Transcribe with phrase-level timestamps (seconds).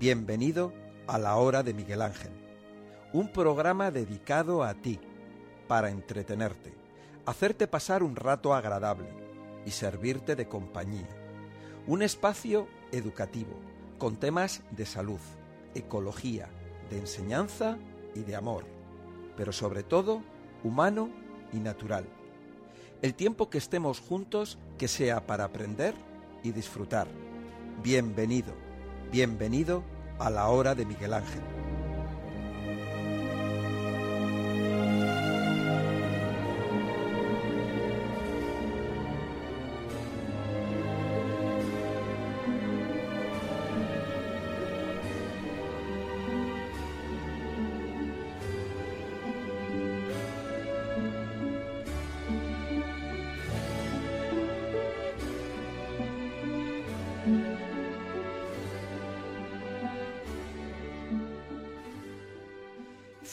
[0.00, 0.72] Bienvenido
[1.08, 2.30] a la hora de Miguel Ángel,
[3.12, 5.00] un programa dedicado a ti,
[5.66, 6.72] para entretenerte,
[7.26, 9.08] hacerte pasar un rato agradable
[9.66, 11.08] y servirte de compañía.
[11.88, 13.58] Un espacio educativo
[13.98, 15.18] con temas de salud,
[15.74, 16.48] ecología,
[16.90, 17.76] de enseñanza
[18.14, 18.66] y de amor,
[19.36, 20.22] pero sobre todo
[20.62, 21.10] humano
[21.52, 22.06] y natural.
[23.02, 25.94] El tiempo que estemos juntos que sea para aprender
[26.44, 27.08] y disfrutar.
[27.82, 28.67] Bienvenido,
[29.10, 29.82] bienvenido
[30.18, 31.57] a la hora de Miguel Ángel.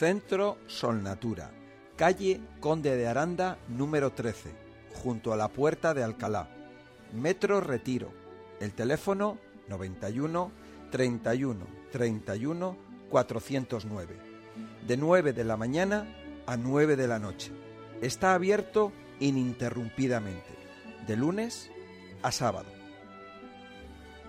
[0.05, 1.49] Centro Solnatura,
[1.95, 4.51] calle Conde de Aranda número 13,
[4.93, 6.47] junto a la Puerta de Alcalá.
[7.11, 8.13] Metro Retiro.
[8.59, 10.51] El teléfono 91
[10.91, 12.77] 31 31
[13.09, 14.15] 409.
[14.85, 16.05] De 9 de la mañana
[16.45, 17.51] a 9 de la noche.
[17.99, 20.53] Está abierto ininterrumpidamente,
[21.07, 21.71] de lunes
[22.21, 22.69] a sábado.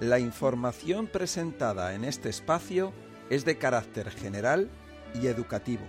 [0.01, 2.95] La información presentada en este espacio
[3.29, 4.71] es de carácter general
[5.15, 5.85] y educativo.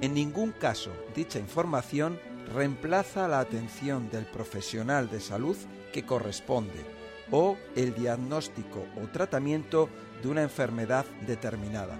[0.00, 2.18] En ningún caso dicha información
[2.52, 5.56] reemplaza la atención del profesional de salud
[5.92, 6.84] que corresponde
[7.30, 9.88] o el diagnóstico o tratamiento
[10.22, 11.96] de una enfermedad determinada.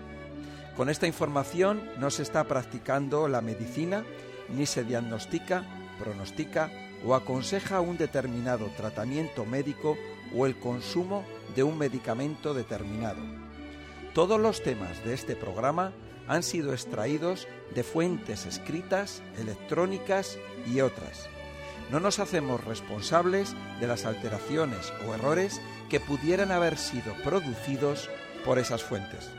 [0.76, 4.04] Con esta información no se está practicando la medicina
[4.48, 5.64] ni se diagnostica,
[5.98, 6.70] pronostica
[7.06, 9.96] o aconseja un determinado tratamiento médico
[10.36, 13.20] o el consumo de un medicamento determinado.
[14.14, 15.92] Todos los temas de este programa
[16.28, 21.28] han sido extraídos de fuentes escritas, electrónicas y otras.
[21.90, 28.08] No nos hacemos responsables de las alteraciones o errores que pudieran haber sido producidos
[28.44, 29.30] por esas fuentes.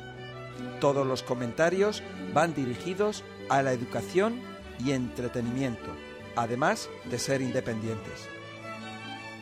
[0.79, 2.03] Todos los comentarios
[2.33, 4.39] van dirigidos a la educación
[4.83, 5.95] y entretenimiento,
[6.35, 8.27] además de ser independientes.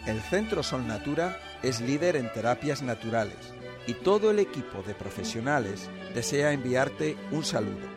[0.06, 3.53] El Centro Sol Natura es líder en terapias naturales
[3.88, 7.88] y todo el equipo de profesionales desea enviarte un saludo.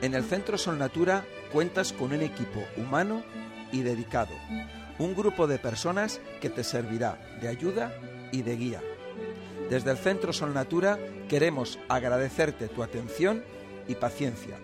[0.00, 3.22] En el Centro Sol Natura cuentas con un equipo humano
[3.72, 4.34] y dedicado,
[4.98, 7.92] un grupo de personas que te servirá de ayuda
[8.32, 8.80] y de guía.
[9.68, 10.98] Desde el Centro Sol Natura
[11.28, 13.44] queremos agradecerte tu atención
[13.86, 14.56] y paciencia.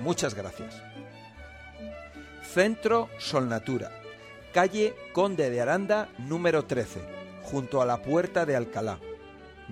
[0.00, 0.82] Muchas gracias.
[2.42, 3.90] Centro Sol Natura,
[4.52, 7.00] calle Conde de Aranda número 13,
[7.42, 8.98] junto a la Puerta de Alcalá.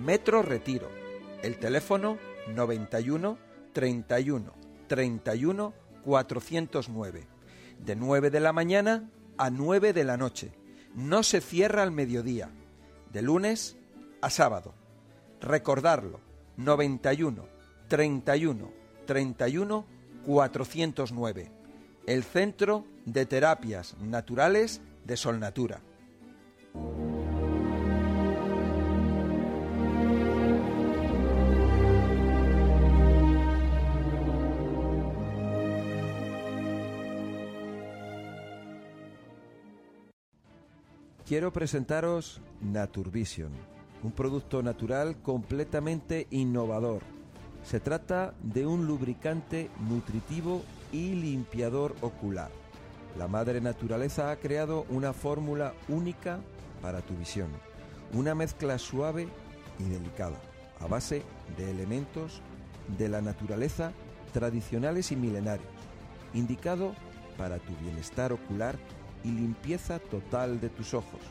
[0.01, 0.89] Metro Retiro.
[1.43, 2.17] El teléfono
[2.47, 3.37] 91
[3.71, 4.53] 31
[4.87, 5.73] 31
[6.03, 7.27] 409.
[7.85, 10.53] De 9 de la mañana a 9 de la noche.
[10.95, 12.49] No se cierra al mediodía.
[13.13, 13.77] De lunes
[14.21, 14.73] a sábado.
[15.39, 16.19] Recordarlo.
[16.57, 17.45] 91
[17.87, 18.71] 31
[19.05, 19.85] 31
[20.25, 21.51] 409.
[22.07, 25.81] El Centro de Terapias Naturales de Solnatura.
[41.31, 43.53] Quiero presentaros Naturvision,
[44.03, 47.03] un producto natural completamente innovador.
[47.63, 50.61] Se trata de un lubricante nutritivo
[50.91, 52.51] y limpiador ocular.
[53.17, 56.41] La madre naturaleza ha creado una fórmula única
[56.81, 57.47] para tu visión,
[58.11, 59.29] una mezcla suave
[59.79, 60.35] y delicada,
[60.81, 61.23] a base
[61.55, 62.41] de elementos
[62.97, 63.93] de la naturaleza
[64.33, 65.71] tradicionales y milenarios,
[66.33, 66.93] indicado
[67.37, 68.75] para tu bienestar ocular
[69.23, 71.21] y limpieza total de tus ojos.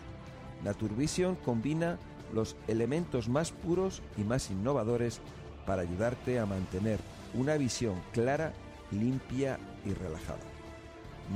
[0.65, 1.99] Naturvision combina
[2.33, 5.21] los elementos más puros y más innovadores
[5.67, 6.99] para ayudarte a mantener
[7.35, 8.53] una visión clara,
[8.91, 10.41] limpia y relajada.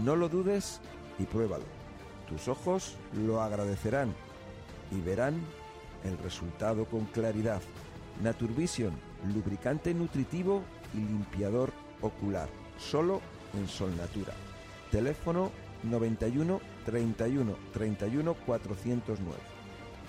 [0.04, 0.80] No lo dudes
[1.18, 1.64] y pruébalo.
[2.28, 4.12] Tus ojos lo agradecerán
[4.90, 5.40] y verán
[6.04, 7.62] el resultado con claridad.
[8.22, 8.92] Naturvision,
[9.34, 10.62] lubricante nutritivo
[10.92, 12.48] y limpiador ocular,
[12.78, 13.20] solo
[13.54, 14.34] en Sol Natura.
[14.90, 15.50] Teléfono
[15.84, 19.38] 91 31 31 409.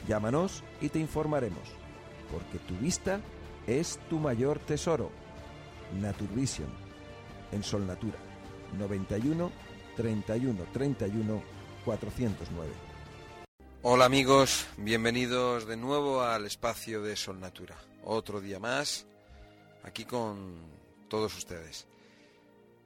[0.08, 1.70] Llámanos y te informaremos,
[2.32, 3.22] porque tu vista
[3.68, 5.12] es tu mayor tesoro.
[6.00, 6.70] Naturvision,
[7.52, 8.18] en Sol Natura,
[8.78, 9.52] 91
[9.96, 11.42] 31 31
[11.86, 12.72] 409.
[13.84, 17.76] Hola amigos, bienvenidos de nuevo al espacio de Sol Natura.
[18.04, 19.06] otro día más
[19.84, 20.56] aquí con
[21.08, 21.88] todos ustedes.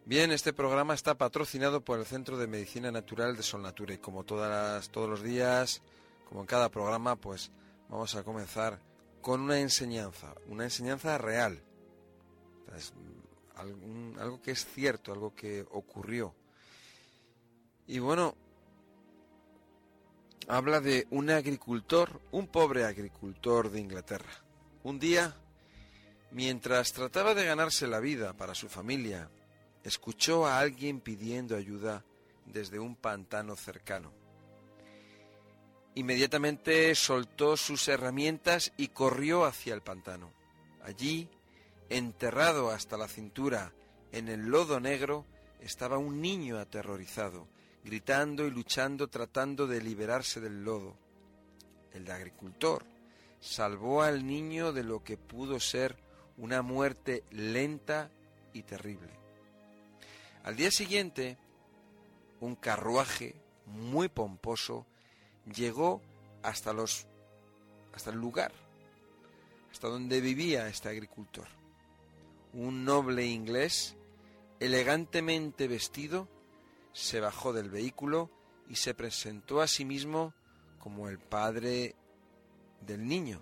[0.10, 4.24] Bien, este programa está patrocinado por el Centro de Medicina Natural de Solnatura y como
[4.24, 5.84] todos los días,
[6.28, 7.52] como en cada programa, pues
[7.90, 8.80] vamos a comenzar
[9.22, 11.62] con una enseñanza, una enseñanza real.
[14.18, 16.34] algo que es cierto, algo que ocurrió.
[17.86, 18.34] Y bueno,
[20.48, 24.44] habla de un agricultor, un pobre agricultor de Inglaterra.
[24.82, 25.36] Un día,
[26.32, 29.30] mientras trataba de ganarse la vida para su familia,
[29.90, 32.06] escuchó a alguien pidiendo ayuda
[32.46, 34.14] desde un pantano cercano.
[35.96, 40.32] Inmediatamente soltó sus herramientas y corrió hacia el pantano.
[40.84, 41.28] Allí,
[41.90, 43.74] enterrado hasta la cintura
[44.12, 45.26] en el lodo negro,
[45.60, 47.48] estaba un niño aterrorizado
[47.84, 50.96] gritando y luchando tratando de liberarse del lodo.
[51.94, 52.86] El agricultor
[53.40, 55.98] salvó al niño de lo que pudo ser
[56.38, 58.12] una muerte lenta
[58.54, 59.19] y terrible.
[60.44, 61.38] Al día siguiente,
[62.40, 64.86] un carruaje muy pomposo
[65.54, 66.02] llegó
[66.44, 67.08] hasta los
[67.94, 68.52] hasta el lugar
[69.72, 71.48] hasta donde vivía este agricultor.
[72.54, 73.96] Un noble inglés
[74.60, 76.28] elegantemente vestido
[76.94, 78.30] se bajó del vehículo
[78.68, 80.34] y se presentó a sí mismo
[80.80, 81.96] como el padre
[82.82, 83.42] del niño.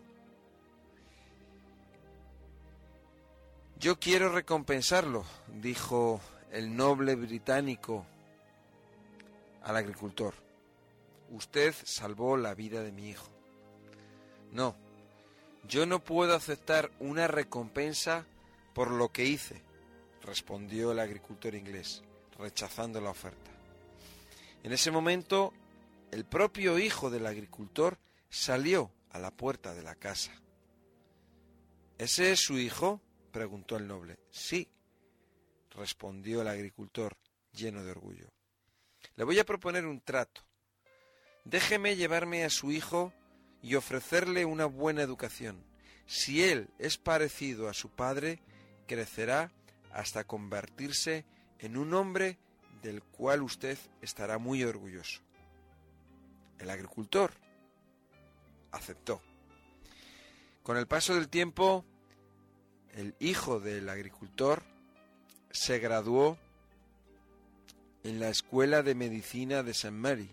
[3.80, 5.24] Yo quiero recompensarlo,
[5.62, 6.20] dijo
[6.52, 8.06] el noble británico
[9.64, 10.34] al agricultor.
[11.30, 13.30] Usted salvó la vida de mi hijo.
[14.52, 14.76] No,
[15.68, 18.26] yo no puedo aceptar una recompensa
[18.74, 19.62] por lo que hice,
[20.22, 22.04] respondió el agricultor inglés
[22.38, 23.52] rechazando la oferta.
[24.64, 25.54] En ese momento,
[26.12, 27.98] el propio hijo del agricultor
[28.30, 30.32] salió a la puerta de la casa.
[31.98, 33.02] ¿Ese es su hijo?
[33.32, 34.20] preguntó el noble.
[34.30, 34.70] Sí,
[35.78, 37.16] respondió el agricultor,
[37.54, 38.28] lleno de orgullo.
[39.16, 40.42] Le voy a proponer un trato.
[41.46, 43.14] Déjeme llevarme a su hijo
[43.62, 45.64] y ofrecerle una buena educación.
[46.06, 48.42] Si él es parecido a su padre,
[48.88, 49.52] crecerá
[49.92, 51.26] hasta convertirse
[51.60, 52.38] en un hombre
[52.82, 55.22] del cual usted estará muy orgulloso.
[56.60, 57.32] El agricultor
[58.72, 59.22] aceptó.
[60.64, 61.86] Con el paso del tiempo,
[62.94, 64.64] el hijo del agricultor
[65.58, 66.38] se graduó
[68.04, 69.90] en la Escuela de Medicina de St.
[69.92, 70.30] Mary,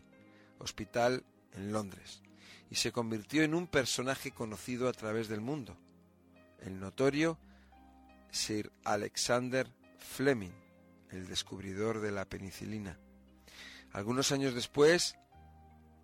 [0.58, 1.24] hospital
[1.54, 2.22] en Londres,
[2.70, 5.78] y se convirtió en un personaje conocido a través del mundo,
[6.60, 7.38] el notorio
[8.30, 9.66] Sir Alexander
[9.98, 10.52] Fleming,
[11.10, 12.98] el descubridor de la penicilina.
[13.92, 15.16] Algunos años después,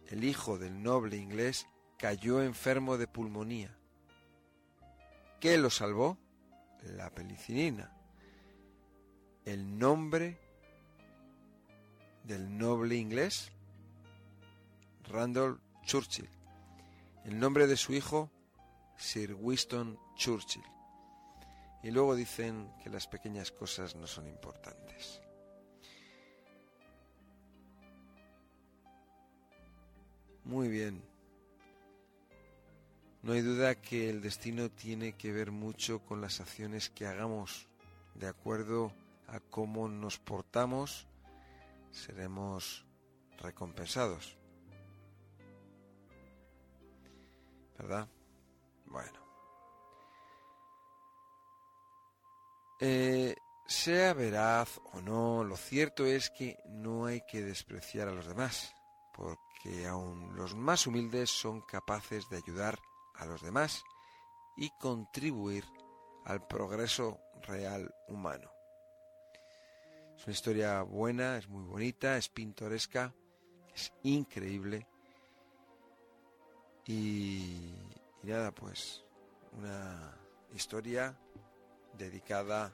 [0.08, 1.66] el hijo del noble inglés
[1.98, 3.76] cayó enfermo de pulmonía.
[5.40, 6.16] ¿Qué lo salvó?
[6.82, 7.99] La penicilina.
[9.50, 10.38] El nombre
[12.22, 13.50] del noble inglés,
[15.08, 16.28] Randolph Churchill.
[17.24, 18.30] El nombre de su hijo,
[18.96, 20.62] Sir Winston Churchill.
[21.82, 25.20] Y luego dicen que las pequeñas cosas no son importantes.
[30.44, 31.02] Muy bien.
[33.22, 37.66] No hay duda que el destino tiene que ver mucho con las acciones que hagamos.
[38.14, 38.92] De acuerdo
[39.30, 41.06] a cómo nos portamos,
[41.90, 42.84] seremos
[43.38, 44.36] recompensados.
[47.78, 48.08] ¿Verdad?
[48.86, 49.20] Bueno.
[52.80, 58.26] Eh, sea veraz o no, lo cierto es que no hay que despreciar a los
[58.26, 58.74] demás,
[59.14, 62.78] porque aun los más humildes son capaces de ayudar
[63.14, 63.82] a los demás
[64.56, 65.64] y contribuir
[66.24, 68.50] al progreso real humano.
[70.20, 73.14] Es una historia buena, es muy bonita, es pintoresca,
[73.74, 74.86] es increíble.
[76.86, 77.72] Y,
[78.24, 79.02] nada, pues
[79.56, 80.14] una
[80.54, 81.18] historia
[81.96, 82.70] dedicada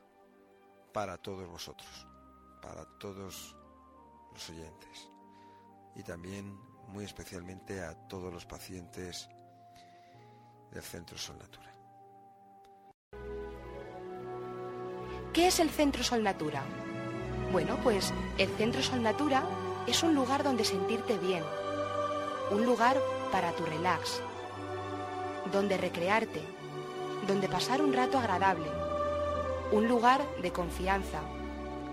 [0.93, 2.09] para todos vosotros,
[2.61, 3.55] para todos
[4.33, 5.09] los oyentes
[5.95, 6.53] y también
[6.89, 9.29] muy especialmente a todos los pacientes
[10.73, 11.73] del Centro Sol Natura.
[15.33, 16.65] ¿Qué es el Centro Sol Natura?
[17.53, 19.45] Bueno, pues el Centro Sol Natura
[19.87, 21.45] es un lugar donde sentirte bien,
[22.51, 23.01] un lugar
[23.31, 24.21] para tu relax,
[25.53, 26.41] donde recrearte,
[27.27, 28.69] donde pasar un rato agradable.
[29.73, 31.21] Un lugar de confianza,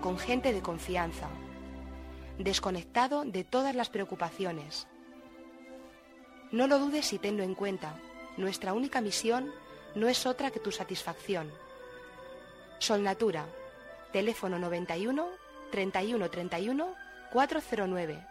[0.00, 1.28] con gente de confianza,
[2.38, 4.86] desconectado de todas las preocupaciones.
[6.52, 7.96] No lo dudes y tenlo en cuenta.
[8.36, 9.52] Nuestra única misión
[9.94, 11.50] no es otra que tu satisfacción.
[12.78, 13.46] Sol Natura,
[14.12, 15.43] teléfono 91
[15.74, 16.94] 31 31
[17.32, 18.26] 409.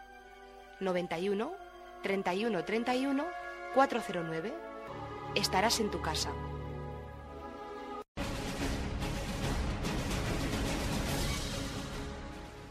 [0.80, 1.52] 91
[2.02, 3.26] 31 31
[3.76, 4.54] 409.
[5.36, 6.32] Estarás en tu casa.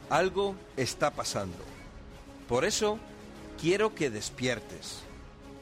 [0.09, 1.59] Algo está pasando.
[2.49, 2.99] Por eso
[3.61, 5.03] quiero que despiertes,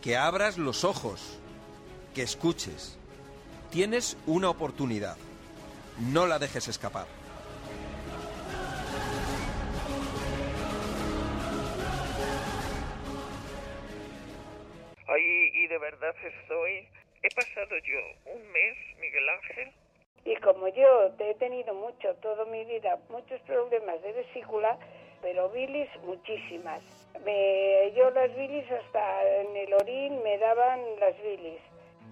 [0.03, 1.21] que abras los ojos,
[2.15, 2.97] que escuches.
[3.73, 5.17] Tienes una oportunidad.
[5.99, 7.20] No la dejes escapar.
[15.71, 16.89] De verdad estoy.
[17.23, 19.73] He pasado yo un mes, Miguel Ángel.
[20.25, 24.77] Y como yo he tenido mucho, toda mi vida, muchos problemas de vesícula,
[25.23, 26.83] pero bilis muchísimas.
[27.25, 31.61] Me, yo las bilis hasta en el orín me daban las bilis.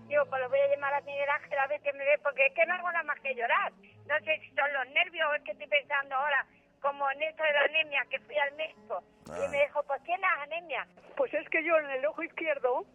[0.08, 2.46] Yo pues lo voy a llamar a Miguel Ángel a ver que me ve, porque
[2.46, 3.72] es que no hago nada más que llorar.
[4.06, 6.46] No sé si son los nervios o es que estoy pensando ahora,
[6.80, 10.30] como en esto de la anemia, que fui al médico y me dijo, pues tienes
[10.42, 10.86] anemia.
[11.16, 12.86] Pues es que yo en el ojo izquierdo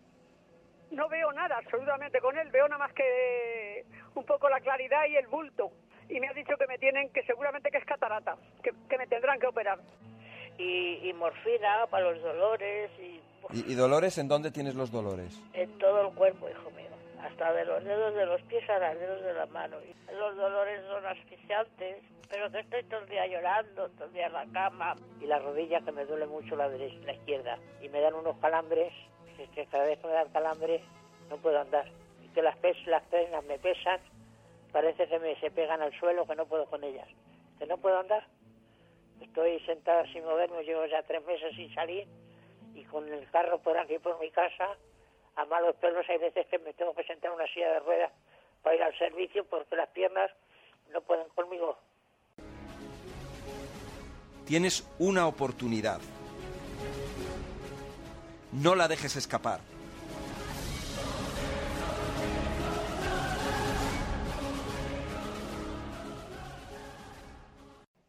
[0.94, 3.86] no veo nada absolutamente con él, veo nada más que
[4.16, 5.72] un poco la claridad y el bulto.
[6.10, 9.08] Y me ha dicho que me tienen, que seguramente que es catarata, que, que me
[9.08, 9.80] tendrán que operar.
[10.58, 13.20] Y, y morfina para los dolores y,
[13.52, 15.38] ¿Y, y Dolores, en dónde tienes los dolores?
[15.54, 16.88] en todo el cuerpo, hijo mío.
[17.22, 19.78] Hasta de los dedos de los pies a los dedos de la mano.
[19.82, 21.98] Y los dolores son asfixiantes,
[22.30, 24.96] pero que estoy todo el día llorando, todo el día en la cama.
[25.22, 27.58] Y la rodilla que me duele mucho la derecha, la izquierda.
[27.82, 28.94] Y me dan unos calambres,
[29.34, 30.82] que, que cada vez que me dan calambres
[31.30, 31.86] no puedo andar.
[32.24, 34.00] Y que las, pes, las piernas me pesan,
[34.72, 37.08] parece que me se pegan al suelo, que no puedo con ellas.
[37.60, 38.26] Que no puedo andar.
[39.22, 42.08] Estoy sentada sin moverme, llevo ya tres meses sin salir
[42.76, 44.76] y con el carro por aquí por mi casa,
[45.36, 48.12] a malos perros hay veces que me tengo que sentar en una silla de ruedas
[48.62, 50.32] para ir al servicio porque las piernas
[50.92, 51.78] no pueden conmigo.
[54.46, 56.02] Tienes una oportunidad.
[58.54, 59.60] No la dejes escapar.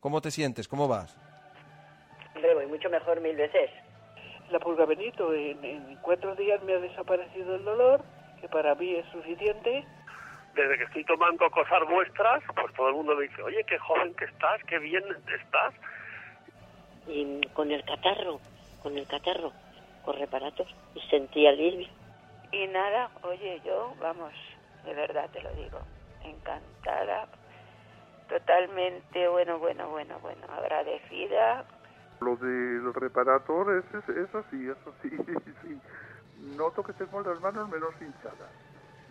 [0.00, 0.68] ¿Cómo te sientes?
[0.68, 1.16] ¿Cómo vas?
[2.34, 3.70] Hombre, voy mucho mejor mil veces.
[4.50, 8.04] La pulga Benito, en, en cuatro días me ha desaparecido el dolor,
[8.42, 9.86] que para mí es suficiente.
[10.54, 14.14] Desde que estoy tomando cosas vuestras, pues todo el mundo me dice, oye, qué joven
[14.14, 15.02] que estás, qué bien
[15.40, 15.72] estás.
[17.08, 18.40] Y con el catarro,
[18.82, 19.52] con el catarro,
[20.04, 21.88] con reparatos, y sentí alivio.
[22.52, 24.32] Y nada, oye, yo, vamos,
[24.84, 25.78] de verdad te lo digo,
[26.24, 27.26] encantada,
[28.28, 31.64] totalmente, bueno, bueno, bueno, bueno, agradecida.
[32.20, 35.10] Lo del reparator es, es, es así, es así,
[35.62, 35.80] sí.
[36.56, 38.50] Noto que tengo las manos menos hinchadas.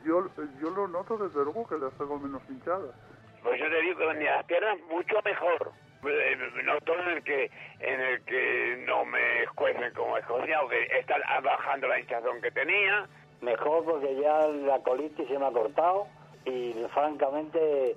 [0.05, 0.27] Yo,
[0.61, 2.93] yo lo noto desde luego que las tengo menos hinchadas.
[3.41, 5.71] Pues yo te digo que las piernas mucho mejor.
[6.05, 10.83] Eh, Noto en el que en el que no me escuecen como escocía, o que
[10.99, 13.07] está bajando la hinchazón que tenía.
[13.41, 16.07] Mejor porque ya la colitis se me ha cortado
[16.45, 17.95] y francamente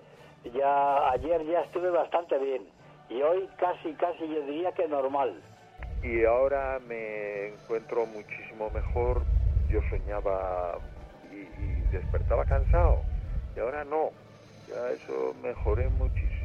[0.54, 2.68] ya ayer ya estuve bastante bien
[3.08, 5.40] y hoy casi casi yo diría que normal.
[6.02, 9.22] Y ahora me encuentro muchísimo mejor.
[9.68, 10.78] Yo soñaba
[11.32, 13.00] y, y despertaba cansado
[13.56, 14.10] y ahora no.
[14.68, 16.35] Ya eso mejoré eh, muchísimo.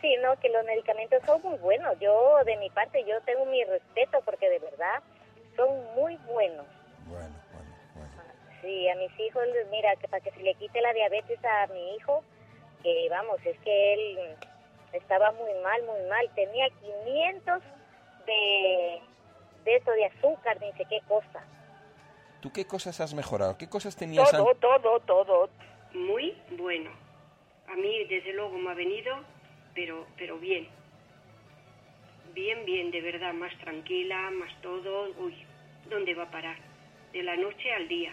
[0.00, 1.98] Sí, no, que los medicamentos son muy buenos.
[1.98, 5.02] Yo, de mi parte, yo tengo mi respeto porque de verdad
[5.56, 6.66] son muy buenos.
[7.06, 8.12] Bueno, bueno, bueno.
[8.62, 11.96] Sí, a mis hijos, mira, que para que se le quite la diabetes a mi
[11.96, 12.22] hijo,
[12.82, 14.36] que vamos, es que él
[14.92, 16.30] estaba muy mal, muy mal.
[16.34, 17.62] Tenía 500
[18.26, 19.00] de,
[19.64, 21.42] de eso, de azúcar, ni sé qué cosa.
[22.40, 23.58] ¿Tú qué cosas has mejorado?
[23.58, 25.50] ¿Qué cosas tenías Todo, an- todo, todo.
[25.92, 26.90] Muy bueno.
[27.66, 29.16] A mí, desde luego, me ha venido,
[29.78, 30.66] pero, pero bien.
[32.34, 35.08] Bien, bien, de verdad, más tranquila, más todo.
[35.20, 35.34] Uy,
[35.88, 36.56] ¿dónde va a parar?
[37.12, 38.12] De la noche al día.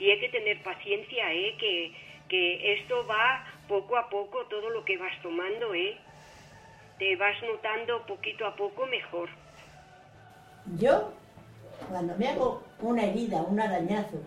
[0.00, 1.56] Y hay que tener paciencia, ¿eh?
[1.60, 1.92] Que,
[2.28, 5.96] que esto va poco a poco, todo lo que vas tomando, ¿eh?
[6.98, 9.28] Te vas notando poquito a poco mejor.
[10.76, 11.12] Yo,
[11.88, 14.20] cuando me hago una herida, un arañazo,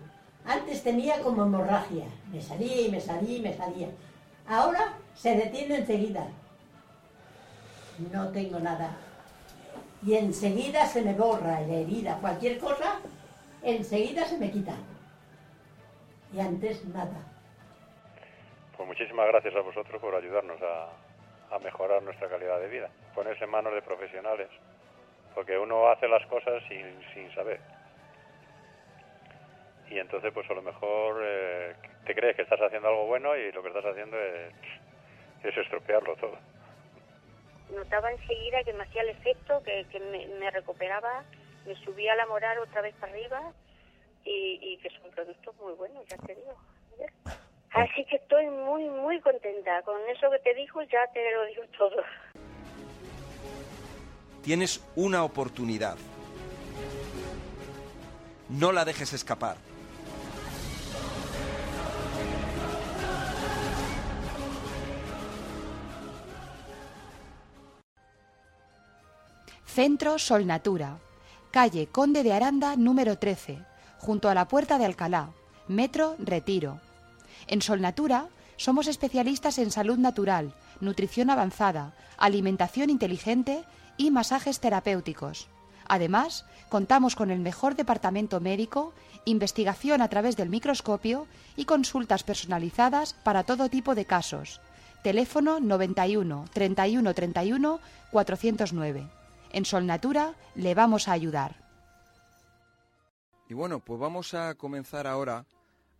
[0.45, 2.05] antes tenía como hemorragia.
[2.31, 3.89] Me salía y me salía y me salía.
[4.47, 6.25] Ahora se detiene enseguida.
[7.99, 8.91] No tengo nada.
[10.05, 12.17] Y enseguida se me borra la herida.
[12.19, 12.99] Cualquier cosa,
[13.61, 14.73] enseguida se me quita.
[16.33, 17.21] Y antes nada.
[18.75, 20.89] Pues muchísimas gracias a vosotros por ayudarnos a,
[21.63, 22.89] mejorar nuestra calidad de vida.
[23.13, 24.49] Ponerse en manos de profesionales.
[25.35, 26.83] Porque uno hace las cosas sin,
[27.13, 27.59] sin saber.
[29.89, 33.51] y entonces pues a lo mejor eh, te crees que estás haciendo algo bueno y
[33.51, 36.37] lo que estás haciendo es estropearlo todo.
[37.71, 41.23] Notaba enseguida que me hacía el efecto, que, que me, me recuperaba,
[41.65, 43.53] me subía la moral otra vez para arriba
[44.25, 46.55] y, y que son productos muy buenos, ya te digo.
[47.71, 49.81] Así que estoy muy, muy contenta.
[49.81, 52.03] Con eso que te dijo ya te lo digo todo.
[54.43, 55.97] Tienes una oportunidad.
[58.49, 59.57] No la dejes escapar.
[69.73, 70.99] Centro Sol Natura,
[71.49, 73.57] calle Conde de Aranda número 13,
[73.97, 75.31] junto a la Puerta de Alcalá,
[75.67, 76.79] Metro Retiro.
[77.47, 83.63] En Sol Natura somos especialistas en salud natural, nutrición avanzada, alimentación inteligente
[83.97, 85.47] y masajes terapéuticos.
[85.87, 88.93] Además, contamos con el mejor departamento médico,
[89.25, 91.25] investigación a través del microscopio
[91.55, 94.61] y consultas personalizadas para todo tipo de casos.
[95.01, 97.79] Teléfono 91 31 31
[98.11, 99.22] 409.
[99.53, 101.55] En Sol Natura le vamos a ayudar.
[103.47, 105.45] Y bueno, pues vamos a comenzar ahora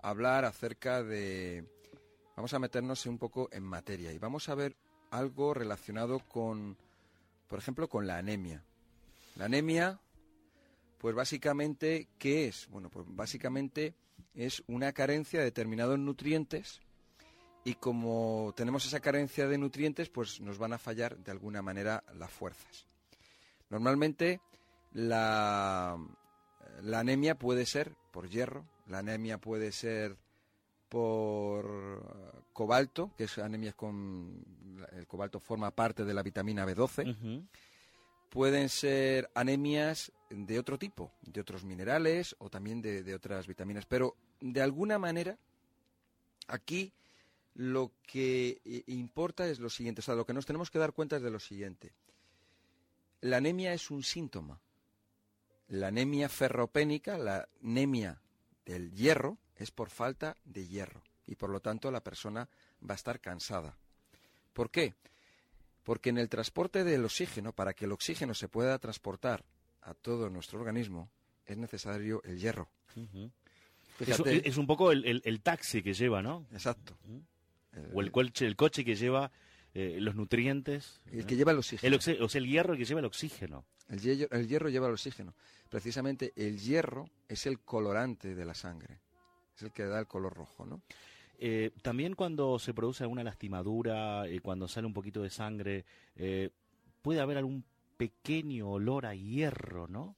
[0.02, 1.64] a hablar acerca de...
[2.36, 4.76] Vamos a meternos un poco en materia y vamos a ver
[5.12, 6.76] algo relacionado con,
[7.48, 8.64] por ejemplo, con la anemia.
[9.36, 10.00] La anemia,
[10.98, 12.68] pues básicamente, ¿qué es?
[12.72, 13.94] Bueno, pues básicamente
[14.34, 16.82] es una carencia de determinados nutrientes
[17.64, 22.04] y como tenemos esa carencia de nutrientes, pues nos van a fallar de alguna manera
[22.16, 22.88] las fuerzas.
[23.74, 24.40] Normalmente
[24.92, 25.98] la,
[26.84, 30.16] la anemia puede ser por hierro, la anemia puede ser
[30.90, 34.46] por cobalto, que es anemia con
[34.92, 37.48] el cobalto forma parte de la vitamina B12.
[38.30, 43.88] Pueden ser anemias de otro tipo, de otros minerales o también de, de otras vitaminas,
[43.88, 45.40] pero de alguna manera
[46.48, 46.94] aquí
[47.56, 51.16] lo que importa es lo siguiente, o sea, lo que nos tenemos que dar cuenta
[51.16, 51.92] es de lo siguiente.
[53.24, 54.60] La anemia es un síntoma.
[55.70, 58.22] La anemia ferropénica, la anemia
[58.66, 62.50] del hierro, es por falta de hierro y por lo tanto la persona
[62.82, 63.78] va a estar cansada.
[64.52, 64.94] ¿Por qué?
[65.84, 69.46] Porque en el transporte del oxígeno, para que el oxígeno se pueda transportar
[69.84, 71.10] a todo nuestro organismo,
[71.46, 72.70] es necesario el hierro.
[74.00, 76.46] Fíjate, es, es, un poco el, el, el, taxi que lleva, ¿no?
[76.52, 76.98] Exacto.
[77.94, 79.32] O el coche, el coche que lleva
[79.74, 81.02] eh, los nutrientes.
[81.12, 81.88] El que lleva el oxígeno.
[81.88, 83.66] El, o sea, el hierro que lleva el oxígeno.
[83.90, 85.34] El hierro, el hierro lleva el oxígeno.
[85.70, 89.00] Precisamente el hierro es el colorante de la sangre.
[89.56, 90.82] Es el que da el color rojo, ¿no?
[91.40, 95.84] Eh, también cuando se produce alguna lastimadura, eh, cuando sale un poquito de sangre,
[96.16, 96.52] eh,
[97.02, 97.66] puede haber algún
[97.98, 100.16] pequeño olor a hierro, ¿no?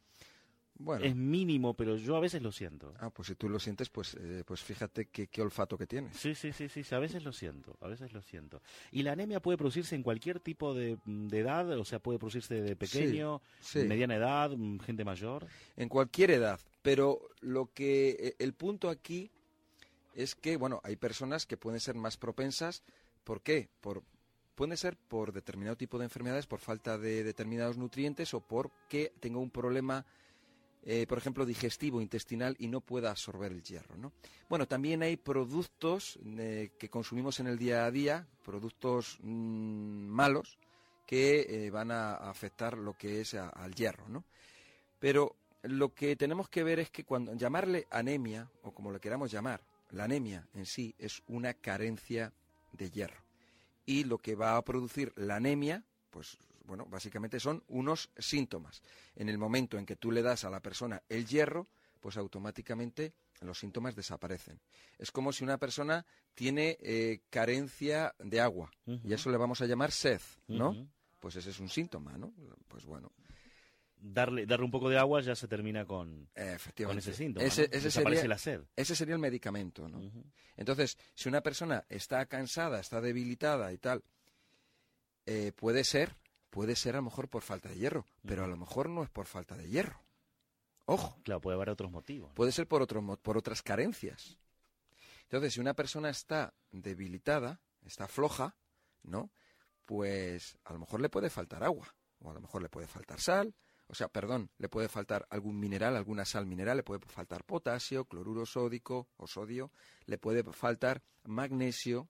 [0.78, 1.06] Bueno.
[1.06, 2.94] Es mínimo, pero yo a veces lo siento.
[3.00, 6.18] Ah, pues si tú lo sientes, pues, eh, pues fíjate qué, qué, olfato que tienes.
[6.18, 8.62] Sí, sí, sí, sí, a veces lo siento, a veces lo siento.
[8.92, 12.62] Y la anemia puede producirse en cualquier tipo de, de edad, o sea, puede producirse
[12.62, 13.88] de pequeño, sí, sí.
[13.88, 14.52] mediana edad,
[14.86, 15.48] gente mayor.
[15.78, 19.32] En cualquier edad, pero lo que eh, el punto aquí
[20.14, 22.84] es que, bueno, hay personas que pueden ser más propensas.
[23.24, 23.70] ¿Por qué?
[23.82, 24.04] Por,
[24.56, 29.40] puede ser por determinado tipo de enfermedades, por falta de determinados nutrientes o porque tenga
[29.40, 30.06] un problema
[30.88, 33.98] eh, por ejemplo, digestivo, intestinal y no pueda absorber el hierro.
[33.98, 34.12] ¿no?
[34.48, 40.60] Bueno, también hay productos eh, que consumimos en el día a día, productos mmm, malos,
[41.08, 44.08] que eh, van a, afectar lo que es al hierro.
[44.08, 44.26] ¿no?
[45.00, 49.32] Pero lo que tenemos que ver es que cuando llamarle anemia, o como le queramos
[49.32, 52.32] llamar, la anemia en sí es una carencia
[52.74, 53.24] de hierro.
[53.88, 58.82] Y lo que va a producir la anemia, pues bueno, básicamente son unos síntomas.
[59.16, 61.68] En el momento en que tú le das a la persona el hierro,
[62.00, 64.60] pues automáticamente los síntomas desaparecen.
[64.98, 69.02] Es como si una persona tiene eh, carencia de agua uh -huh.
[69.04, 70.70] y eso le vamos a llamar sed, ¿no?
[70.70, 70.90] Uh -huh.
[71.20, 72.34] Pues ese es un síntoma, ¿no?
[72.68, 73.12] Pues bueno.
[73.98, 76.30] Darle, darle un poco de agua ya se termina con,
[76.86, 77.44] con ese síntoma.
[77.46, 77.68] Ese, ¿no?
[77.72, 78.62] ese Desaparece sería, la sed.
[78.76, 80.00] Ese sería el medicamento, ¿no?
[80.58, 84.04] Entonces, si una persona está cansada, está debilitada y tal,
[85.26, 86.16] eh, puede ser
[86.56, 89.10] puede ser a lo mejor por falta de hierro, pero a lo mejor no es
[89.10, 90.02] por falta de hierro.
[90.86, 91.20] Ojo.
[91.26, 92.32] Claro, puede haber otros motivos.
[92.34, 94.40] Puede ser por, otro, por otras carencias.
[95.24, 98.56] Entonces, si una persona está debilitada, está floja,
[99.04, 99.32] ¿no?
[99.84, 103.20] Pues a lo mejor le puede faltar agua, o a lo mejor le puede faltar
[103.20, 103.54] sal,
[103.88, 108.06] o sea, perdón, le puede faltar algún mineral, alguna sal mineral, le puede faltar potasio,
[108.06, 109.74] cloruro sódico o sodio,
[110.06, 112.08] le puede faltar magnesio,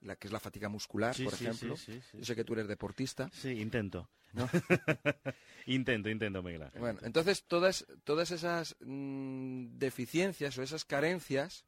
[0.00, 1.76] la que es la fatiga muscular, Sí, por sí, ejemplo.
[1.76, 2.00] sí.
[2.14, 3.28] Yo sé que tú eres deportista.
[3.32, 4.08] Sí, intento.
[4.32, 4.48] ¿no?
[5.66, 6.80] intento, intento, Miguel Ángel.
[6.80, 11.64] Bueno, entonces todas, todas esas mm, deficiencias o esas carencias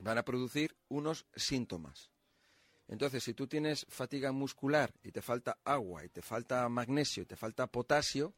[0.00, 2.10] van a producir unos síntomas.
[2.88, 7.26] Entonces, si tú tienes fatiga muscular y te falta agua, y te falta magnesio, y
[7.26, 8.34] te falta potasio,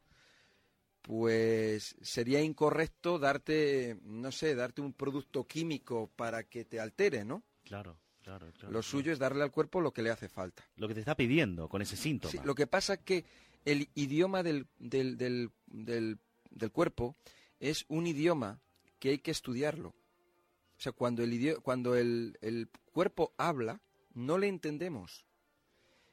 [1.01, 7.43] pues sería incorrecto darte, no sé, darte un producto químico para que te altere, ¿no?
[7.63, 8.71] Claro, claro, claro.
[8.71, 10.63] Lo suyo es darle al cuerpo lo que le hace falta.
[10.77, 12.31] Lo que te está pidiendo con ese síntoma.
[12.31, 13.25] Sí, lo que pasa es que
[13.65, 17.15] el idioma del, del, del, del, cuerpo
[17.59, 18.59] es un idioma
[18.99, 19.89] que hay que estudiarlo.
[19.89, 23.79] O sea, cuando el, idio- cuando el, el cuerpo habla,
[24.13, 25.25] no le entendemos.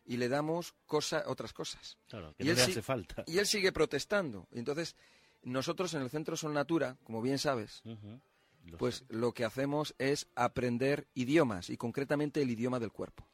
[0.05, 1.96] Y le damos cosa, otras cosas.
[2.09, 3.23] Claro, que y no él le hace falta.
[3.27, 4.49] Y él sigue protestando.
[4.53, 4.96] Entonces,
[5.42, 7.83] nosotros en el Centro Sol Natura, como bien sabes,
[8.66, 13.27] lo pues lo que hacemos es aprender idiomas y concretamente el idioma del cuerpo.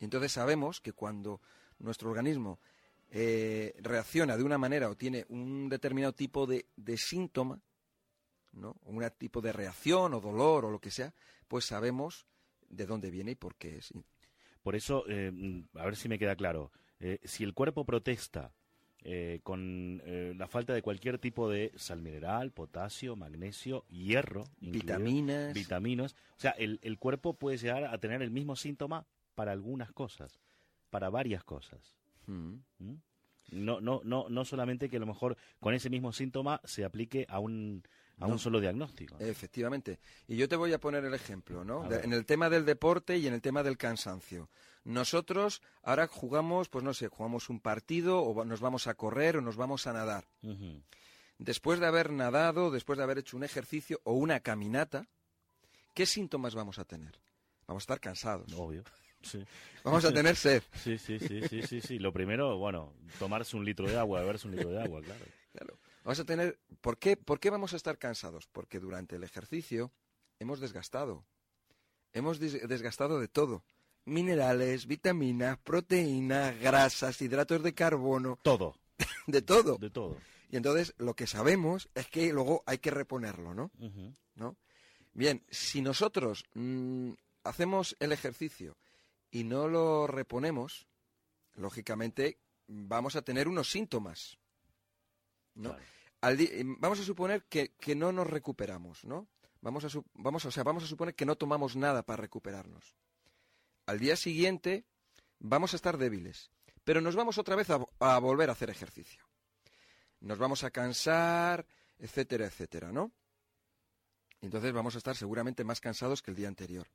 [0.00, 1.40] Y entonces sabemos que cuando
[1.78, 2.58] nuestro organismo
[3.10, 7.60] eh, reacciona de una manera o tiene un determinado tipo de, de síntoma,
[8.52, 8.76] ¿no?
[8.84, 11.14] Un tipo de reacción o dolor o lo que sea,
[11.48, 12.26] pues sabemos
[12.68, 13.92] de dónde viene y por qué es.
[14.62, 15.32] Por eso, eh,
[15.74, 18.52] a ver si me queda claro, eh, si el cuerpo protesta
[19.02, 25.54] eh, con eh, la falta de cualquier tipo de sal mineral, potasio, magnesio, hierro, Vitaminas.
[25.54, 29.92] vitaminas, o sea, el, el cuerpo puede llegar a tener el mismo síntoma para algunas
[29.92, 30.40] cosas,
[30.90, 31.94] para varias cosas.
[32.26, 32.54] Mm.
[32.78, 32.94] ¿Mm?
[33.52, 37.26] No, no, no, no solamente que a lo mejor con ese mismo síntoma se aplique
[37.28, 37.84] a un,
[38.18, 38.32] a No.
[38.32, 39.16] un solo diagnóstico.
[39.20, 40.00] Efectivamente.
[40.26, 41.88] Y yo te voy a poner el ejemplo, ¿no?
[41.88, 44.50] De- en el tema del deporte y en el tema del cansancio.
[44.86, 49.40] Nosotros ahora jugamos, pues no sé, jugamos un partido o nos vamos a correr o
[49.40, 50.28] nos vamos a nadar.
[51.38, 55.06] Después de haber nadado, después de haber hecho un ejercicio o una caminata,
[55.92, 57.18] ¿qué síntomas vamos a tener?
[57.66, 58.52] Vamos a estar cansados.
[58.54, 58.84] Obvio.
[59.22, 59.44] Sí.
[59.82, 60.62] Vamos a tener sed.
[60.84, 61.98] Sí, sí, sí, sí, sí, sí.
[61.98, 65.24] Lo primero, bueno, tomarse un litro de agua, beberse un litro de agua, claro.
[65.52, 65.78] Claro.
[66.04, 66.60] Vamos a tener.
[66.80, 68.46] ¿Por qué, ¿Por qué vamos a estar cansados?
[68.46, 69.90] Porque durante el ejercicio
[70.38, 71.24] hemos desgastado.
[72.12, 73.64] Hemos des- desgastado de todo.
[74.06, 78.38] Minerales, vitaminas, proteínas, grasas, hidratos de carbono.
[78.42, 78.74] Todo.
[79.26, 79.76] De todo.
[79.78, 80.16] De todo.
[80.50, 83.70] Y entonces lo que sabemos es que luego hay que reponerlo, ¿no?
[84.36, 84.56] ¿No?
[85.12, 87.10] Bien, si nosotros mm,
[87.42, 88.76] hacemos el ejercicio
[89.30, 90.86] y no lo reponemos,
[91.54, 92.38] lógicamente
[92.68, 94.38] vamos a tener unos síntomas.
[95.54, 95.70] ¿no?
[95.70, 95.84] Claro.
[96.20, 99.26] Al di- em, vamos a suponer que, que no nos recuperamos, ¿no?
[99.60, 102.94] Vamos a, su- vamos, o sea, vamos a suponer que no tomamos nada para recuperarnos.
[103.86, 104.84] Al día siguiente
[105.38, 106.50] vamos a estar débiles,
[106.84, 109.22] pero nos vamos otra vez a, vo- a volver a hacer ejercicio.
[110.20, 111.66] Nos vamos a cansar,
[111.98, 113.12] etcétera, etcétera, ¿no?
[114.40, 116.86] Entonces vamos a estar seguramente más cansados que el día anterior.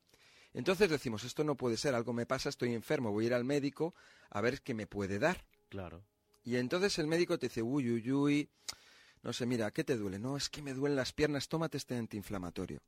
[0.54, 3.45] Entonces decimos, esto no puede ser, algo me pasa, estoy enfermo, voy a ir al
[3.45, 3.95] médico
[4.30, 5.45] a ver qué me puede dar.
[5.69, 6.04] Claro.
[6.43, 8.49] Y entonces el médico te dice, uy, uy, uy,
[9.23, 10.19] no sé, mira, ¿qué te duele?
[10.19, 12.82] No, es que me duelen las piernas, tómate este antiinflamatorio.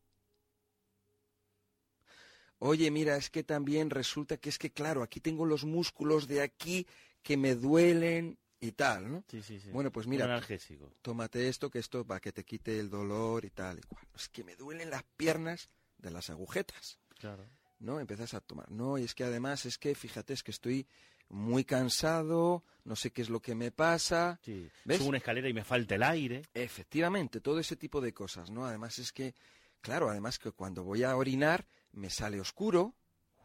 [2.65, 6.41] Oye, mira, es que también resulta que es que, claro, aquí tengo los músculos de
[6.41, 6.88] aquí
[7.21, 9.23] que me duelen y tal, ¿no?
[9.30, 9.69] Sí, sí, sí.
[9.69, 10.89] Bueno, pues mira, analgésico.
[11.02, 14.08] tómate esto, que esto para que te quite el dolor y tal y cual.
[14.15, 16.99] Es que me duelen las piernas de las agujetas.
[17.19, 17.45] Claro.
[17.80, 17.99] ¿no?
[17.99, 18.71] Empiezas a tomar.
[18.71, 20.88] No, y es que además es que, fíjate, es que estoy
[21.30, 24.39] muy cansado, no sé qué es lo que me pasa.
[24.41, 24.69] Sí.
[24.86, 24.99] ¿Ves?
[24.99, 26.43] Subo una escalera y me falta el aire.
[26.54, 28.65] Efectivamente, todo ese tipo de cosas, ¿no?
[28.65, 29.36] Además es que,
[29.82, 32.93] claro, además que cuando voy a orinar me sale oscuro.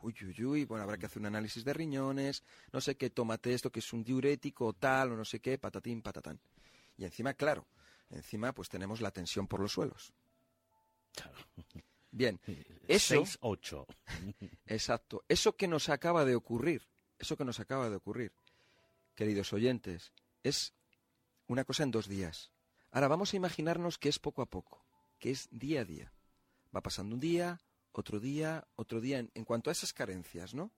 [0.02, 3.52] Uy, uy, uy, bueno, habrá que hacer un análisis de riñones, no sé qué, tómate
[3.52, 6.38] esto que es un diurético o tal, o no sé qué, patatín, patatán.
[6.96, 7.66] Y encima, claro,
[8.10, 10.12] encima pues tenemos la tensión por los suelos.
[11.14, 11.38] Claro.
[12.10, 12.40] Bien,
[12.88, 13.14] eso...
[13.24, 13.86] 6, 8.
[14.66, 15.24] Exacto.
[15.28, 16.86] Eso que nos acaba de ocurrir,
[17.18, 18.32] eso que nos acaba de ocurrir,
[19.14, 20.12] queridos oyentes,
[20.44, 20.74] es
[21.48, 22.52] una cosa en dos días.
[22.92, 24.84] Ahora vamos a imaginarnos que es poco a poco,
[25.18, 26.12] que es día a día.
[26.74, 27.60] Va pasando un día,
[27.98, 30.70] otro día, otro día, en, en cuanto a esas carencias, ¿no?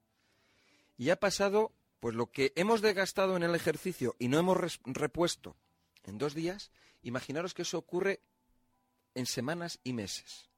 [0.96, 4.80] Y ha pasado, pues lo que hemos desgastado en el ejercicio y no hemos res-
[4.84, 5.56] repuesto
[6.04, 6.70] en dos días,
[7.02, 8.20] imaginaros que eso ocurre
[9.14, 10.48] en semanas y meses.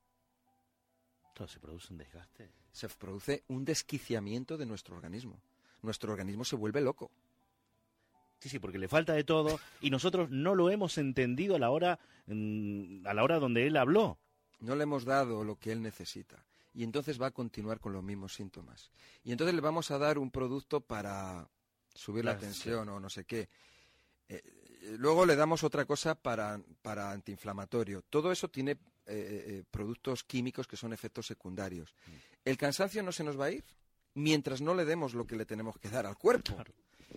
[1.34, 2.50] Claro, se produce un desgaste.
[2.72, 5.40] se produce un desquiciamiento de nuestro organismo.
[5.82, 7.10] Nuestro organismo se vuelve loco.
[8.40, 11.70] Sí, sí, porque le falta de todo y nosotros no lo hemos entendido a la
[11.70, 14.18] hora mm, a la hora donde él habló.
[14.60, 16.44] No le hemos dado lo que él necesita.
[16.74, 18.90] Y entonces va a continuar con los mismos síntomas.
[19.24, 21.48] Y entonces le vamos a dar un producto para
[21.94, 22.46] subir la Claro, sí.
[22.62, 23.48] tensión o no sé qué.
[24.28, 24.42] Eh,
[24.98, 28.02] luego le damos otra cosa para, para antiinflamatorio.
[28.02, 31.94] Todo eso tiene eh, eh, productos químicos que son efectos secundarios.
[32.44, 33.64] El cansancio no se nos va a ir
[34.14, 36.56] mientras no le demos lo que le tenemos que dar al cuerpo.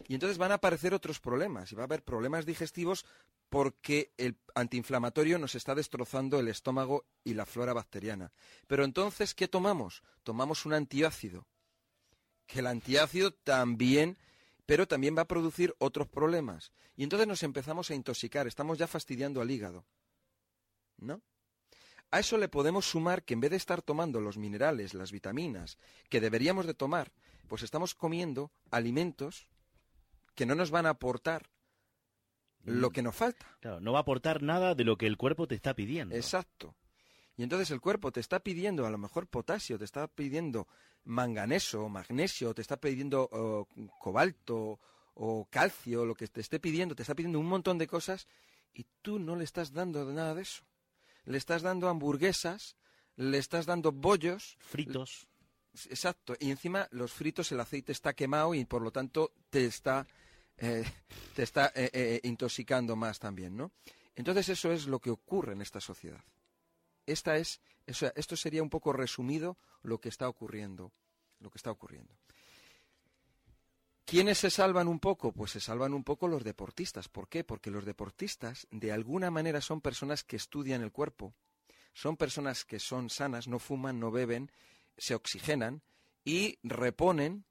[0.08, 3.06] Y entonces van a aparecer otros problemas y va a haber problemas digestivos
[3.50, 8.32] porque el antiinflamatorio nos está destrozando el estómago y la flora bacteriana.
[8.68, 10.04] Pero entonces, ¿qué tomamos?
[10.24, 11.48] Tomamos un antiácido.
[12.48, 14.18] Que el antiácido también,
[14.66, 16.72] pero también va a producir otros problemas.
[16.96, 19.86] Y entonces nos empezamos a intoxicar, estamos ya fastidiando al hígado.
[20.98, 21.22] ¿No?
[22.12, 25.78] A eso le podemos sumar que en vez de estar tomando los minerales, las vitaminas
[26.10, 27.12] que deberíamos de tomar,
[27.48, 29.48] pues estamos comiendo alimentos
[30.36, 31.50] que no nos van a aportar
[32.64, 33.46] lo que nos falta.
[33.62, 36.16] Claro, no va a aportar nada de lo que el cuerpo te está pidiendo.
[36.16, 36.76] Exacto.
[37.38, 40.68] Y entonces el cuerpo te está pidiendo a lo mejor potasio, te está pidiendo
[41.04, 43.68] manganeso, magnesio, te está pidiendo oh,
[44.00, 44.80] cobalto
[45.14, 48.28] o calcio, lo que te esté pidiendo, te está pidiendo un montón de cosas
[48.74, 50.64] y tú no le estás dando nada de eso.
[51.26, 52.78] Le estás dando hamburguesas,
[53.16, 54.58] le estás dando bollos.
[54.60, 55.28] Fritos.
[55.90, 56.36] Exacto.
[56.40, 60.08] Y encima los fritos el aceite está quemado y por lo tanto te está,
[60.58, 60.86] eh,
[61.36, 63.72] te está eh, eh, intoxicando más también, ¿no?
[64.16, 66.24] Entonces eso es lo que ocurre en esta sociedad.
[67.06, 70.92] Esta es, esto sería un poco resumido lo que está ocurriendo,
[71.40, 72.16] lo que está ocurriendo.
[74.06, 75.32] ¿Quiénes se salvan un poco?
[75.32, 77.10] Pues se salvan un poco los deportistas.
[77.10, 77.44] ¿Por qué?
[77.44, 81.34] Porque los deportistas de alguna manera son personas que estudian el cuerpo,
[81.94, 84.52] son personas que son sanas, no fuman, no beben,
[84.98, 85.82] se oxigenan
[86.24, 87.46] y reponen,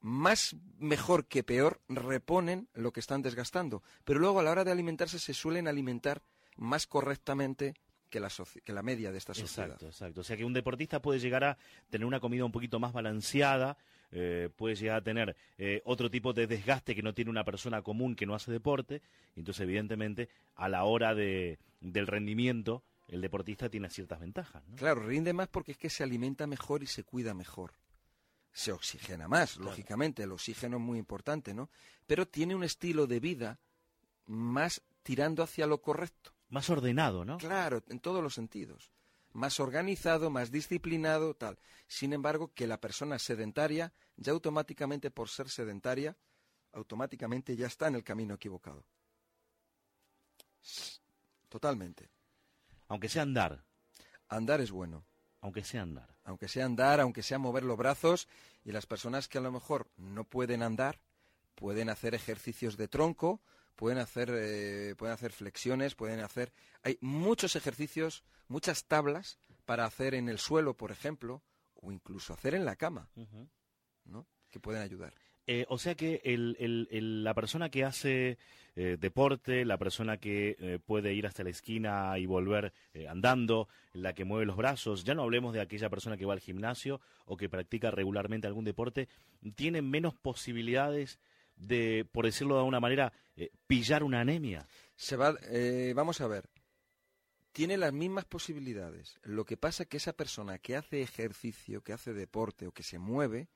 [0.00, 3.82] más mejor que peor, reponen lo que están desgastando.
[4.04, 6.22] Pero luego a la hora de alimentarse se suelen alimentar
[6.56, 7.74] más correctamente
[8.10, 8.28] que la,
[8.64, 9.66] que la media de esta sociedad.
[9.68, 10.20] Exacto, exacto.
[10.20, 11.58] O sea que un deportista puede llegar a
[11.88, 13.78] tener una comida un poquito más balanceada,
[14.10, 17.82] eh, puede llegar a tener eh, otro tipo de desgaste que no tiene una persona
[17.82, 19.00] común que no hace deporte.
[19.36, 24.66] Entonces, evidentemente, a la hora de, del rendimiento, el deportista tiene ciertas ventajas.
[24.68, 24.76] ¿no?
[24.76, 27.72] Claro, rinde más porque es que se alimenta mejor y se cuida mejor.
[28.52, 31.70] Se oxigena más, lógicamente, el oxígeno es muy importante, ¿no?
[32.06, 33.60] Pero tiene un estilo de vida
[34.26, 36.32] más tirando hacia lo correcto.
[36.48, 37.38] Más ordenado, ¿no?
[37.38, 38.90] Claro, en todos los sentidos.
[39.32, 41.58] Más organizado, más disciplinado, tal.
[41.86, 46.16] Sin embargo, que la persona sedentaria, ya automáticamente por ser sedentaria,
[46.72, 48.84] automáticamente ya está en el camino equivocado.
[51.48, 52.10] Totalmente.
[52.88, 53.64] Aunque sea andar.
[54.28, 55.04] Andar es bueno.
[55.40, 56.14] Aunque sea andar.
[56.24, 58.28] Aunque sea andar, aunque sea mover los brazos,
[58.64, 61.00] y las personas que a lo mejor no pueden andar,
[61.54, 63.40] pueden hacer ejercicios de tronco,
[63.76, 66.52] pueden hacer, eh, pueden hacer flexiones, pueden hacer...
[66.82, 71.42] Hay muchos ejercicios, muchas tablas para hacer en el suelo, por ejemplo,
[71.74, 73.08] o incluso hacer en la cama,
[74.04, 74.26] ¿no?
[74.50, 75.14] Que pueden ayudar.
[75.46, 78.38] Eh, o sea que la persona que hace
[78.76, 82.72] eh, deporte, la persona que puede ir hasta la esquina y volver
[83.08, 86.40] andando, la que mueve los brazos, ya no hablemos de aquella persona que va al
[86.40, 89.08] gimnasio o que practica regularmente algún deporte,
[89.56, 91.18] tiene menos posibilidades
[91.60, 94.66] de, por decirlo de alguna manera, eh, pillar una anemia?
[94.96, 96.48] Se va, eh, vamos a ver,
[97.52, 99.18] tiene las mismas posibilidades.
[99.22, 102.82] Lo que pasa es que esa persona que hace ejercicio, que hace deporte o que
[102.82, 103.48] se mueve,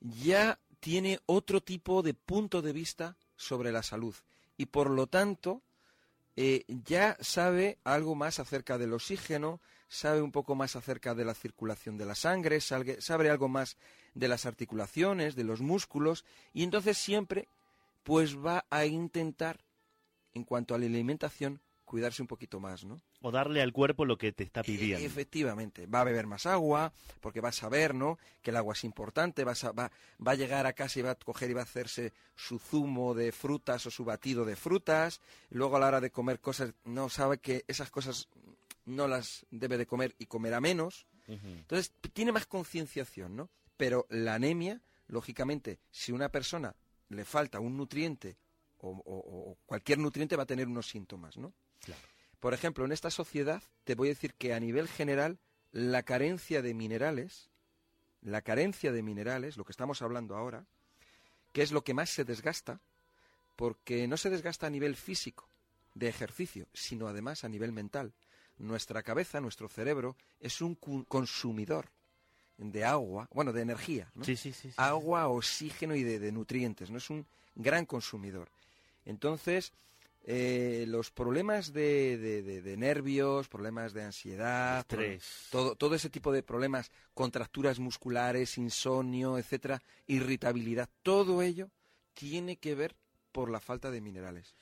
[0.00, 4.14] ya tiene otro tipo de punto de vista sobre la salud.
[4.56, 5.60] Y por lo tanto
[6.36, 11.34] eh, ya sabe algo más acerca del oxígeno, sabe un poco más acerca de la
[11.34, 13.76] circulación de la sangre, sabe algo más
[14.14, 17.48] de las articulaciones, de los músculos, y entonces siempre
[18.04, 19.58] pues va a intentar,
[20.34, 23.00] en cuanto a la alimentación, cuidarse un poquito más, ¿no?
[23.22, 25.06] O darle al cuerpo lo que te está pidiendo.
[25.06, 28.18] efectivamente, va a beber más agua, porque va a saber, ¿no?
[28.42, 29.90] Que el agua es importante, va a, va,
[30.24, 33.14] va a llegar a casa y va a coger y va a hacerse su zumo
[33.14, 37.08] de frutas o su batido de frutas, luego a la hora de comer cosas, no
[37.08, 38.28] sabe que esas cosas
[38.84, 41.06] no las debe de comer y comerá menos.
[41.28, 43.50] Entonces, tiene más concienciación, ¿no?
[43.76, 46.76] Pero la anemia, lógicamente, si una persona
[47.08, 48.36] le falta un nutriente
[48.78, 51.52] o, cualquier nutriente va a tener unos síntomas, ¿no?
[52.40, 55.38] Por ejemplo, en esta sociedad te voy a decir que a nivel general
[55.72, 57.50] la carencia de minerales,
[58.22, 60.66] la carencia de minerales, lo que estamos hablando ahora,
[61.52, 62.80] que es lo que más se desgasta,
[63.56, 65.48] porque no se desgasta a nivel físico,
[65.94, 68.12] de ejercicio, sino además a nivel mental.
[68.58, 71.88] Nuestra cabeza, nuestro cerebro, es un consumidor
[72.58, 74.24] de agua, bueno, de energía, ¿no?
[74.24, 76.98] Sí, sí, sí, agua, oxígeno y de, nutrientes, ¿no?
[76.98, 78.48] Es un gran consumidor.
[79.04, 79.72] Entonces,
[80.28, 85.48] eh, los problemas de, nervios, problemas de ansiedad, Estrés.
[85.50, 91.70] todo, todo ese tipo de problemas, contracturas musculares, insomnio, etcétera, irritabilidad, todo ello
[92.12, 92.96] tiene que ver
[93.30, 94.56] por la falta de minerales.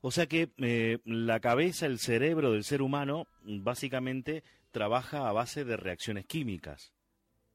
[0.00, 5.64] O sea que eh, la cabeza, el cerebro del ser humano, básicamente trabaja a base
[5.64, 6.92] de reacciones químicas,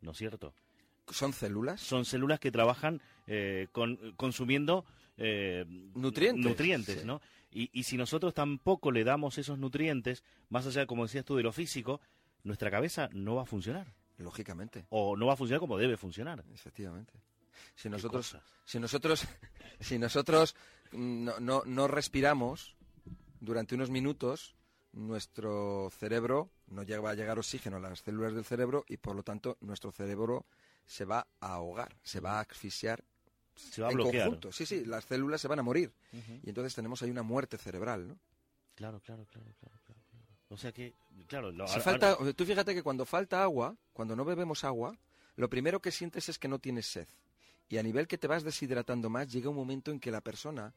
[0.02, 0.54] ¿no es cierto?
[1.08, 1.80] ¿Son células?
[1.80, 4.84] Son células que trabajan eh, con, consumiendo
[5.18, 5.64] eh,
[5.96, 7.22] nutrientes, nutrientes ¿no?
[7.54, 11.44] Y, y, si nosotros tampoco le damos esos nutrientes, más allá, como decías tú, de
[11.44, 12.02] lo físico,
[12.44, 13.94] nuestra cabeza no va a funcionar.
[14.18, 14.86] Lógicamente.
[14.90, 16.44] O no va a funcionar como debe funcionar.
[16.54, 17.14] Efectivamente.
[17.76, 19.28] Si nosotros, si nosotros,
[19.80, 20.56] si nosotros
[20.92, 22.76] no, no, no respiramos
[23.40, 24.56] durante unos minutos,
[24.94, 29.16] nuestro cerebro no llega, va a llegar oxígeno a las células del cerebro y por
[29.16, 30.46] lo tanto nuestro cerebro
[30.86, 33.04] se va a ahogar, se va a asfixiar
[33.56, 34.26] se va a en bloquear.
[34.26, 34.52] conjunto.
[34.52, 35.92] Sí, sí, las células se van a morir.
[36.44, 38.18] Y entonces tenemos ahí una muerte cerebral, ¿no?
[38.76, 39.78] Claro, claro, claro, claro.
[39.86, 40.00] claro.
[40.50, 40.94] O sea que,
[41.28, 41.52] claro...
[41.52, 44.96] Lo, si falta, tú fíjate que cuando falta agua, cuando no bebemos agua,
[45.36, 47.08] lo primero que sientes es que no tienes sed.
[47.70, 50.74] Y a nivel que te vas deshidratando más, llega un momento en que la persona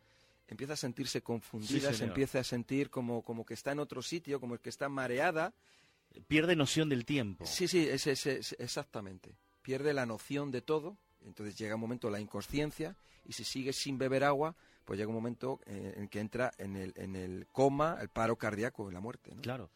[0.49, 4.01] empieza a sentirse confundida, Sí, se empieza a sentir como, como que está en otro
[4.01, 5.53] sitio, como que está mareada.
[6.29, 7.45] Pierde noción del tiempo.
[7.45, 9.35] Sí, sí, es, es- es- exactamente.
[9.61, 13.99] Pierde la noción de todo, entonces llega un momento la inconsciencia, y si sigue sin
[13.99, 17.99] beber agua, pues llega un momento eh, en que entra en el, en el coma,
[18.01, 19.35] el paro cardíaco, en la muerte.
[19.35, 19.43] ¿no?
[19.43, 19.69] Claro.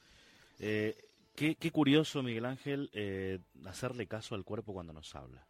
[0.60, 0.96] Eh,
[1.34, 5.44] qué, qué curioso, Miguel Ángel, eh, hacerle caso al cuerpo cuando nos habla.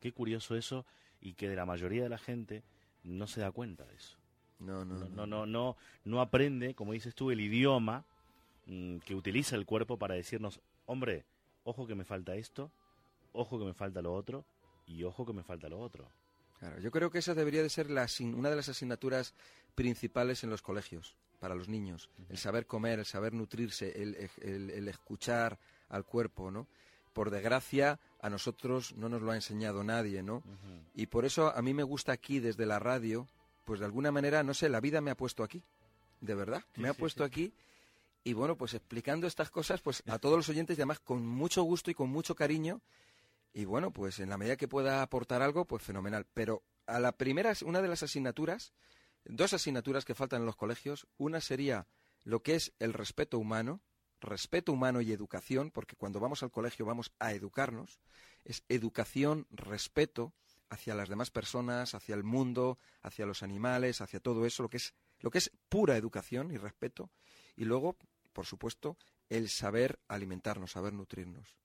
[0.00, 0.84] Qué curioso eso
[1.20, 2.62] y que de la mayoría de la gente
[3.02, 4.18] no se da cuenta de eso.
[4.58, 8.04] No, no, no, no, no, no, no aprende, como dices tú, el idioma
[8.66, 11.24] mm, que utiliza el cuerpo para decirnos, hombre,
[11.64, 12.70] ojo que me falta esto,
[13.32, 14.44] ojo que me falta lo otro
[14.86, 16.10] y ojo que me falta lo otro.
[16.58, 19.34] Claro, yo creo que esa debería de ser la una de las asignaturas
[19.74, 22.08] principales en los colegios para los niños.
[22.30, 25.58] El saber comer, el saber nutrirse, el, el- el escuchar
[25.90, 26.66] al cuerpo, ¿no?
[27.12, 30.42] Por desgracia, a nosotros no nos lo ha enseñado nadie, ¿no?
[30.94, 33.26] Y por eso a mí me gusta aquí, desde la radio,
[33.66, 35.62] pues de alguna manera, no sé, la vida me ha puesto aquí,
[36.20, 37.52] de verdad, Sí, me ha sí, puesto aquí.
[38.24, 41.62] Y bueno, pues explicando estas cosas, pues a todos los oyentes, y además con mucho
[41.62, 42.80] gusto y con mucho cariño,
[43.56, 46.26] y bueno, pues en la medida que pueda aportar algo, pues fenomenal.
[46.34, 48.74] Pero a la primera, una de las asignaturas,
[49.24, 51.88] dos asignaturas que faltan en los colegios, una sería
[52.22, 53.80] lo que es el respeto humano,
[54.20, 57.98] respeto humano y educación, porque cuando vamos al colegio vamos a educarnos,
[58.44, 60.34] es educación, respeto
[60.68, 64.76] hacia las demás personas, hacia el mundo, hacia los animales, hacia todo eso, lo que
[64.76, 67.10] es, lo que es pura educación y respeto,
[67.56, 67.96] y luego,
[68.34, 68.98] por supuesto,
[69.30, 71.56] el saber alimentarnos, saber nutrirnos.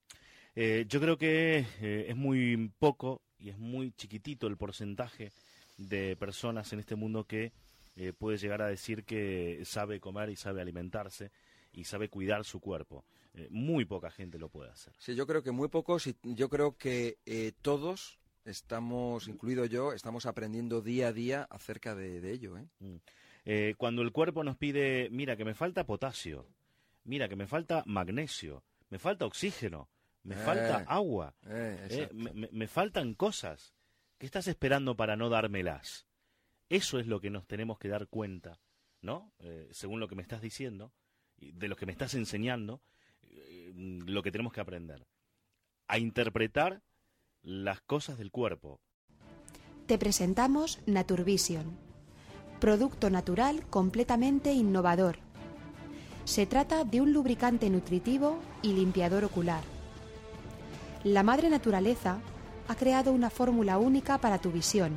[0.54, 5.32] Eh, yo creo que eh, es muy poco y es muy chiquitito el porcentaje
[5.78, 7.52] de personas en este mundo que
[7.96, 11.30] eh, puede llegar a decir que sabe comer y sabe alimentarse
[11.72, 13.04] y sabe cuidar su cuerpo.
[13.48, 14.92] Muy poca gente lo puede hacer.
[14.98, 17.16] Sí, yo creo que muy pocos y yo creo que
[17.62, 22.58] todos estamos, incluido yo, estamos aprendiendo día a día acerca de, de ello.
[22.58, 22.66] ¿eh?
[22.80, 22.96] Mm.
[23.44, 26.46] Eh, cuando el cuerpo nos pide, mira que me falta potasio,
[27.04, 29.88] mira que me falta magnesio, me falta oxígeno,
[30.24, 33.74] me Eh, falta agua, eh, eh, me, me- faltan cosas.
[34.18, 36.06] ¿Qué estás esperando para no dármelas?
[36.68, 38.60] Eso es lo que nos tenemos que dar cuenta,
[39.00, 39.32] ¿no?
[39.40, 40.92] Eh, según lo que me estás diciendo,
[41.36, 42.80] y de lo que me estás enseñando,
[43.22, 45.06] eh, lo que tenemos que aprender.
[45.88, 46.82] A interpretar
[47.42, 48.80] las cosas del cuerpo.
[49.86, 51.76] Te presentamos Naturvision,
[52.60, 55.18] producto natural completamente innovador.
[56.24, 59.64] Se trata de un lubricante nutritivo y limpiador ocular.
[61.04, 62.18] La madre naturaleza
[62.68, 64.92] ha creado una fórmula única para tu visión,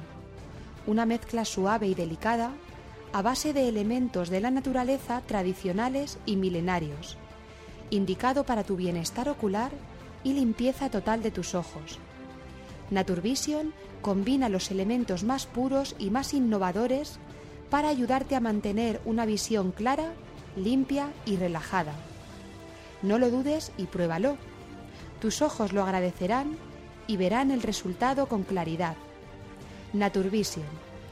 [0.86, 2.52] una mezcla suave y delicada
[3.12, 7.18] a base de elementos de la naturaleza tradicionales y milenarios,
[7.90, 9.72] indicado para tu bienestar ocular
[10.24, 11.98] y limpieza total de tus ojos.
[12.92, 17.18] Naturvision combina los elementos más puros y más innovadores
[17.72, 20.14] para ayudarte a mantener una visión clara,
[20.56, 21.94] limpia y relajada.
[23.02, 24.38] No lo dudes y pruébalo.
[25.26, 26.56] Tus ojos lo agradecerán
[27.08, 28.96] y verán el resultado con claridad.
[29.92, 30.68] Naturvision,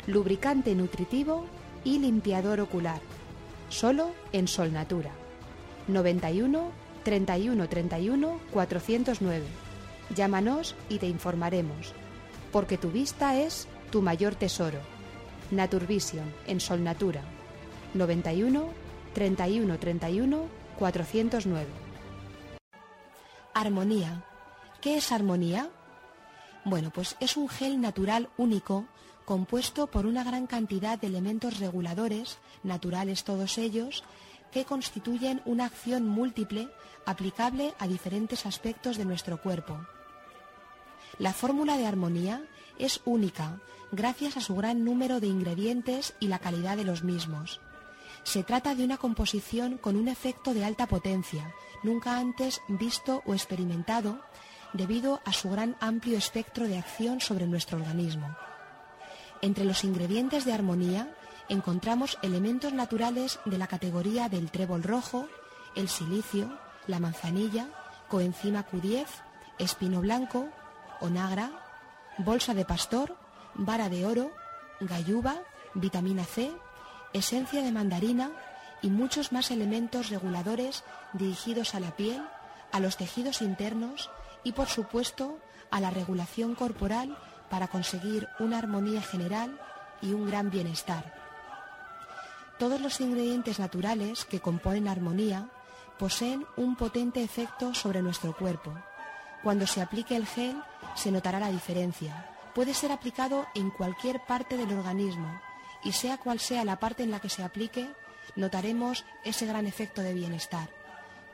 [0.06, 1.48] lubricante nutritivo
[1.84, 3.02] y limpiador ocular.
[3.70, 5.10] Solo en Sol Natura.
[5.88, 6.70] 91
[7.04, 9.46] 31 31 409.
[10.16, 11.94] Llámanos y te informaremos,
[12.52, 14.78] porque tu vista es tu mayor tesoro.
[15.50, 17.24] Naturvision en Sol Natura.
[17.96, 18.64] 91
[19.16, 20.46] 31 31
[20.78, 21.83] 409.
[23.54, 24.26] Armonía.
[24.82, 25.70] ¿Qué es armonía?
[26.66, 28.86] Bueno, pues es un gel natural único
[29.26, 34.04] compuesto por una gran cantidad de elementos reguladores, naturales todos ellos,
[34.52, 36.70] que constituyen una acción múltiple
[37.06, 39.80] aplicable a diferentes aspectos de nuestro cuerpo.
[41.20, 42.44] La fórmula de armonía
[42.80, 43.60] es única
[43.92, 47.62] gracias a su gran número de ingredientes y la calidad de los mismos.
[48.24, 51.54] Se trata de una composición con un efecto de alta potencia,
[51.84, 54.20] nunca antes visto o experimentado
[54.74, 58.36] debido a su gran amplio espectro de acción sobre nuestro organismo.
[59.42, 61.16] Entre los ingredientes de armonía
[61.50, 65.28] encontramos elementos naturales de la categoría del trébol rojo,
[65.76, 66.58] el silicio,
[66.88, 67.68] la manzanilla,
[68.08, 69.06] coenzima Q10,
[69.60, 70.50] espino blanco,
[71.02, 71.52] onagra,
[72.18, 73.18] bolsa de pastor,
[73.56, 74.32] vara de oro,
[74.80, 75.36] galluva,
[75.74, 76.52] vitamina C,
[77.14, 78.32] esencia de mandarina
[78.84, 82.22] y muchos más elementos reguladores dirigidos a la piel,
[82.72, 84.12] a los tejidos internos
[84.44, 85.40] y por supuesto
[85.72, 87.18] a la regulación corporal
[87.50, 89.60] para conseguir una armonía general
[90.02, 91.14] y un gran bienestar.
[92.60, 95.50] Todos los ingredientes naturales que componen armonía
[95.98, 98.74] poseen un potente efecto sobre nuestro cuerpo.
[99.42, 100.62] Cuando se aplique el gel
[100.96, 102.30] se notará la diferencia.
[102.54, 105.42] Puede ser aplicado en cualquier parte del organismo
[105.84, 107.90] y sea cual sea la parte en la que se aplique,
[108.36, 110.70] notaremos ese gran efecto de bienestar.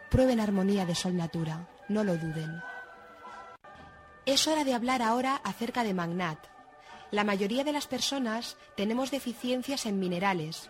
[0.09, 2.61] Prueben armonía de Sol Natura, no lo duden.
[4.25, 6.39] Es hora de hablar ahora acerca de Magnat.
[7.11, 10.69] La mayoría de las personas tenemos deficiencias en minerales.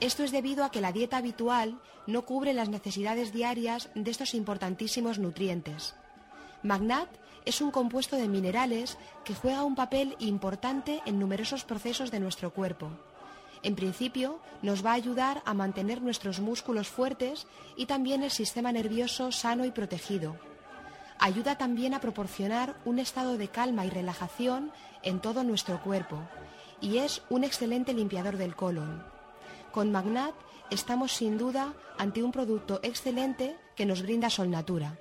[0.00, 4.34] Esto es debido a que la dieta habitual no cubre las necesidades diarias de estos
[4.34, 5.94] importantísimos nutrientes.
[6.62, 7.08] Magnat
[7.44, 12.52] es un compuesto de minerales que juega un papel importante en numerosos procesos de nuestro
[12.52, 12.90] cuerpo.
[13.62, 17.46] En principio, nos va a ayudar a mantener nuestros músculos fuertes
[17.76, 20.36] y también el sistema nervioso sano y protegido.
[21.18, 24.70] Ayuda también a proporcionar un estado de calma y relajación
[25.02, 26.20] en todo nuestro cuerpo
[26.80, 29.02] y es un excelente limpiador del colon.
[29.72, 30.34] Con Magnat
[30.70, 34.96] estamos sin duda ante un producto excelente que nos brinda Solnatura.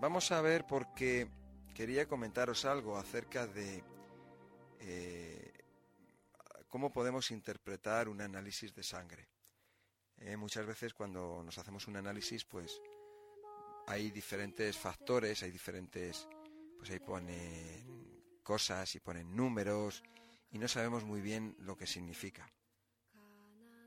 [0.00, 1.28] Vamos a ver porque
[1.74, 3.82] quería comentaros algo acerca de
[4.80, 5.52] eh,
[6.68, 9.28] cómo podemos interpretar un análisis de sangre.
[10.18, 12.80] Eh, muchas veces cuando nos hacemos un análisis, pues
[13.86, 16.28] hay diferentes factores, hay diferentes,
[16.76, 20.02] pues ahí ponen cosas y ponen números
[20.50, 22.50] y no sabemos muy bien lo que significa.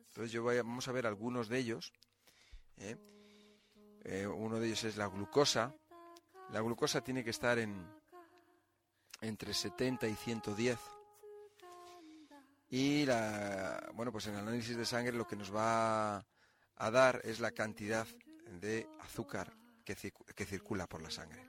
[0.07, 1.93] Entonces yo voy vamos a ver algunos de ellos.
[2.77, 2.97] ¿eh?
[4.27, 5.75] uno de ellos es la glucosa,
[6.51, 7.85] la glucosa tiene que estar en
[9.21, 10.77] entre 70 y 110.
[12.69, 17.21] Y la, bueno, pues en el análisis de sangre lo que nos va a dar
[17.23, 18.05] es la cantidad
[18.59, 21.47] de azúcar que, que circula por la sangre.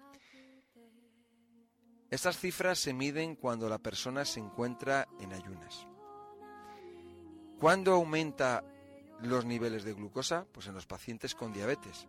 [2.11, 5.87] Estas cifras se miden cuando la persona se encuentra en ayunas.
[7.61, 8.65] ¿Cuándo aumenta
[9.21, 10.47] los niveles de glucosa?
[10.53, 12.07] Pues en los pacientes con diabetes.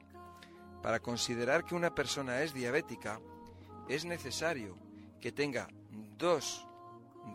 [0.81, 3.19] Para considerar que una persona es diabética,
[3.87, 4.77] es necesario
[5.19, 5.67] que tenga
[6.17, 6.65] dos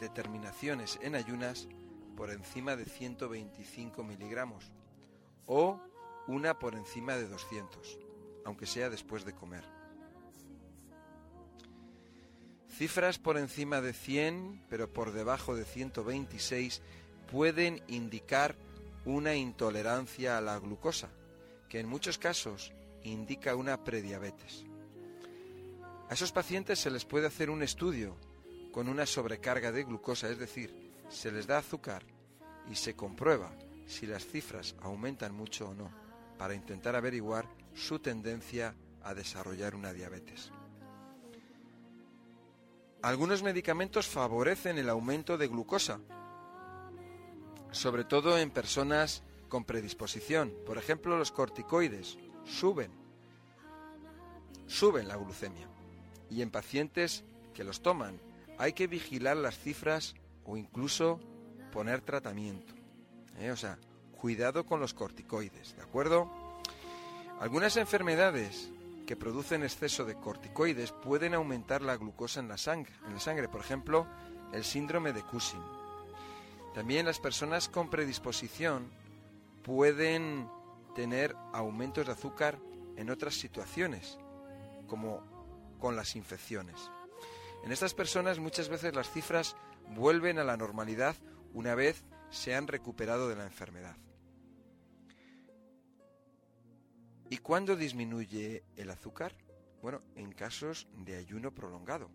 [0.01, 1.69] determinaciones en ayunas
[2.17, 4.73] por encima de 125 miligramos
[5.47, 5.81] o
[6.27, 7.99] una por encima de 200,
[8.45, 9.65] aunque sea después de comer.
[12.69, 16.83] Cifras por encima de 100, pero por debajo de 126,
[17.31, 18.57] pueden indicar
[19.05, 21.11] una intolerancia a la glucosa,
[21.69, 22.73] que en muchos casos
[23.05, 24.65] indica una prediabetes.
[26.09, 28.17] A esos pacientes se les puede hacer un estudio
[28.73, 32.05] con una sobrecarga de glucosa, es decir, se les da azúcar
[32.71, 33.53] y se comprueba
[33.87, 35.91] si las cifras aumentan mucho o no,
[36.39, 40.51] para intentar averiguar su tendencia a desarrollar una diabetes.
[43.03, 46.01] Algunos medicamentos favorecen el aumento de glucosa,
[47.71, 52.91] sobre todo en personas con predisposición, por ejemplo los corticoides suben,
[54.67, 55.69] suben la glucemia.
[56.31, 58.21] Y en pacientes que los toman
[58.59, 60.15] hay que vigilar las cifras
[60.45, 61.21] o incluso
[61.73, 62.75] poner tratamiento.
[63.39, 63.51] ¿eh?
[63.51, 63.79] O sea,
[64.21, 66.31] cuidado con los corticoides, ¿de acuerdo?
[67.41, 68.71] Algunas enfermedades
[69.07, 73.49] que producen exceso de corticoides pueden aumentar la glucosa en la sangre, en la sangre,
[73.49, 74.07] por ejemplo,
[74.53, 75.63] el síndrome de Cushing.
[76.75, 78.91] También las personas con predisposición
[79.63, 80.49] pueden
[80.95, 82.59] tener aumentos de azúcar
[82.97, 84.19] en otras situaciones,
[84.87, 86.91] como con las infecciones.
[87.65, 89.57] En estas personas muchas veces las cifras
[89.95, 91.17] vuelven a la normalidad
[91.53, 93.97] una vez se han recuperado de la enfermedad.
[97.31, 99.35] ¿Y cuándo disminuye el azúcar?
[99.83, 102.11] Bueno, en casos de ayuno prolongado.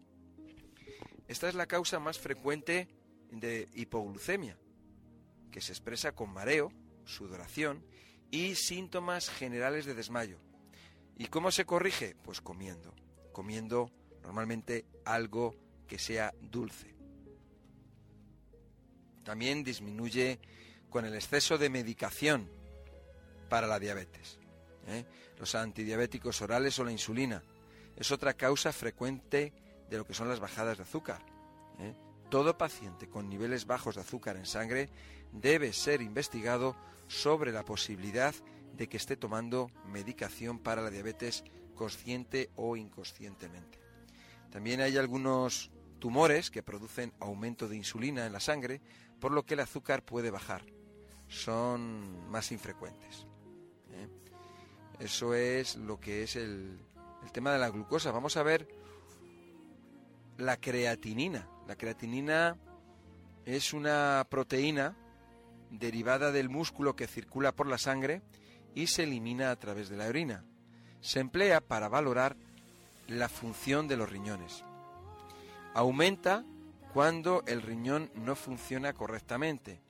[1.27, 2.87] Esta es la causa más frecuente
[3.31, 4.57] de hipoglucemia,
[5.51, 6.71] que se expresa con mareo,
[7.05, 7.83] sudoración
[8.31, 10.37] y síntomas generales de desmayo.
[11.17, 12.15] ¿Y cómo se corrige?
[12.23, 12.93] Pues comiendo,
[13.31, 13.91] comiendo
[14.23, 15.55] normalmente algo
[15.87, 16.95] que sea dulce.
[19.23, 20.39] También disminuye
[20.89, 22.49] con el exceso de medicación
[23.49, 24.39] para la diabetes.
[24.87, 25.05] ¿eh?
[25.37, 27.43] Los antidiabéticos orales o la insulina
[27.95, 29.53] es otra causa frecuente
[29.89, 31.21] de lo que son las bajadas de azúcar.
[31.79, 31.93] ¿eh?
[32.29, 34.89] Todo paciente con niveles bajos de azúcar en sangre
[35.31, 36.75] debe ser investigado
[37.07, 38.35] sobre la posibilidad
[38.73, 41.43] de que esté tomando medicación para la diabetes
[41.75, 43.79] consciente o inconscientemente.
[44.51, 48.81] También hay algunos tumores que producen aumento de insulina en la sangre,
[49.19, 50.65] por lo que el azúcar puede bajar.
[51.27, 53.27] Son más infrecuentes.
[53.91, 54.07] ¿eh?
[54.99, 56.79] Eso es lo que es el,
[57.23, 58.11] el tema de la glucosa.
[58.11, 58.67] Vamos a ver
[60.39, 61.47] la creatinina.
[61.67, 62.57] La creatinina
[63.45, 64.95] es una proteína
[65.69, 68.21] derivada del músculo que circula por la sangre
[68.73, 70.45] y se elimina a través de la orina.
[71.01, 72.35] Se emplea para valorar
[73.07, 74.63] la función de los riñones.
[75.73, 76.43] Aumenta
[76.93, 79.81] cuando el riñón no funciona correctamente.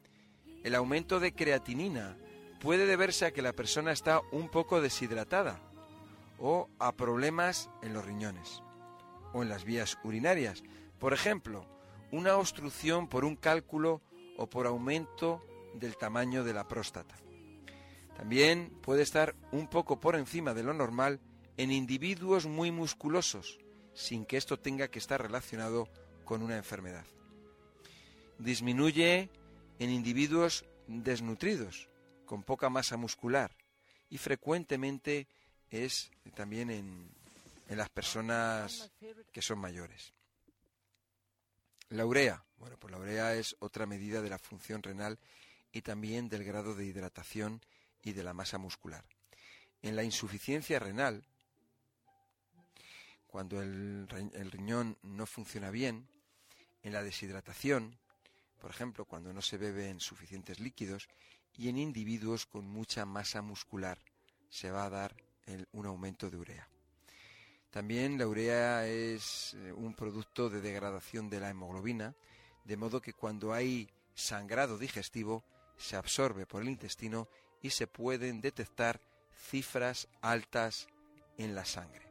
[0.63, 2.17] El aumento de creatinina
[2.59, 5.59] puede deberse a que la persona está un poco deshidratada
[6.39, 8.61] o a problemas en los riñones
[9.33, 10.63] o en las vías urinarias.
[10.99, 11.65] Por ejemplo,
[12.11, 14.01] una obstrucción por un cálculo
[14.37, 17.15] o por aumento del tamaño de la próstata.
[18.15, 21.19] También puede estar un poco por encima de lo normal
[21.57, 23.59] en individuos muy musculosos,
[23.93, 25.87] sin que esto tenga que estar relacionado
[26.25, 27.05] con una enfermedad.
[28.37, 29.29] Disminuye
[29.79, 31.89] en individuos desnutridos,
[32.25, 33.55] con poca masa muscular,
[34.09, 35.27] y frecuentemente
[35.69, 37.09] es también en,
[37.69, 38.91] en las personas
[39.31, 40.11] que son mayores.
[41.89, 42.43] La urea.
[42.57, 45.19] Bueno, pues la urea es otra medida de la función renal
[45.71, 47.61] y también del grado de hidratación
[48.03, 49.05] y de la masa muscular.
[49.81, 51.23] En la insuficiencia renal,
[53.27, 56.09] cuando el, el, riñón no funciona bien,
[56.81, 57.97] en la deshidratación,
[58.59, 61.07] por ejemplo, cuando no se beben suficientes líquidos,
[61.53, 63.99] y en individuos con mucha masa muscular,
[64.49, 65.15] se va a dar
[65.71, 66.69] un aumento de urea.
[67.71, 72.15] También la urea es eh, un producto de degradación de la hemoglobina,
[72.65, 75.43] de modo que cuando hay sangrado digestivo
[75.77, 77.27] se absorbe por el intestino
[77.61, 78.99] y se pueden detectar
[79.49, 80.87] cifras altas
[81.37, 82.07] en la sangre.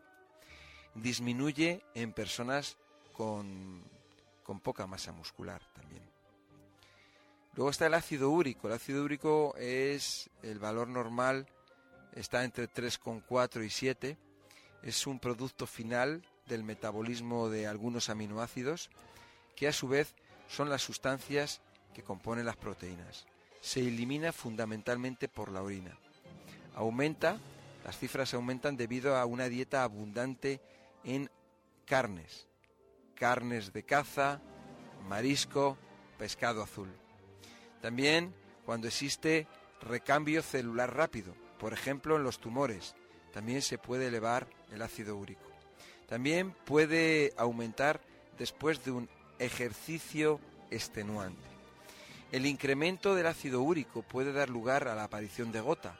[0.94, 2.76] Disminuye en personas
[3.12, 3.82] con,
[4.42, 6.02] con poca masa muscular también.
[7.54, 8.68] Luego está el ácido úrico.
[8.68, 11.46] El ácido úrico es el valor normal
[12.18, 14.18] está entre 3,4 y 7.
[14.82, 18.90] Es un producto final del metabolismo de algunos aminoácidos
[19.56, 20.14] que a su vez
[20.48, 21.60] son las sustancias
[21.94, 23.26] que componen las proteínas.
[23.60, 25.98] Se elimina fundamentalmente por la orina.
[26.74, 27.38] Aumenta,
[27.84, 30.60] las cifras aumentan debido a una dieta abundante
[31.04, 31.30] en
[31.84, 32.46] carnes,
[33.14, 34.40] carnes de caza,
[35.08, 35.76] marisco,
[36.18, 36.88] pescado azul.
[37.80, 39.46] También cuando existe
[39.80, 42.94] recambio celular rápido, por ejemplo, en los tumores
[43.32, 45.42] también se puede elevar el ácido úrico.
[46.08, 48.00] También puede aumentar
[48.38, 49.08] después de un
[49.38, 51.48] ejercicio extenuante.
[52.32, 55.98] El incremento del ácido úrico puede dar lugar a la aparición de gota,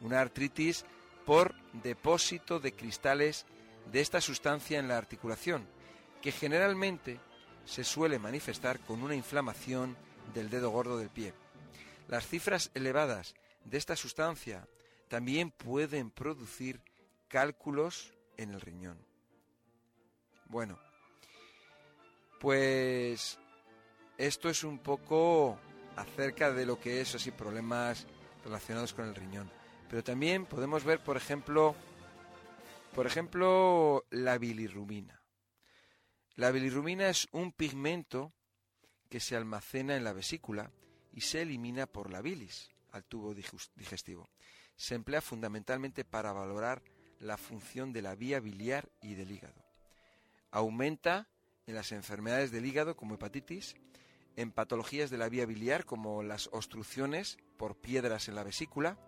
[0.00, 0.84] una artritis
[1.24, 3.46] por depósito de cristales
[3.90, 5.66] de esta sustancia en la articulación,
[6.20, 7.18] que generalmente
[7.64, 9.96] se suele manifestar con una inflamación
[10.34, 11.32] del dedo gordo del pie.
[12.08, 13.34] Las cifras elevadas
[13.64, 14.66] de esta sustancia
[15.14, 16.82] también pueden producir
[17.28, 18.98] cálculos en el riñón.
[20.46, 20.76] Bueno,
[22.40, 23.38] pues
[24.18, 25.56] esto es un poco
[25.94, 28.08] acerca de lo que es así problemas
[28.42, 29.48] relacionados con el riñón.
[29.88, 31.76] Pero también podemos ver, por ejemplo,
[32.92, 35.22] por ejemplo, la bilirrubina.
[36.34, 38.32] La bilirrubina es un pigmento
[39.08, 40.72] que se almacena en la vesícula
[41.12, 44.28] y se elimina por la bilis al tubo digestivo
[44.76, 46.82] se emplea fundamentalmente para valorar
[47.20, 49.64] la función de la vía biliar y del hígado.
[50.50, 51.28] Aumenta
[51.66, 53.76] en las enfermedades del hígado como hepatitis,
[54.36, 58.98] en patologías de la vía biliar como las obstrucciones por piedras en la vesícula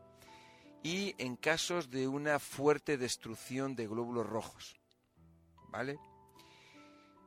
[0.83, 4.77] y en casos de una fuerte destrucción de glóbulos rojos.
[5.69, 5.99] ¿Vale?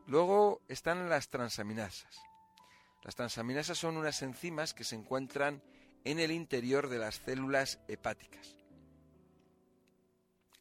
[0.08, 2.22] Luego están las transaminasas.
[3.04, 5.62] Las transaminasas son unas enzimas que se encuentran
[6.04, 8.58] en el interior de las células hepáticas.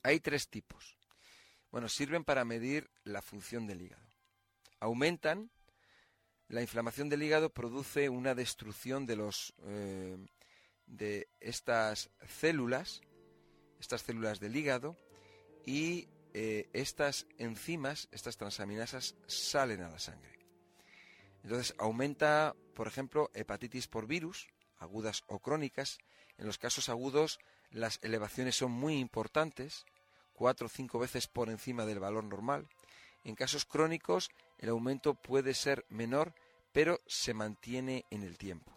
[0.03, 0.97] Hay tres tipos.
[1.71, 4.07] Bueno, sirven para medir la función del hígado.
[4.81, 5.51] Aumentan,
[6.49, 10.17] la inflamación del hígado produce una destrucción de los, eh,
[10.87, 13.03] de estas células,
[13.81, 14.97] estas células del hígado,
[15.67, 20.39] y eh, estas enzimas, estas transaminasas, salen a la sangre.
[21.43, 25.99] Entonces aumenta, por ejemplo, hepatitis por virus, agudas o crónicas.
[26.37, 27.39] En los casos agudos
[27.71, 29.85] las elevaciones son muy importantes,
[30.33, 32.69] cuatro o cinco veces por encima del valor normal.
[33.25, 36.35] En casos crónicos el aumento puede ser menor,
[36.73, 38.73] pero se mantiene en el tiempo.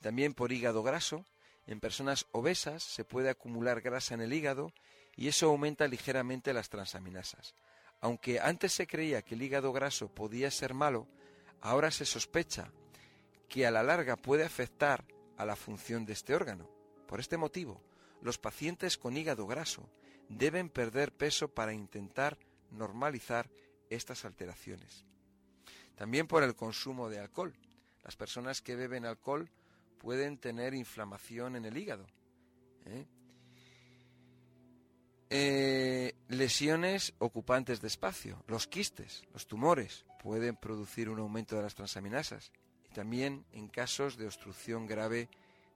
[0.00, 1.24] También por hígado graso,
[1.66, 4.72] en personas obesas se puede acumular grasa en el hígado
[5.16, 7.54] y eso aumenta ligeramente las transaminasas.
[8.00, 11.08] Aunque antes se creía que el hígado graso podía ser malo,
[11.60, 12.70] ahora se sospecha
[13.48, 15.04] que a la larga puede afectar
[15.36, 16.68] a la función de este órgano.
[17.06, 17.82] Por este motivo,
[18.20, 19.88] los pacientes con hígado graso
[20.28, 22.38] deben perder peso para intentar
[22.70, 23.48] normalizar
[23.88, 25.04] estas alteraciones.
[25.96, 27.54] También por el consumo de alcohol.
[28.04, 29.50] Las personas que beben alcohol
[29.98, 32.06] pueden tener inflamación en el hígado.
[32.86, 33.06] ¿eh?
[35.30, 41.74] Eh, lesiones ocupantes de espacio, los quistes, los tumores pueden producir un aumento de las
[41.74, 42.50] transaminasas
[42.88, 45.28] y también en casos de obstrucción grave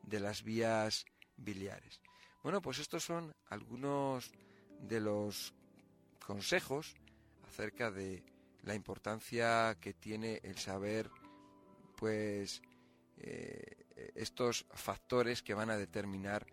[0.03, 1.05] de las vías
[1.37, 2.01] biliares.
[2.43, 4.33] Bueno, pues estos son algunos
[4.81, 5.55] de los
[6.27, 6.95] consejos
[7.47, 8.25] acerca de
[8.63, 11.11] la importancia que tiene el saber,
[11.97, 12.63] pues,
[13.19, 16.47] eh, estos factores que van a determinar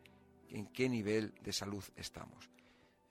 [0.50, 2.50] en qué nivel de salud estamos.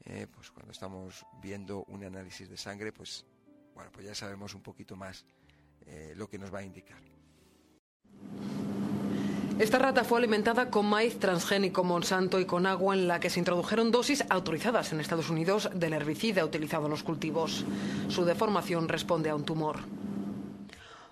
[0.04, 3.26] Eh, pues cuando estamos viendo un análisis de sangre, pues
[3.74, 5.24] bueno, pues ya sabemos un poquito más
[5.86, 7.00] eh, lo que nos va a indicar.
[9.58, 13.40] Esta rata fue alimentada con maíz transgénico Monsanto y con agua en la que se
[13.40, 17.64] introdujeron dosis autorizadas en Estados Unidos del herbicida utilizado en los cultivos.
[18.08, 19.78] Su deformación responde a un tumor.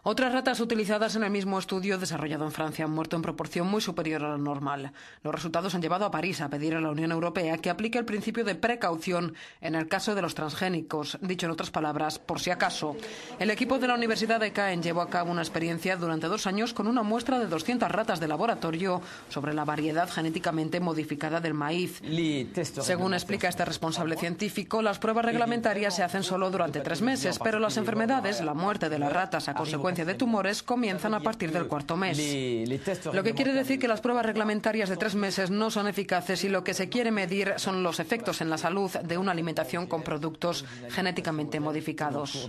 [0.08, 3.80] Otras ratas utilizadas en el mismo estudio desarrollado en Francia han muerto en proporción muy
[3.80, 4.92] superior a la normal.
[5.24, 8.04] Los resultados han llevado a París a pedir a la Unión Europea que aplique el
[8.04, 11.18] principio de precaución en el caso de los transgénicos.
[11.22, 12.94] Dicho en otras palabras, por si acaso.
[13.40, 16.72] El equipo de la Universidad de Caen llevó a cabo una experiencia durante dos años
[16.72, 22.00] con una muestra de 200 ratas de laboratorio sobre la variedad genéticamente modificada del maíz.
[22.62, 27.58] Según explica este responsable científico, las pruebas reglamentarias se hacen solo durante tres meses, pero
[27.58, 31.66] las enfermedades, la muerte de las ratas a consecuencia de tumores comienzan a partir del
[31.66, 32.18] cuarto mes.
[33.12, 36.48] Lo que quiere decir que las pruebas reglamentarias de tres meses no son eficaces y
[36.48, 40.02] lo que se quiere medir son los efectos en la salud de una alimentación con
[40.02, 42.48] productos genéticamente modificados.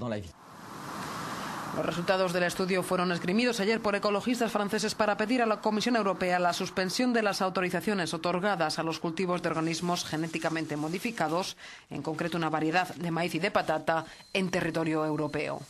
[1.77, 5.95] Los resultados del estudio fueron esgrimidos ayer por ecologistas franceses para pedir a la Comisión
[5.95, 11.55] Europea la suspensión de las autorizaciones otorgadas a los cultivos de organismos genéticamente modificados,
[11.91, 15.61] en concreto una variedad de maíz y de patata, en territorio europeo.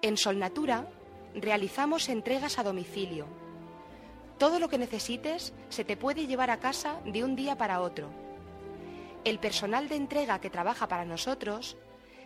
[0.00, 0.86] En Solnatura
[1.34, 3.26] realizamos entregas a domicilio.
[4.38, 8.08] Todo lo que necesites se te puede llevar a casa de un día para otro.
[9.24, 11.76] El personal de entrega que trabaja para nosotros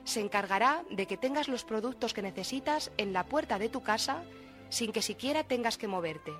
[0.05, 4.23] se encargará de que tengas los productos que necesitas en la puerta de tu casa
[4.69, 6.33] sin que siquiera tengas que moverte.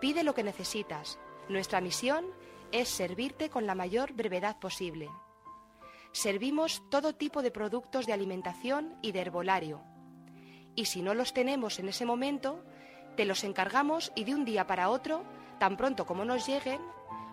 [0.00, 1.18] Pide lo que necesitas.
[1.50, 2.24] Nuestra misión
[2.72, 5.10] es servirte con la mayor brevedad posible.
[6.12, 9.82] Servimos todo tipo de productos de alimentación y de herbolario
[10.76, 12.62] y si no los tenemos en ese momento,
[13.16, 15.24] te los encargamos y de un día para otro,
[15.58, 16.80] tan pronto como nos lleguen,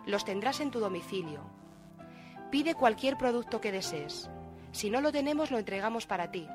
[0.06, 1.42] los tendrás en tu domicilio.
[2.50, 4.30] Pide cualquier producto que desees.
[4.72, 6.48] Si no lo tenemos, lo entregamos para ti.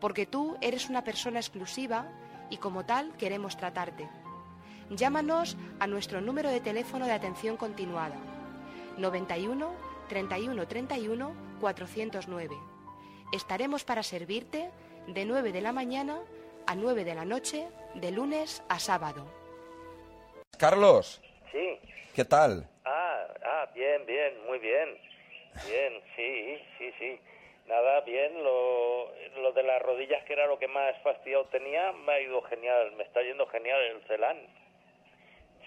[0.00, 2.06] Porque tú eres una persona exclusiva
[2.48, 4.08] y como tal queremos tratarte.
[4.90, 8.16] Llámanos a nuestro número de teléfono de atención continuada.
[8.96, 9.70] 91
[10.08, 12.56] 31 31 409.
[13.32, 14.70] Estaremos para servirte
[15.06, 16.20] de 9 de la mañana
[16.66, 19.26] a 9 de la noche, de lunes a sábado.
[20.58, 21.20] Carlos.
[21.50, 21.78] Sí.
[22.14, 22.68] ¿Qué tal?
[22.84, 24.98] Ah, ah, bien, bien, muy bien.
[25.66, 27.20] Bien, sí, sí, sí.
[27.66, 32.12] Nada, bien, lo, lo de las rodillas, que era lo que más fastidiado tenía, me
[32.12, 34.38] ha ido genial, me está yendo genial el Celan.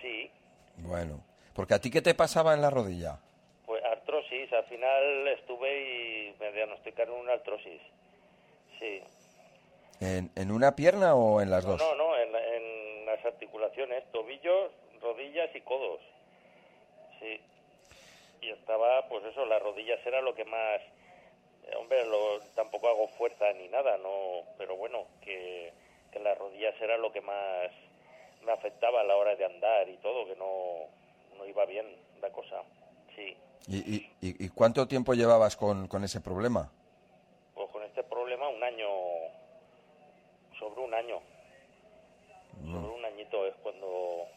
[0.02, 0.30] Sí.
[0.78, 1.24] Bueno,
[1.56, 3.20] porque a ti qué te pasaba en la rodilla?
[3.66, 7.82] Pues artrosis, al final estuve y me diagnosticaron una artrosis.
[8.80, 9.02] Sí.
[10.04, 11.80] ¿En, una pierna o en las dos?
[11.80, 16.02] No, no, en, en, las articulaciones, tobillos, rodillas y codos.
[17.20, 17.40] Sí.
[18.42, 20.82] Y estaba, pues eso, las rodillas era lo que más...
[21.68, 25.72] Eh, hombre, lo, tampoco hago fuerza ni nada, no, pero bueno, que,
[26.12, 27.72] que las rodillas era lo que más
[28.46, 30.88] me afectaba a la hora de andar y todo, que no,
[31.38, 31.86] no iba bien
[32.22, 32.62] la cosa.
[33.16, 33.38] Sí.
[33.68, 36.70] ¿Y, y, y cuánto tiempo llevabas con, con ese problema?
[37.56, 38.88] Pues con este problema un año
[40.64, 41.20] sobre un año.
[42.64, 44.28] Sobre un añito es cuando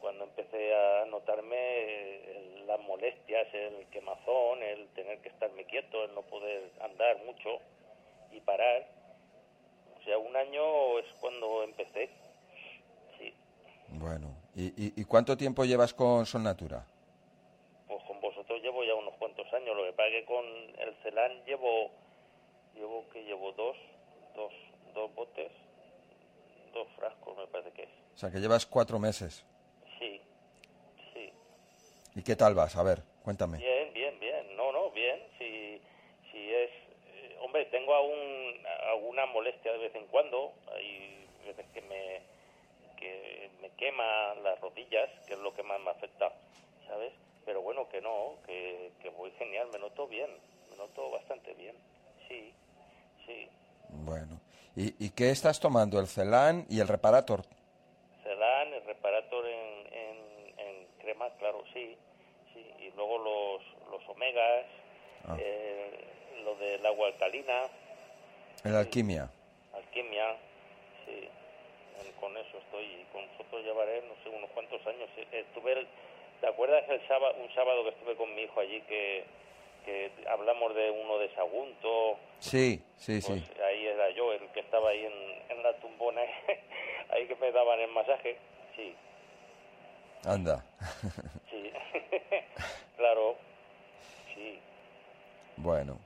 [0.00, 6.22] cuando empecé a notarme las molestias, el quemazón, el tener que estarme quieto, el no
[6.22, 7.58] poder andar mucho
[8.32, 8.86] y parar.
[10.00, 12.08] O sea, un año es cuando empecé.
[13.18, 13.34] Sí.
[13.88, 16.86] Bueno, ¿y, y, y cuánto tiempo llevas con Sol Natura?
[17.86, 19.76] Pues con vosotros llevo ya unos cuantos años.
[19.76, 21.90] Lo que pasa es que con el Celan llevo,
[22.74, 23.76] llevo que llevo dos,
[24.34, 24.52] dos,
[24.94, 25.52] dos botes,
[26.72, 27.90] dos frascos me parece que es.
[28.14, 29.44] O sea, que llevas cuatro meses.
[29.98, 30.20] Sí,
[31.12, 31.32] sí.
[32.14, 32.76] ¿Y qué tal vas?
[32.76, 33.58] A ver, cuéntame.
[33.58, 34.56] Bien, bien, bien.
[34.56, 35.20] No, no, bien.
[35.38, 35.80] Si,
[36.30, 36.70] si es...
[37.06, 40.52] eh, hombre, tengo aún alguna molestia de vez en cuando.
[40.74, 42.20] Hay veces que me,
[42.96, 46.32] que me quema las rodillas, que es lo que más me afecta,
[46.86, 47.12] ¿sabes?
[47.46, 50.30] Pero bueno, que no, que, que voy genial, me noto bien,
[50.70, 51.74] me noto bastante bien.
[52.28, 52.52] Sí,
[53.24, 53.48] sí.
[53.88, 54.38] Bueno.
[54.76, 55.98] ¿Y, y qué estás tomando?
[56.00, 57.42] ¿El Celan y el Reparator?
[58.22, 61.96] Celan, el reparator en, en, en crema, claro, sí,
[62.54, 62.64] sí.
[62.78, 64.66] Y luego los, los omegas,
[65.28, 65.36] Ah.
[65.38, 65.90] eh,
[66.44, 67.64] lo del agua alcalina,
[68.64, 69.28] El Alquimia.
[69.74, 70.34] alquimia,
[71.04, 71.28] sí.
[72.18, 72.84] Con eso estoy.
[72.84, 75.08] Y con vosotros llevaré, no sé, unos cuantos años.
[75.18, 75.88] Eh, Estuve, el-
[76.40, 79.24] ¿te acuerdas el sábado, un sábado que estuve con mi hijo allí que,
[79.84, 82.18] que hablamos de uno de Sagunto?
[82.38, 83.32] Sí, sí, sí.
[83.32, 86.22] Pues ahí era yo el que estaba ahí en, en la tumbona,
[87.10, 88.36] ahí que me daban el masaje.
[88.76, 88.94] Sí,
[90.24, 90.64] Anda.
[91.50, 91.72] sí.
[92.96, 93.36] claro,
[94.34, 94.58] sí.
[95.56, 95.98] bueno.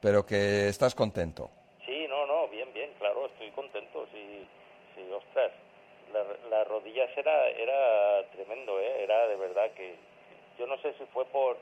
[0.00, 1.50] Pero que estás contento.
[1.84, 4.06] Sí, no, no, bien, bien, claro, estoy contento.
[4.12, 4.46] Sí,
[4.94, 5.50] sí, ostras,
[6.12, 9.02] la, las rodillas era, era tremendo, ¿eh?
[9.02, 9.96] Era de verdad que.
[10.58, 11.56] Yo no sé si fue por.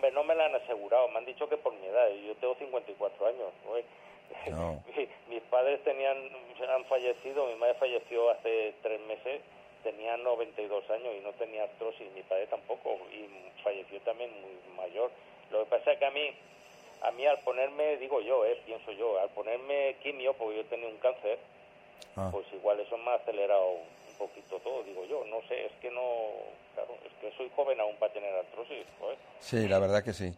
[0.00, 2.54] Hombre, no me la han asegurado, me han dicho que por mi edad, yo tengo
[2.54, 3.52] 54 años.
[4.48, 4.82] No.
[4.96, 9.42] Mi- Mis padres tenían, han fallecido, mi madre falleció hace tres meses,
[9.82, 13.28] tenía 92 años y no tenía artrosis, mi padre tampoco, y
[13.62, 15.10] falleció también muy mayor.
[15.50, 16.30] Lo que pasa es que a mí,
[17.02, 20.88] a mí al ponerme, digo yo, eh, pienso yo, al ponerme quimio, porque yo tenía
[20.88, 21.38] un cáncer,
[22.16, 22.30] Ah.
[22.32, 23.74] pues igual eso me ha acelerado
[24.20, 26.02] poquito todo, digo yo, no sé, es que no,
[26.74, 29.16] claro, es que soy joven aún para tener artrosis, joder.
[29.40, 30.32] Sí, la verdad que sí.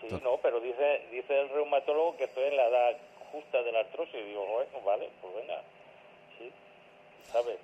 [0.00, 2.96] Sí, no, pero dice dice el reumatólogo que estoy en la edad
[3.32, 4.24] justa de la artrosis.
[4.26, 5.62] Digo, bueno, vale, pues venga.
[6.38, 6.52] Sí,
[7.32, 7.58] ¿sabes?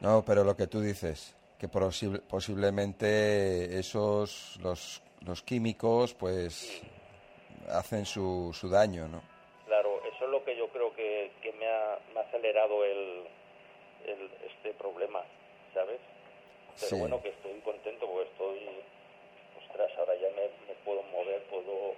[0.00, 6.82] No, pero lo que tú dices, que posi- posiblemente esos, los, los químicos, pues,
[7.68, 9.22] hacen su, su daño, ¿no?
[9.66, 13.24] Claro, eso es lo que yo creo que, que me, ha, me ha acelerado el,
[14.04, 15.22] el, este problema,
[15.72, 16.00] ¿sabes?
[16.80, 16.98] Pero Sí.
[17.00, 18.60] bueno, que estoy contento porque estoy,
[19.64, 21.94] ostras, ahora ya me, me puedo mover, puedo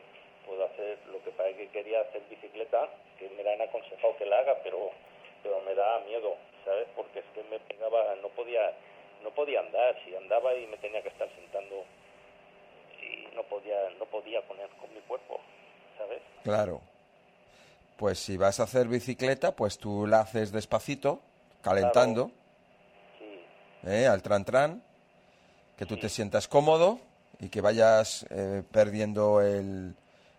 [0.47, 2.89] puedo hacer lo que para que quería hacer bicicleta,
[3.19, 4.91] que me la han aconsejado que la haga, pero
[5.43, 6.87] pero me da miedo, ¿sabes?
[6.95, 8.73] Porque es que me pegaba, no podía
[9.23, 11.85] no podía andar, si andaba y me tenía que estar sentando
[13.03, 15.41] y no podía no podía poner con mi cuerpo,
[15.99, 16.21] ¿sabes?
[16.45, 16.81] Claro.
[17.97, 21.21] Pues si vas a hacer bicicleta, pues tú la haces despacito,
[21.67, 22.31] calentando,
[23.85, 24.07] ¿eh?
[24.07, 24.83] al tran tran,
[25.77, 27.01] que tú te sientas cómodo
[27.41, 29.95] y que vayas eh, perdiendo el,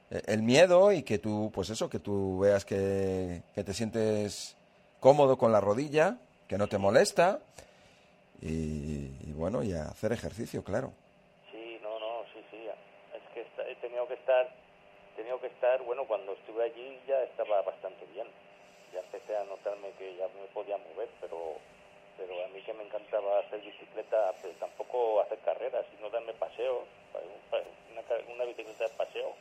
[0.09, 4.55] el miedo y que tú, pues eso, que tú veas que, que te sientes
[4.99, 6.17] cómodo con la rodilla,
[6.47, 7.39] que no te molesta
[8.41, 10.93] y, y bueno, y a hacer ejercicio, claro.
[11.51, 12.57] Sí, no, no, sí, sí.
[13.13, 14.49] Es que he tenido que estar,
[15.13, 17.86] he tenido que estar, bueno, cuando estuve allí ya estaba bastante
[19.27, 21.59] empecé a notarme que ya me podía mover, pero
[22.17, 26.87] pero a mí que me encantaba hacer bicicleta, pues tampoco hacer carreras, sino darme paseos,
[27.13, 27.19] pa-
[27.51, 27.61] pa-
[27.91, 29.35] una, una bicicleta de paseo,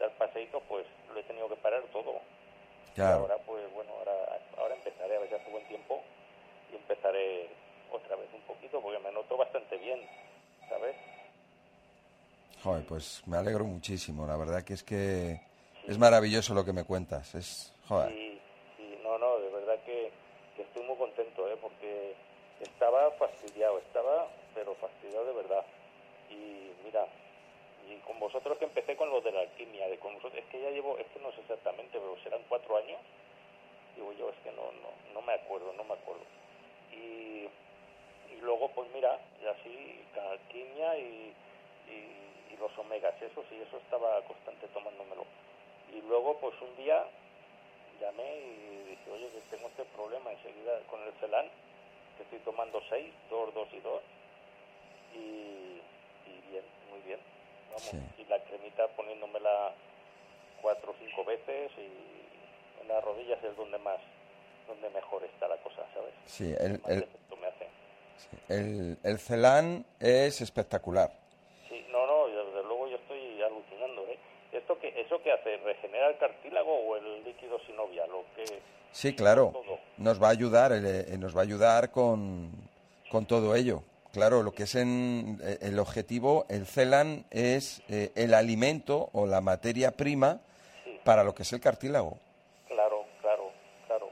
[0.00, 2.20] dar paseitos, pues lo he tenido que parar todo.
[2.96, 3.20] Claro.
[3.22, 6.02] ahora, pues bueno, ahora, ahora empezaré, a ver si hace buen tiempo,
[6.72, 7.48] y empezaré
[7.92, 10.00] otra vez un poquito, porque me noto bastante bien,
[10.68, 10.96] ¿sabes?
[12.64, 15.38] Joder, pues me alegro muchísimo, la verdad que es que
[15.86, 18.10] es maravilloso lo que me cuentas, es, joder.
[18.10, 18.40] Sí,
[18.76, 20.10] sí, no, no, de verdad que,
[20.56, 21.56] que estoy muy contento, ¿eh?
[21.60, 22.14] porque
[22.60, 25.64] estaba fastidiado, estaba, pero fastidiado de verdad.
[26.30, 27.06] Y mira,
[27.90, 30.60] y con vosotros que empecé con lo de la alquimia, de con vosotros, es que
[30.60, 33.00] ya llevo, es que no sé exactamente, pero serán cuatro años.
[33.96, 36.22] Digo yo, es que no, no, no me acuerdo, no me acuerdo.
[36.92, 37.48] Y,
[38.30, 41.34] y luego, pues mira, y así, con alquimia y,
[41.88, 45.24] y, y los omegas, eso sí, eso estaba constante tomándomelo.
[45.92, 47.04] Y luego, pues un día
[48.00, 51.46] llamé y dije, oye, que tengo este problema enseguida con el Celan,
[52.16, 54.02] que estoy tomando seis, dos, dos y dos,
[55.14, 57.20] y, y bien, muy bien.
[57.68, 57.98] Vamos, Sí.
[58.18, 59.72] y la cremita poniéndomela
[60.60, 64.00] cuatro o cinco veces y en las rodillas es donde más,
[64.66, 66.12] donde mejor está la cosa, ¿sabes?
[66.26, 67.08] Sí, el, el,
[67.40, 67.68] me hace.
[68.48, 71.10] el, el Celan es espectacular.
[71.68, 74.18] Sí, no, no, yo, desde luego yo estoy alucinando, ¿eh?
[74.52, 75.56] ¿Esto que, ¿Eso qué hace?
[75.58, 78.10] ¿Regenera el cartílago o el líquido sinovial?
[78.12, 78.44] ¿O qué?
[78.92, 79.50] Sí, claro.
[79.52, 79.78] Todo.
[79.98, 82.50] Nos va a ayudar, eh, nos va a ayudar con,
[83.10, 83.82] con todo ello.
[84.12, 89.26] Claro, lo que es en, eh, el objetivo, el CELAN es eh, el alimento o
[89.26, 90.40] la materia prima
[91.04, 92.18] para lo que es el cartílago.
[92.66, 93.50] Claro, claro,
[93.86, 94.10] claro.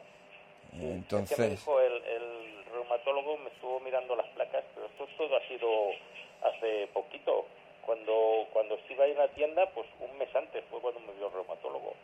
[0.73, 5.09] Es que me Entonces, dijo el, el reumatólogo, me estuvo mirando las placas, pero esto
[5.17, 5.69] todo ha sido
[6.45, 7.47] hace poquito.
[7.89, 11.29] Cuando cuando estuve ahí en la tienda, pues un mes antes fue cuando me vio
[11.29, 11.95] el reumatólogo.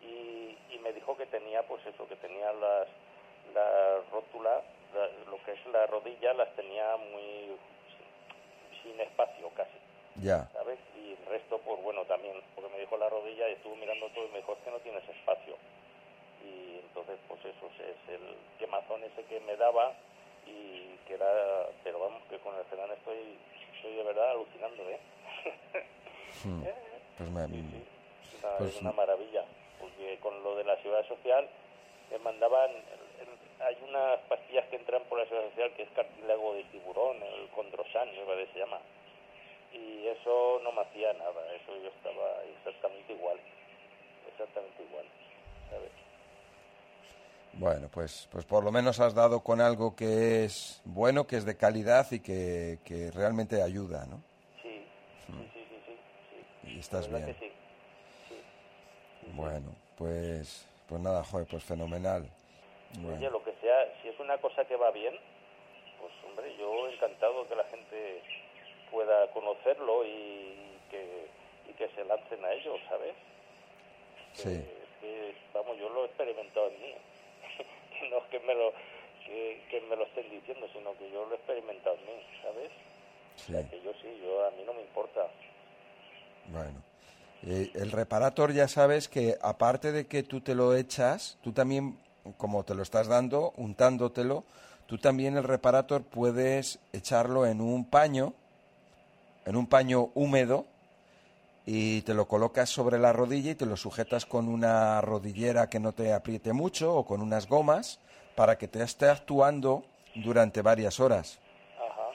[0.00, 2.86] Y, y me dijo que tenía, pues eso, que tenía las
[3.52, 4.62] la rótula,
[4.94, 7.58] la- lo que es la rodilla, las tenía muy
[7.90, 9.78] sin, sin espacio casi.
[10.22, 10.78] ya, ¿sabes?
[10.96, 14.26] Y el resto, pues bueno, también, porque me dijo la rodilla y estuvo mirando todo
[14.26, 15.56] y me dijo, es que no tienes espacio.
[16.44, 19.92] Y entonces, pues eso es el quemazón ese que me daba
[20.46, 23.36] y que era, pero vamos, que con el Celan estoy,
[23.86, 24.98] estoy de verdad alucinando, ¿eh?
[26.44, 26.62] Hmm.
[27.18, 29.44] pues me- Una- Pues- es una maravilla,
[29.80, 31.48] porque con lo de la seguridad social
[32.10, 32.70] me mandaban,
[33.60, 37.48] hay unas pastillas que entran por la seguridad social que es cartílago de tiburón, el
[37.50, 38.78] condrosan, que se llama,
[39.72, 43.38] y eso no me hacía nada, eso yo estaba exactamente igual,
[44.32, 45.06] exactamente igual,
[45.70, 45.90] ¿sabes?
[47.58, 51.44] Bueno, pues, pues por lo menos has dado con algo que es bueno, que es
[51.44, 54.22] de calidad y que, que realmente ayuda, ¿no?
[54.62, 54.84] Sí,
[55.26, 55.96] sí, sí, sí, sí,
[56.62, 56.74] sí.
[56.74, 57.26] Y estás bien.
[57.26, 57.52] que sí.
[59.32, 62.22] Bueno, pues, pues nada, joder, pues fenomenal.
[62.98, 65.14] Oye, Bueno, lo que sea, si es una cosa que va bien,
[66.00, 68.22] pues hombre, yo encantado que la gente
[68.90, 71.26] pueda conocerlo y que,
[71.68, 73.14] y que se lancen a ello, ¿sabes?
[74.32, 74.64] sí,
[75.00, 76.94] Que, vamos, yo lo he experimentado en mí.
[78.10, 78.72] no es que me lo
[79.24, 82.70] que, que me lo estén diciendo, sino que yo lo he experimentado en mí, ¿sabes?
[83.36, 85.26] sí, Que yo sí, yo a mí no me importa.
[86.52, 86.82] bueno.
[87.42, 91.96] Eh, el reparator ya sabes que aparte de que tú te lo echas, tú también,
[92.38, 94.42] como te lo estás dando, untándotelo,
[94.86, 98.32] tú también el reparator puedes echarlo en un paño,
[99.44, 100.66] en un paño húmedo,
[101.66, 105.80] y te lo colocas sobre la rodilla y te lo sujetas con una rodillera que
[105.80, 108.00] no te apriete mucho o con unas gomas
[108.36, 111.40] para que te esté actuando durante varias horas.
[111.76, 112.08] Ajá,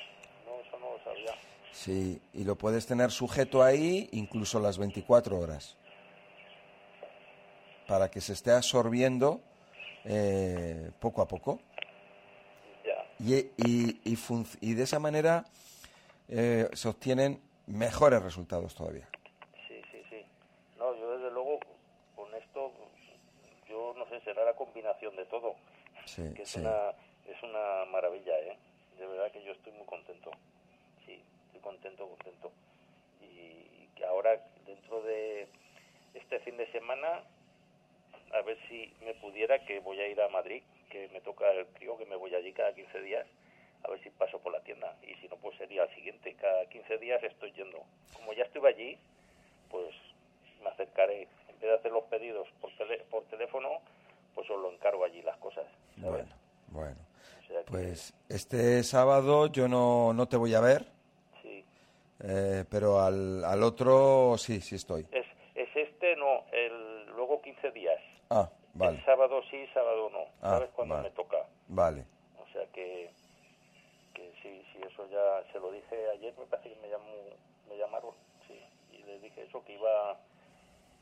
[0.46, 1.34] no, eso no lo sabía.
[1.74, 5.76] Sí, y lo puedes tener sujeto ahí incluso las 24 horas
[7.88, 9.42] para que se esté absorbiendo
[10.06, 11.60] eh, poco a poco.
[12.86, 13.06] Ya.
[13.20, 14.18] Y, y,
[14.62, 15.44] y de esa manera
[16.30, 19.10] eh, se obtienen mejores resultados todavía.
[19.68, 20.26] Sí, sí, sí.
[20.78, 21.60] No, yo desde luego
[22.16, 22.72] con esto,
[23.68, 25.56] yo no sé, será la combinación de todo.
[26.12, 26.60] Sí, que es sí.
[26.60, 26.90] una
[27.26, 28.58] es una maravilla, ¿eh?
[29.00, 30.32] De verdad que yo estoy muy contento.
[31.06, 32.52] Sí, estoy contento, contento.
[33.22, 35.48] Y que ahora, dentro de
[36.14, 37.24] este fin de semana,
[38.34, 41.66] a ver si me pudiera, que voy a ir a Madrid, que me toca el
[41.68, 43.26] crío, que me voy allí cada 15 días,
[43.84, 44.98] a ver si paso por la tienda.
[45.04, 46.36] Y si no, pues sería el siguiente.
[46.36, 47.84] Cada 15 días estoy yendo.
[48.14, 48.98] Como ya estuve allí,
[49.70, 49.96] pues
[50.62, 51.22] me acercaré.
[51.48, 53.80] En vez de hacer los pedidos por, tele- por teléfono,
[54.36, 55.66] pues os lo encargo allí las cosas.
[55.98, 56.30] Bueno,
[56.68, 56.98] bueno.
[57.44, 60.86] O sea que- Pues este sábado yo no, no te voy a ver,
[61.42, 61.64] Sí.
[62.24, 65.06] eh, pero al, al otro sí, sí estoy.
[65.12, 65.26] Es,
[65.56, 68.00] es este, no, el luego 15 días.
[68.30, 70.24] Ah, vale, El sábado sí, sábado no.
[70.42, 71.10] Ah, ¿Sabes cuándo vale.
[71.10, 71.38] me toca?
[71.68, 72.06] vale.
[72.40, 73.12] O sea que,
[74.14, 77.12] que sí, sí, eso ya se lo dije ayer, me parece que me, llamó,
[77.70, 78.12] me llamaron,
[78.48, 78.60] sí,
[78.92, 80.18] y les dije eso, que iba,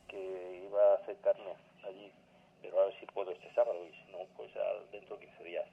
[0.08, 1.54] que iba a acercarme
[1.88, 2.12] allí,
[2.62, 4.52] pero a ver si puedo este sábado, y si no, pues
[4.92, 5.66] dentro de 15 días.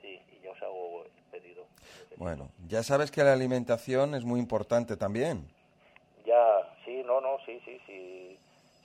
[0.00, 1.64] Sí, y ya os hago el pedido.
[2.16, 5.48] Bueno, ya sabes que la alimentación es muy importante también.
[6.24, 8.38] Ya, sí, no, no, sí, sí, sí,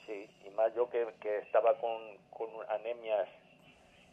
[0.06, 0.30] sí.
[0.46, 3.28] Y más yo que, que estaba con, con anemias,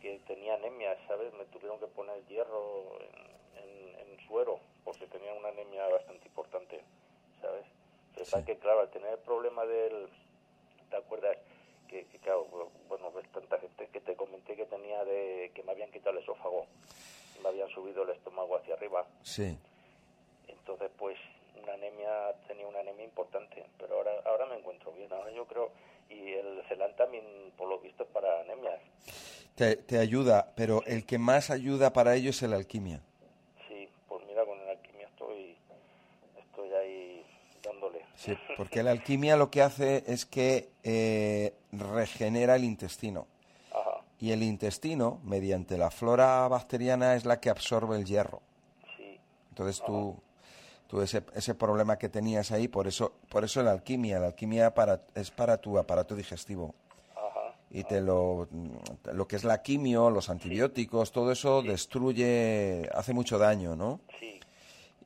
[0.01, 1.33] que tenía anemias, ¿sabes?
[1.35, 6.81] Me tuvieron que poner hierro en, en- en suero, porque tenía una anemia bastante importante,
[7.41, 7.64] ¿sabes?
[8.14, 10.09] Pero pasa que, claro, al tener el problema del...
[10.91, 11.37] ¿Te acuerdas?
[11.89, 12.47] Que, que, claro,
[12.89, 15.51] bueno, ves tanta gente que te comenté que tenía de...
[15.55, 16.66] que me habían quitado el esófago,
[17.43, 19.07] me habían subido el estómago hacia arriba.
[19.22, 19.57] Sí,
[20.49, 21.16] Entonces, pues,
[21.62, 25.12] una anemia, tenía una anemia importante, pero ahora, ahora me encuentro bien.
[25.12, 25.70] Ahora yo creo,
[26.11, 27.24] y el Celan también,
[27.57, 28.80] por lo visto, es para anemias.
[29.55, 33.01] te, te ayuda, pero el que más ayuda para ello es la alquimia.
[33.66, 35.57] Sí, pues mira, con la alquimia estoy,
[36.39, 37.26] estoy ahí
[37.62, 38.05] dándole.
[38.19, 43.27] Sí, porque la alquimia lo que hace es que eh, regenera el intestino.
[44.21, 48.43] y el intestino, mediante la flora bacteriana, es la que absorbe el hierro.
[49.51, 50.16] Entonces tú,
[50.89, 54.75] tú ese, ese problema que tenías ahí, por eso, por eso la alquimia, la alquimia
[54.75, 56.75] para, es para tu aparato digestivo.
[57.71, 58.49] Y te lo,
[59.12, 64.01] lo que es la quimio, los antibióticos, todo eso destruye, hace mucho daño, ¿no?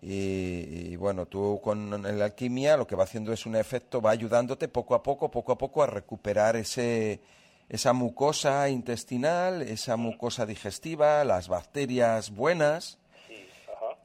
[0.03, 4.11] Y, y, bueno, tú con la alquimia lo que va haciendo es un efecto, va
[4.11, 7.21] ayudándote poco a poco, poco a poco a recuperar ese,
[7.69, 12.99] esa mucosa intestinal, esa mucosa digestiva, las bacterias buenas.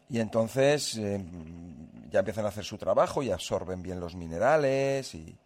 [0.09, 1.19] Y entonces eh,
[2.09, 5.37] ya empiezan a hacer su trabajo y absorben bien los minerales y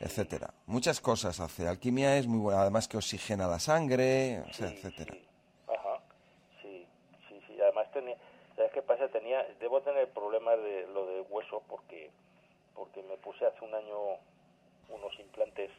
[0.00, 0.52] etcétera.
[0.66, 1.66] Muchas cosas hace.
[1.66, 5.14] Alquimia es muy buena, además que oxigena la sangre, etcétera.
[5.66, 6.00] Ajá,
[6.60, 6.86] sí,
[7.28, 7.56] sí, sí.
[7.62, 8.16] Además tenía,
[8.54, 9.08] ¿sabes qué pasa?
[9.08, 12.10] Tenía, debo tener problemas de lo de hueso porque,
[12.74, 14.18] porque me puse hace un año
[14.90, 15.70] unos implantes,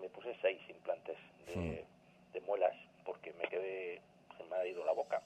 [0.00, 1.84] me puse seis implantes de,
[2.32, 2.74] de muelas
[3.04, 4.00] porque me quedé,
[4.36, 5.22] se me ha ido la boca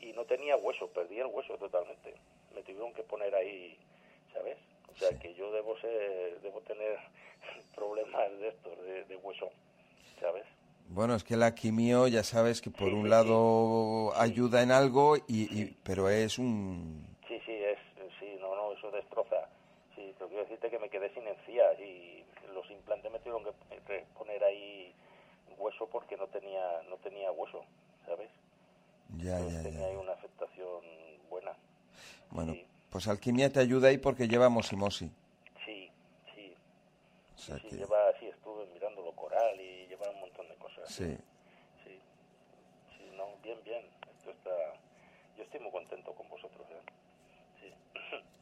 [0.00, 2.14] y no tenía hueso, perdí el hueso totalmente.
[2.52, 3.78] Me tuvieron que poner ahí,
[4.32, 4.58] ¿sabes?
[4.92, 6.98] O sea que yo debo ser, debo tener
[7.76, 8.76] problemas de estos,
[9.06, 9.52] de, hueso,
[10.18, 10.46] ¿sabes?
[10.88, 15.66] Bueno, es que la quimio ya sabes que por un lado ayuda en algo, y,
[15.84, 17.06] pero es un...
[17.28, 17.78] Sí, sí, es,
[18.18, 19.48] sí, no, no, eso destroza.
[19.94, 22.24] Sí, pero quiero decirte que me quedé sin encías y
[22.54, 24.94] los implantes me tuvieron que poner ahí
[25.58, 27.64] hueso porque no tenía, no tenía hueso,
[28.06, 28.30] ¿sabes?
[29.16, 30.82] Ya, ya, tenía ahí una afectación
[31.28, 31.52] buena.
[32.30, 32.54] Bueno,
[32.90, 35.10] pues alquimia te ayuda ahí porque lleva mosimosi.
[35.64, 35.90] Sí,
[36.34, 36.54] sí.
[37.36, 40.37] sí, lleva, sí, estuve mirando lo coral y lleva un montón.
[40.88, 41.16] Sí.
[41.84, 42.00] Sí,
[42.96, 43.84] sí, no, bien, bien.
[44.16, 44.50] Esto está...
[45.36, 46.82] Yo estoy muy contento con vosotros, ¿eh?
[47.60, 47.72] Sí.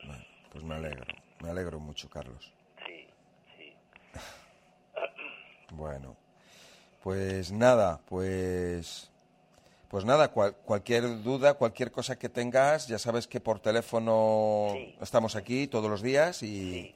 [0.06, 1.04] Bueno, pues me alegro,
[1.40, 2.52] me alegro mucho, Carlos.
[2.86, 3.06] Sí,
[3.56, 3.76] sí.
[5.72, 6.16] bueno,
[7.02, 9.10] pues nada, pues
[9.88, 15.68] pues nada, cualquier duda, cualquier cosa que tengas, ya sabes que por teléfono estamos aquí
[15.68, 16.94] todos los días y,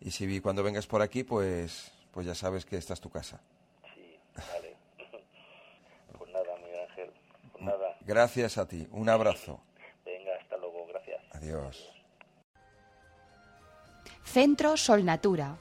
[0.00, 3.40] y si cuando vengas por aquí, pues, pues ya sabes que esta es tu casa.
[4.52, 4.76] Vale.
[6.18, 7.10] pues nada, Miguel Ángel,
[7.52, 7.96] pues nada.
[8.00, 9.60] Gracias a ti, un abrazo.
[10.04, 11.20] Venga, hasta luego, gracias.
[11.32, 11.90] Adiós.
[14.24, 15.56] Centro Sol Natura,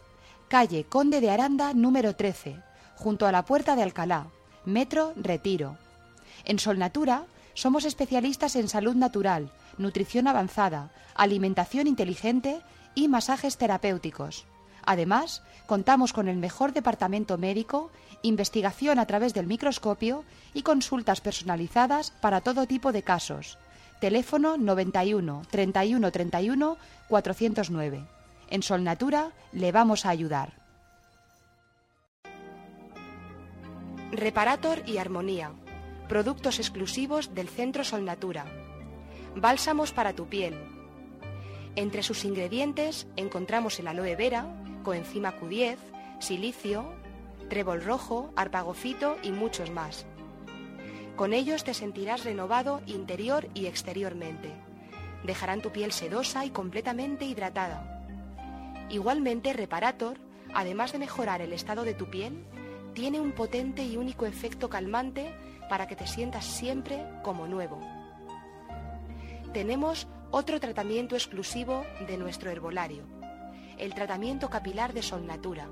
[0.50, 2.62] calle Conde de Aranda número 13,
[2.96, 4.28] junto a la Puerta de Alcalá,
[4.66, 5.78] Metro Retiro
[6.48, 12.62] en Solnatura somos especialistas en salud natural, nutrición avanzada, alimentación inteligente
[12.96, 14.46] y masajes terapéuticos.
[14.88, 17.92] Además, contamos con el mejor departamento médico,
[18.24, 20.24] investigación a través del microscopio
[20.56, 23.60] y consultas personalizadas para todo tipo de casos.
[24.02, 26.78] Teléfono 91 31 31
[27.08, 28.06] 409.
[28.50, 30.54] En Solnatura le vamos a ayudar.
[34.12, 35.52] Reparator y Armonía
[36.08, 38.46] productos exclusivos del Centro Sol Natura.
[39.36, 40.56] Bálsamos para tu piel.
[41.76, 44.48] Entre sus ingredientes encontramos el aloe vera,
[44.88, 45.76] coenzima Q10,
[46.20, 46.94] silicio,
[47.50, 50.06] trébol rojo, arpagofito y muchos más.
[51.18, 54.54] Con ellos te sentirás renovado interior y exteriormente.
[55.26, 58.08] Dejarán tu piel sedosa y completamente hidratada.
[58.90, 60.20] Igualmente, Reparator,
[60.54, 62.46] además de mejorar el estado de tu piel,
[62.94, 65.36] tiene un potente y único efecto calmante
[65.68, 67.82] para que te sientas siempre como nuevo.
[69.52, 73.17] Tenemos otro tratamiento exclusivo de nuestro herbolario,
[73.78, 75.68] el tratamiento capilar de Sol Natura.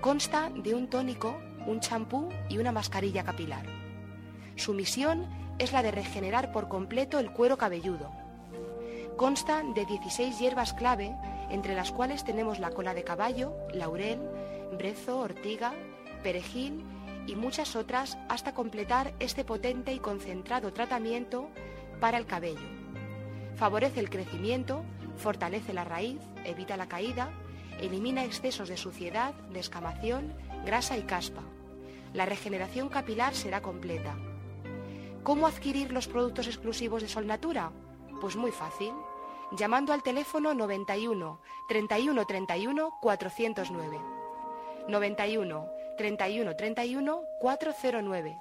[0.00, 3.66] Consta de un tónico, un champú y una mascarilla capilar.
[4.56, 5.26] Su misión
[5.58, 8.10] es la de regenerar por completo el cuero cabelludo.
[9.16, 11.14] Consta de 16 hierbas clave,
[11.50, 14.20] entre las cuales tenemos la cola de caballo, laurel,
[14.76, 15.74] brezo, ortiga,
[16.22, 16.84] perejil
[17.26, 21.48] y muchas otras hasta completar este potente y concentrado tratamiento
[22.00, 22.68] para el cabello.
[23.54, 24.82] Favorece el crecimiento,
[25.22, 27.30] fortalece la raíz, evita la caída,
[27.80, 30.34] elimina excesos de suciedad, descamación,
[30.66, 31.42] grasa y caspa.
[32.12, 34.16] La regeneración capilar será completa.
[35.22, 37.70] ¿Cómo adquirir los productos exclusivos de Sol Natura?
[38.20, 38.92] Pues muy fácil,
[39.52, 44.00] llamando al teléfono 91 31 31 409.
[44.88, 48.38] 91 31 31 409,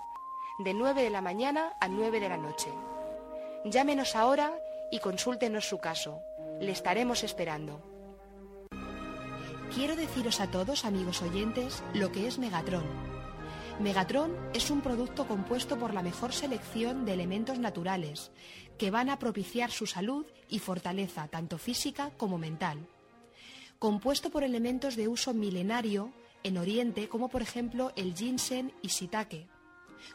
[0.59, 2.69] de 9 de la mañana a 9 de la noche.
[3.65, 4.51] Llámenos ahora
[4.91, 6.23] y consúltenos su caso.
[6.61, 7.81] Le estaremos esperando.
[9.73, 12.85] Quiero deciros a todos, amigos oyentes, lo que es Megatron.
[13.79, 18.31] Megatron es un producto compuesto por la mejor selección de elementos naturales
[18.77, 22.87] que van a propiciar su salud y fortaleza, tanto física como mental.
[23.79, 29.47] Compuesto por elementos de uso milenario en Oriente, como por ejemplo el ginseng y shiitake,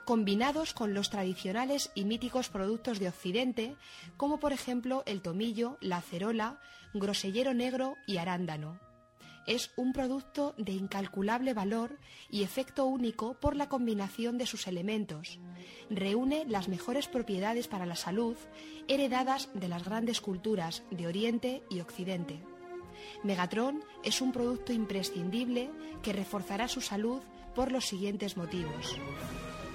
[0.04, 3.76] combinados con los tradicionales y míticos productos de Occidente,
[4.16, 6.60] como por ejemplo el tomillo, la acerola,
[6.94, 8.80] grosellero negro y arándano.
[9.46, 15.38] Es un producto de incalculable valor y efecto único por la combinación de sus elementos.
[15.88, 18.36] Reúne las mejores propiedades para la salud
[18.88, 22.42] heredadas de las grandes culturas de Oriente y Occidente.
[23.22, 25.70] Megatron es un producto imprescindible
[26.02, 27.20] que reforzará su salud
[27.54, 28.98] por los siguientes motivos.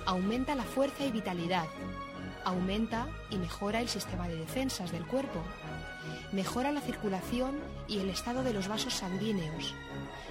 [0.05, 1.67] Aumenta la fuerza y vitalidad.
[2.43, 5.41] Aumenta y mejora el sistema de defensas del cuerpo.
[6.31, 9.75] Mejora la circulación y el estado de los vasos sanguíneos.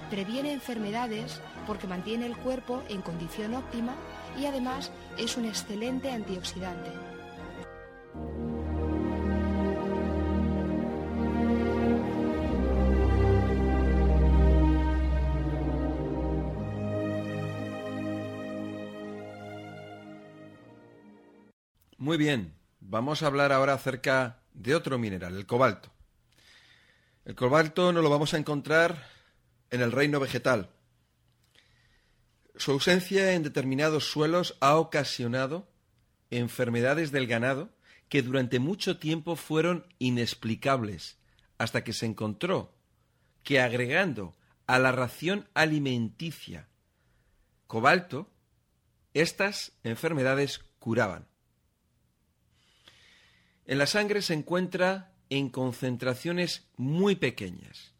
[0.09, 3.93] Previene enfermedades porque mantiene el cuerpo en condición óptima
[4.39, 7.10] y además es un excelente antioxidante.
[22.01, 25.91] Muy bien, vamos a hablar ahora acerca de otro mineral, el cobalto.
[27.25, 29.07] El cobalto no lo vamos a encontrar
[29.69, 30.71] en el reino vegetal.
[32.55, 35.69] Su ausencia en determinados suelos ha ocasionado
[36.31, 37.69] enfermedades del ganado
[38.09, 41.19] que durante mucho tiempo fueron inexplicables,
[41.59, 42.73] hasta que se encontró
[43.43, 44.35] que agregando
[44.65, 46.67] a la ración alimenticia
[47.67, 48.27] cobalto,
[49.13, 51.30] estas enfermedades curaban.
[53.65, 57.93] En la sangre se encuentra en concentraciones muy pequeñas.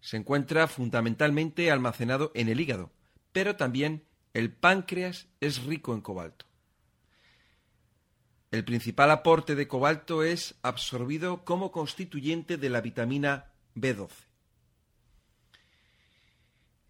[0.00, 2.90] Se encuentra fundamentalmente almacenado en el hígado,
[3.32, 4.04] pero también
[4.34, 6.46] el páncreas es rico en cobalto.
[8.50, 14.10] El principal aporte de cobalto es absorbido como constituyente de la vitamina B12.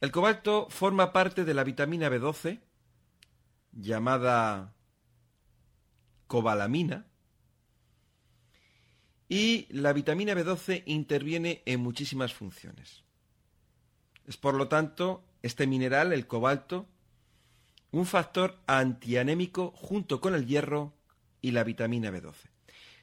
[0.01, 2.61] El cobalto forma parte de la vitamina B12,
[3.71, 4.75] llamada
[6.27, 7.07] cobalamina,
[9.33, 13.03] y la vitamina B12 interviene en muchísimas funciones.
[14.27, 16.87] Es por lo tanto este mineral, el cobalto,
[17.93, 20.93] un factor antianémico junto con el hierro
[21.41, 22.35] y la vitamina B12.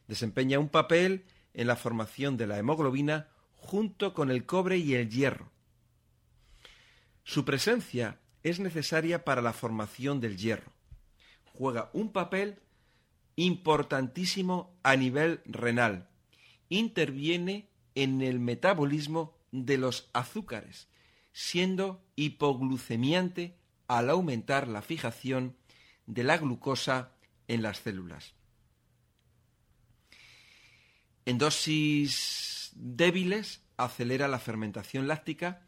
[0.08, 1.26] Desempeña un papel
[1.56, 5.52] en la formación de la hemoglobina junto con el cobre y el hierro.
[7.24, 10.74] Su presencia es necesaria para la formación del hierro.
[11.56, 12.60] Juega un papel
[13.36, 16.09] importantísimo a nivel renal,
[16.70, 20.88] interviene en el metabolismo de los azúcares,
[21.34, 23.58] siendo hipoglucemiante
[23.88, 25.58] al aumentar la fijación
[26.06, 27.12] de la glucosa
[27.48, 28.34] en las células.
[31.26, 35.68] En dosis débiles acelera la fermentación láctica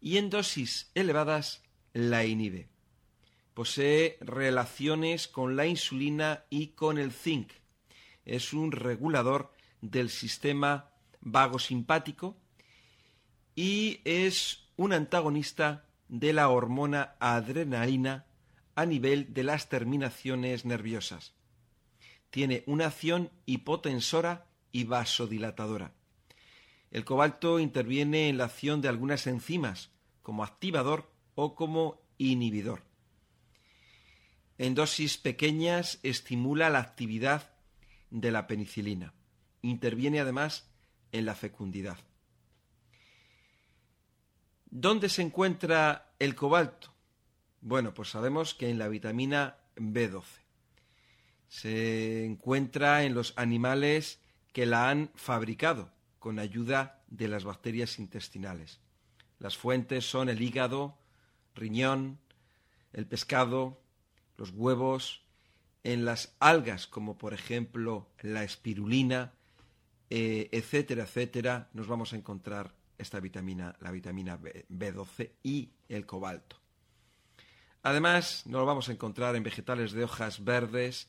[0.00, 1.62] y en dosis elevadas
[1.92, 2.68] la inhibe.
[3.54, 7.50] Posee relaciones con la insulina y con el zinc.
[8.24, 12.36] Es un regulador del sistema vagosimpático
[13.54, 18.26] y es un antagonista de la hormona adrenalina
[18.74, 21.34] a nivel de las terminaciones nerviosas.
[22.30, 25.92] Tiene una acción hipotensora y vasodilatadora.
[26.90, 29.90] El cobalto interviene en la acción de algunas enzimas
[30.22, 32.82] como activador o como inhibidor.
[34.56, 37.50] En dosis pequeñas estimula la actividad
[38.10, 39.14] de la penicilina
[39.62, 40.68] interviene además
[41.12, 41.98] en la fecundidad.
[44.70, 46.92] ¿Dónde se encuentra el cobalto?
[47.60, 50.24] Bueno, pues sabemos que en la vitamina B12.
[51.48, 54.20] Se encuentra en los animales
[54.52, 58.80] que la han fabricado con ayuda de las bacterias intestinales.
[59.38, 60.98] Las fuentes son el hígado,
[61.54, 62.18] riñón,
[62.92, 63.80] el pescado,
[64.36, 65.22] los huevos,
[65.84, 69.32] en las algas como por ejemplo la espirulina,
[70.10, 76.56] eh, etcétera, etcétera, nos vamos a encontrar esta vitamina, la vitamina B12 y el cobalto.
[77.82, 81.08] Además, nos lo vamos a encontrar en vegetales de hojas verdes,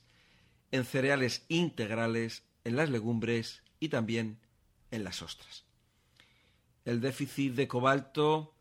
[0.71, 4.39] en cereales integrales, en las legumbres y también
[4.91, 5.65] en las ostras.
[6.85, 8.53] El déficit de cobalto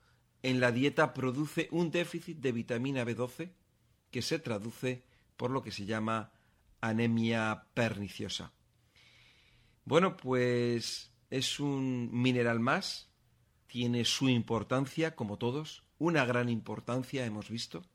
[0.43, 3.51] en la dieta produce un déficit de vitamina B12
[4.11, 5.05] que se traduce
[5.37, 6.33] por lo que se llama
[6.81, 8.53] anemia perniciosa.
[9.89, 13.09] Bueno, pues es un mineral más,
[13.69, 17.87] tiene su importancia, como todos, una gran importancia hemos visto,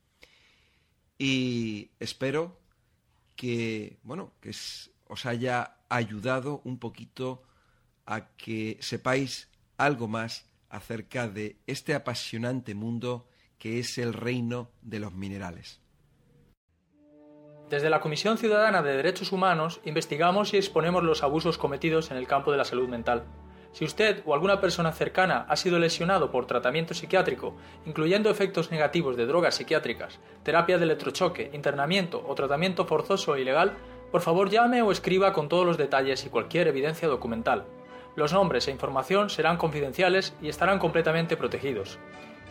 [1.19, 2.59] y espero
[3.35, 7.43] que, bueno, que os haya ayudado un poquito
[8.07, 13.29] a que sepáis algo más acerca de este apasionante mundo
[13.59, 15.82] que es el reino de los minerales.
[17.73, 22.27] Desde la Comisión Ciudadana de Derechos Humanos investigamos y exponemos los abusos cometidos en el
[22.27, 23.23] campo de la salud mental.
[23.71, 27.55] Si usted o alguna persona cercana ha sido lesionado por tratamiento psiquiátrico,
[27.87, 33.71] incluyendo efectos negativos de drogas psiquiátricas, terapia de electrochoque, internamiento o tratamiento forzoso e ilegal,
[34.11, 37.65] por favor llame o escriba con todos los detalles y cualquier evidencia documental.
[38.15, 41.97] Los nombres e información serán confidenciales y estarán completamente protegidos.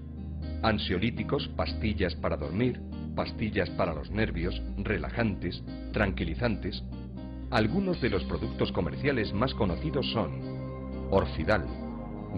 [0.63, 2.81] ansiolíticos, pastillas para dormir,
[3.15, 6.81] pastillas para los nervios, relajantes, tranquilizantes.
[7.51, 10.57] Algunos de los productos comerciales más conocidos son
[11.09, 11.65] Orfidal,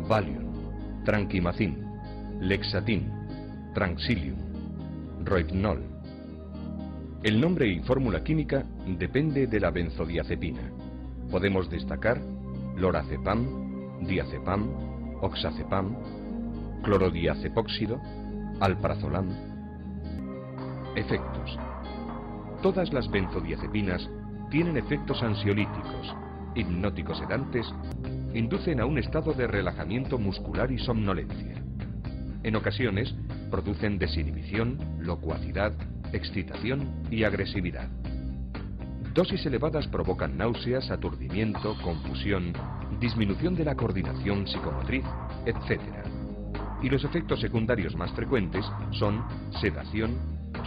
[0.08, 1.86] Valium, Tranquimacin,
[2.40, 3.12] Lexatin,
[3.74, 4.38] Tranxilium,
[5.26, 5.84] Rohypnol.
[7.24, 10.62] El nombre y fórmula química depende de la benzodiazepina.
[11.30, 12.20] Podemos destacar
[12.78, 14.70] lorazepam, diazepam,
[15.22, 15.96] oxazepam,
[16.84, 18.00] clorodiazepóxido,
[18.60, 19.28] alprazolam.
[20.96, 21.60] Efectos.
[22.62, 24.10] Todas las benzodiazepinas
[24.50, 26.16] tienen efectos ansiolíticos,
[26.56, 27.66] hipnóticos sedantes,
[28.34, 31.56] inducen a un estado de relajamiento muscular y somnolencia.
[32.44, 33.14] En ocasiones
[33.50, 35.74] producen desinhibición, locuacidad,
[36.14, 37.90] excitación y agresividad.
[39.14, 42.54] Dosis elevadas provocan náuseas, aturdimiento, confusión,
[43.00, 45.04] disminución de la coordinación psicomotriz,
[45.46, 45.82] etc.
[46.82, 49.24] Y los efectos secundarios más frecuentes son
[49.60, 50.18] sedación,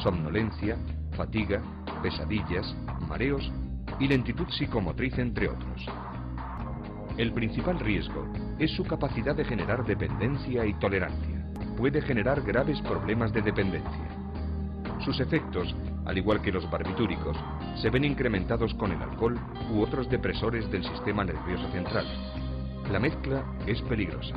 [0.03, 0.77] somnolencia,
[1.17, 1.63] fatiga,
[2.03, 2.75] pesadillas,
[3.09, 3.51] mareos
[3.99, 5.87] y lentitud psicomotriz, entre otros.
[7.19, 8.27] El principal riesgo
[8.59, 11.45] es su capacidad de generar dependencia y tolerancia.
[11.77, 14.09] Puede generar graves problemas de dependencia.
[15.05, 15.75] Sus efectos,
[16.07, 17.37] al igual que los barbitúricos,
[17.81, 19.39] se ven incrementados con el alcohol
[19.73, 22.07] u otros depresores del sistema nervioso central.
[22.91, 24.35] La mezcla es peligrosa.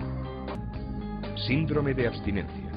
[1.48, 2.72] Síndrome de abstinencia.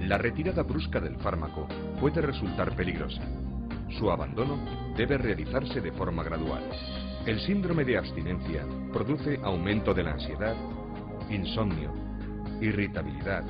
[0.00, 1.68] La retirada brusca del fármaco
[2.00, 3.22] puede resultar peligrosa.
[3.98, 4.58] Su abandono
[4.96, 6.62] debe realizarse de forma gradual.
[7.26, 10.56] El síndrome de abstinencia produce aumento de la ansiedad,
[11.30, 11.92] insomnio,
[12.60, 13.44] irritabilidad,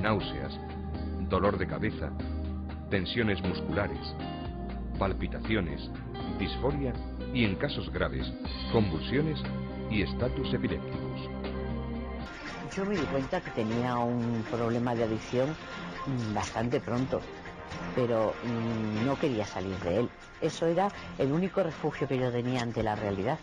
[0.00, 0.58] náuseas,
[1.28, 2.10] dolor de cabeza,
[2.90, 4.14] tensiones musculares,
[4.98, 5.90] palpitaciones,
[6.38, 6.92] disforia
[7.34, 8.32] y, en casos graves,
[8.72, 9.40] convulsiones
[9.90, 11.30] y estatus epilépticos.
[12.74, 15.48] Yo me di cuenta que tenía un problema de adicción
[16.34, 17.20] bastante pronto,
[17.94, 20.10] pero mm, no quería salir de él.
[20.40, 20.88] Eso era
[21.18, 23.38] el único refugio que yo tenía ante la realidad.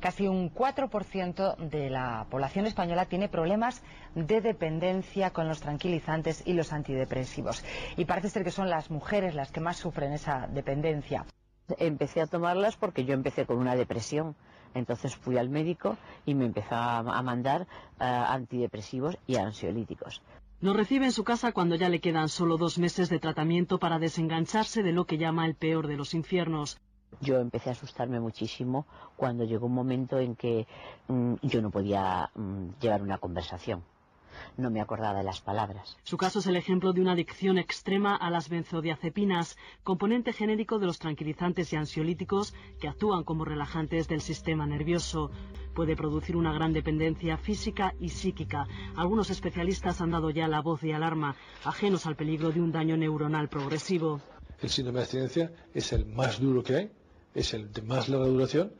[0.00, 3.82] Casi un 4% de la población española tiene problemas
[4.14, 7.64] de dependencia con los tranquilizantes y los antidepresivos.
[7.96, 11.26] Y parece ser que son las mujeres las que más sufren esa dependencia.
[11.78, 14.36] Empecé a tomarlas porque yo empecé con una depresión.
[14.74, 20.22] Entonces fui al médico y me empezó a mandar eh, antidepresivos y ansiolíticos.
[20.60, 24.00] Lo recibe en su casa cuando ya le quedan solo dos meses de tratamiento para
[24.00, 26.80] desengancharse de lo que llama el peor de los infiernos.
[27.20, 28.84] Yo empecé a asustarme muchísimo
[29.16, 30.66] cuando llegó un momento en que
[31.06, 33.84] mm, yo no podía mm, llevar una conversación.
[34.56, 35.96] No me acordaba de las palabras.
[36.02, 40.86] Su caso es el ejemplo de una adicción extrema a las benzodiazepinas, componente genérico de
[40.86, 45.30] los tranquilizantes y ansiolíticos que actúan como relajantes del sistema nervioso.
[45.74, 48.66] Puede producir una gran dependencia física y psíquica.
[48.96, 52.96] Algunos especialistas han dado ya la voz de alarma, ajenos al peligro de un daño
[52.96, 54.20] neuronal progresivo.
[54.60, 56.90] El síndrome de abstinencia es el más duro que hay,
[57.34, 58.72] es el de más larga duración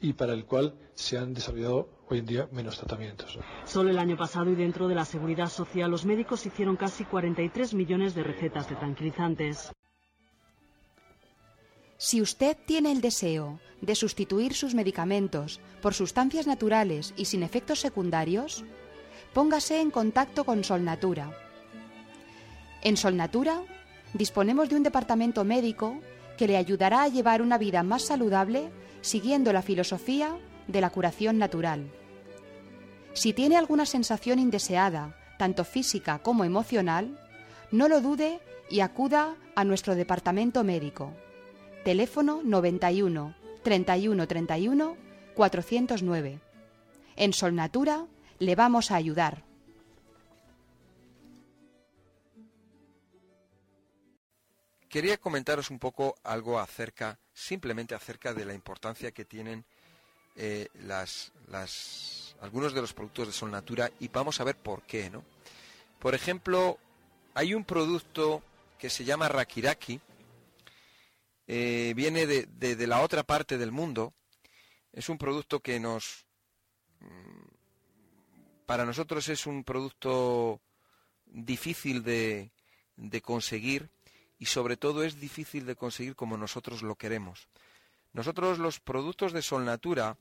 [0.00, 3.38] y para el cual se han desarrollado hoy en día menos tratamientos.
[3.64, 7.74] Solo el año pasado y dentro de la seguridad social los médicos hicieron casi 43
[7.74, 9.72] millones de recetas de tranquilizantes.
[11.96, 17.80] Si usted tiene el deseo de sustituir sus medicamentos por sustancias naturales y sin efectos
[17.80, 18.64] secundarios,
[19.34, 21.36] póngase en contacto con Solnatura.
[22.82, 23.62] En Solnatura
[24.14, 26.00] disponemos de un departamento médico
[26.36, 28.70] que le ayudará a llevar una vida más saludable
[29.00, 31.90] siguiendo la filosofía de la curación natural.
[33.12, 37.18] Si tiene alguna sensación indeseada, tanto física como emocional,
[37.70, 41.12] no lo dude y acuda a nuestro departamento médico.
[41.84, 44.96] Teléfono 91 31 31
[45.34, 46.40] 409.
[47.16, 48.06] En Solnatura
[48.38, 49.47] le vamos a ayudar.
[54.88, 59.64] Quería comentaros un poco algo acerca, simplemente acerca de la importancia que tienen
[60.34, 60.68] eh,
[62.40, 65.24] algunos de los productos de Sol Natura y vamos a ver por qué, ¿no?
[65.98, 66.78] Por ejemplo,
[67.34, 68.42] hay un producto
[68.78, 70.00] que se llama Rakiraki,
[71.46, 74.14] eh, viene de, la otra parte del mundo,
[74.92, 76.26] es un producto que nos,
[77.00, 80.60] mm, para nosotros es un producto
[81.26, 82.50] difícil de
[83.22, 83.90] conseguir
[84.38, 87.48] y sobre todo es difícil de conseguir como nosotros lo queremos.
[88.12, 90.16] Nosotros los productos de Sol Natura,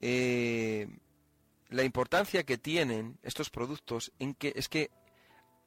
[0.00, 0.88] eh,
[1.68, 4.90] la importancia que tienen estos productos es que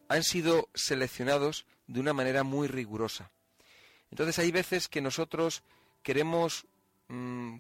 [0.08, 3.32] han sido seleccionados de una manera muy rigurosa.
[4.12, 5.64] Entonces hay veces que nosotros
[6.04, 6.68] queremos,
[7.10, 7.60] mm,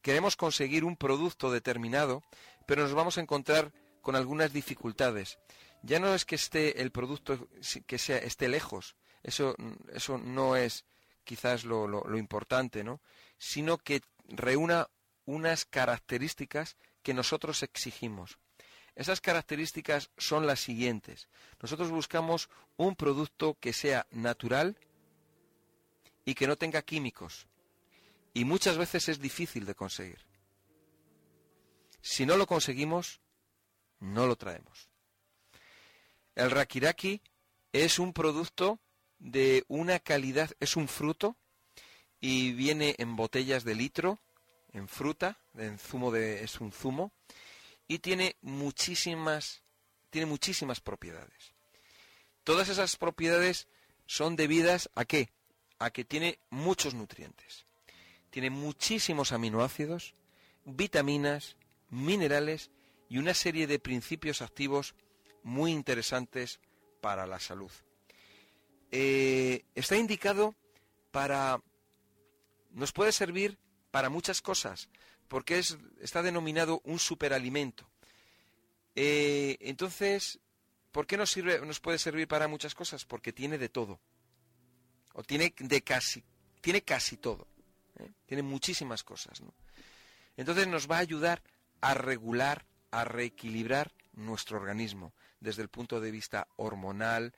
[0.00, 2.22] queremos conseguir un producto determinado,
[2.66, 5.38] pero nos vamos a encontrar con algunas dificultades.
[5.82, 7.48] Ya no es que esté el producto
[7.86, 9.54] que sea esté lejos, eso,
[9.92, 10.84] eso no es
[11.24, 13.00] quizás lo, lo importante, ¿no?
[13.38, 14.88] Sino que reúna
[15.24, 18.38] unas características que nosotros exigimos.
[18.94, 21.28] Esas características son las siguientes.
[21.60, 24.76] Nosotros buscamos un producto que sea natural,
[26.24, 27.46] y que no tenga químicos.
[28.34, 30.20] Y muchas veces es difícil de conseguir.
[32.00, 33.20] Si no lo conseguimos,
[34.00, 34.88] no lo traemos.
[36.34, 37.20] El rakiraki
[37.72, 38.80] es un producto
[39.22, 41.36] de una calidad, es un fruto
[42.20, 44.18] y viene en botellas de litro,
[44.72, 47.12] en fruta, en zumo de, es un zumo
[47.86, 49.62] y tiene muchísimas,
[50.10, 51.54] tiene muchísimas propiedades.
[52.42, 53.68] Todas esas propiedades
[54.06, 55.30] son debidas a qué?
[55.82, 57.66] a que tiene muchos nutrientes.
[58.30, 60.14] Tiene muchísimos aminoácidos,
[60.64, 61.56] vitaminas,
[61.90, 62.70] minerales
[63.08, 64.94] y una serie de principios activos
[65.42, 66.60] muy interesantes
[67.00, 67.72] para la salud.
[68.92, 70.54] Eh, está indicado
[71.10, 71.60] para...
[72.70, 73.58] nos puede servir
[73.90, 74.88] para muchas cosas,
[75.28, 77.88] porque es, está denominado un superalimento.
[78.94, 80.38] Eh, entonces,
[80.92, 83.04] ¿por qué nos, sirve, nos puede servir para muchas cosas?
[83.04, 83.98] Porque tiene de todo
[85.14, 86.22] o tiene de casi,
[86.60, 87.46] tiene casi todo,
[87.98, 88.10] ¿eh?
[88.26, 89.42] tiene muchísimas cosas.
[90.36, 91.42] Entonces nos va a ayudar
[91.80, 97.34] a regular, a reequilibrar nuestro organismo desde el punto de vista hormonal,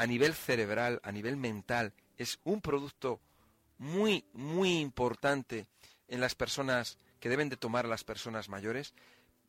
[0.00, 1.92] a nivel cerebral, a nivel mental.
[2.16, 3.20] Es un producto
[3.76, 5.66] muy, muy importante
[6.08, 8.94] en las personas que deben de tomar las personas mayores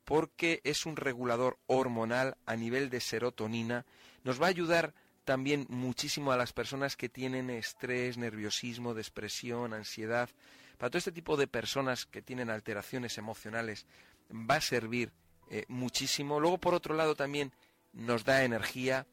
[0.03, 3.86] porque es un regulador hormonal a nivel de serotonina.
[4.26, 10.30] Nos va a ayudar también muchísimo a las personas que tienen estrés, nerviosismo, depresión, ansiedad.
[10.78, 13.86] Para todo este tipo de personas que tienen alteraciones emocionales
[14.30, 15.14] va a servir
[15.49, 16.41] eh, muchísimo.
[16.41, 17.53] Luego, por otro lado, también
[17.94, 19.07] nos da energía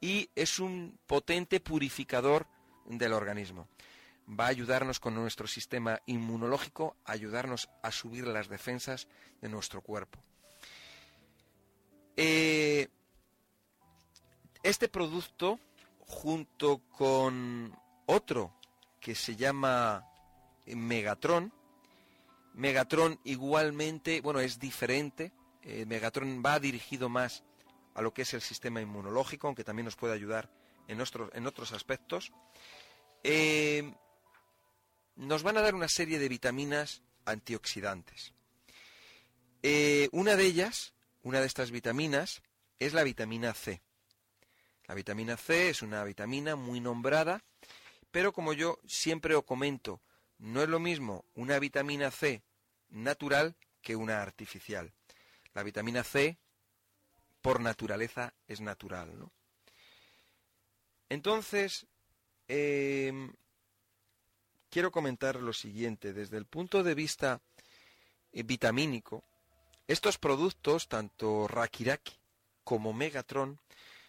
[0.00, 2.46] y es un potente purificador
[2.84, 3.68] del organismo.
[4.28, 9.06] Va a ayudarnos con nuestro sistema inmunológico, a ayudarnos a subir las defensas
[9.40, 10.18] de nuestro cuerpo.
[12.16, 12.88] Eh,
[14.62, 15.60] este producto,
[16.00, 18.54] junto con otro
[19.00, 20.04] que se llama
[20.66, 21.52] Megatron,
[22.56, 25.30] Megatron igualmente, bueno, es diferente.
[25.62, 27.44] Eh, Megatron va dirigido más
[27.96, 30.50] a lo que es el sistema inmunológico, aunque también nos puede ayudar
[30.86, 31.02] en,
[31.32, 32.30] en otros aspectos.
[33.24, 33.90] Eh,
[35.16, 38.34] nos van a dar una serie de vitaminas antioxidantes.
[39.62, 40.92] Eh, una de ellas,
[41.22, 42.42] una de estas vitaminas,
[42.78, 43.80] es la vitamina C.
[44.86, 47.42] La vitamina C es una vitamina muy nombrada,
[48.10, 50.02] pero como yo siempre os comento,
[50.38, 52.42] no es lo mismo una vitamina C
[52.90, 54.92] natural que una artificial.
[55.54, 56.38] La vitamina C,
[57.46, 59.16] por naturaleza, es natural.
[59.16, 59.30] ¿no?
[61.08, 61.86] Entonces,
[62.48, 63.32] em,
[64.68, 66.12] quiero comentar lo siguiente.
[66.12, 67.40] Desde el punto de vista
[68.32, 69.22] eh, vitamínico,
[69.86, 72.18] estos productos, tanto Rakiraki
[72.64, 73.60] como Megatron,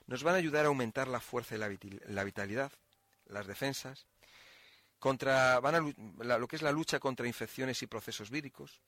[0.07, 2.71] nos van a ayudar a aumentar la fuerza y la, vitalidad,
[3.27, 4.07] las defensas,
[4.97, 8.81] contra, van a, lo que es la lucha contra infecciones y procesos víricos,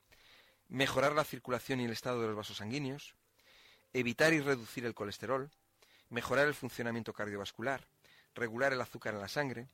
[0.70, 3.14] mejorar la circulación y el estado de los vasos sanguíneos,
[3.94, 5.50] evitar y reducir el colesterol,
[6.10, 7.88] mejorar el funcionamiento cardiovascular,
[8.36, 9.68] regular el azúcar en la sangre,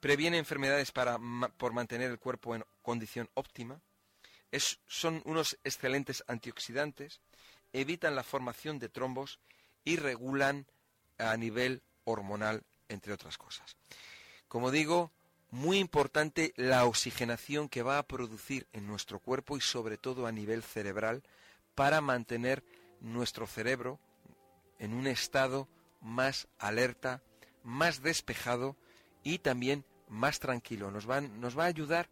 [0.00, 1.18] previene enfermedades para,
[1.56, 3.80] por mantener el cuerpo en condición óptima,
[4.86, 7.20] son unos excelentes antioxidantes,
[7.72, 9.38] evitan la formación de trombos
[9.84, 10.66] y regulan
[11.18, 13.76] a nivel hormonal, entre otras cosas.
[14.48, 15.12] Como digo,
[15.50, 20.32] muy importante la oxigenación que va a producir en nuestro cuerpo y sobre todo a
[20.32, 21.22] nivel cerebral
[21.74, 22.64] para mantener
[23.00, 23.98] nuestro cerebro
[24.78, 25.68] en un estado
[26.00, 27.22] más alerta,
[27.62, 28.76] más despejado
[29.22, 30.90] y también más tranquilo.
[30.90, 32.08] Nos va, nos va a ayudar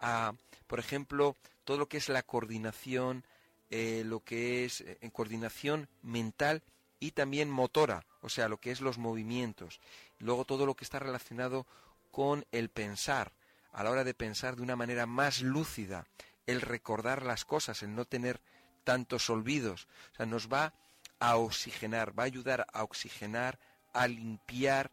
[0.00, 0.34] a,
[0.66, 3.24] por ejemplo, todo lo que es la coordinación,
[3.70, 6.62] eh, lo que es eh, coordinación mental
[7.00, 9.80] y también motora, o sea, lo que es los movimientos.
[10.18, 11.66] Luego todo lo que está relacionado
[12.10, 13.32] con el pensar,
[13.72, 16.06] a la hora de pensar de una manera más lúcida,
[16.46, 18.40] el recordar las cosas, el no tener
[18.88, 19.86] tantos olvidos.
[20.14, 20.72] O sea, nos va
[21.18, 23.58] a oxigenar, va a ayudar a oxigenar,
[23.92, 24.90] a limpiar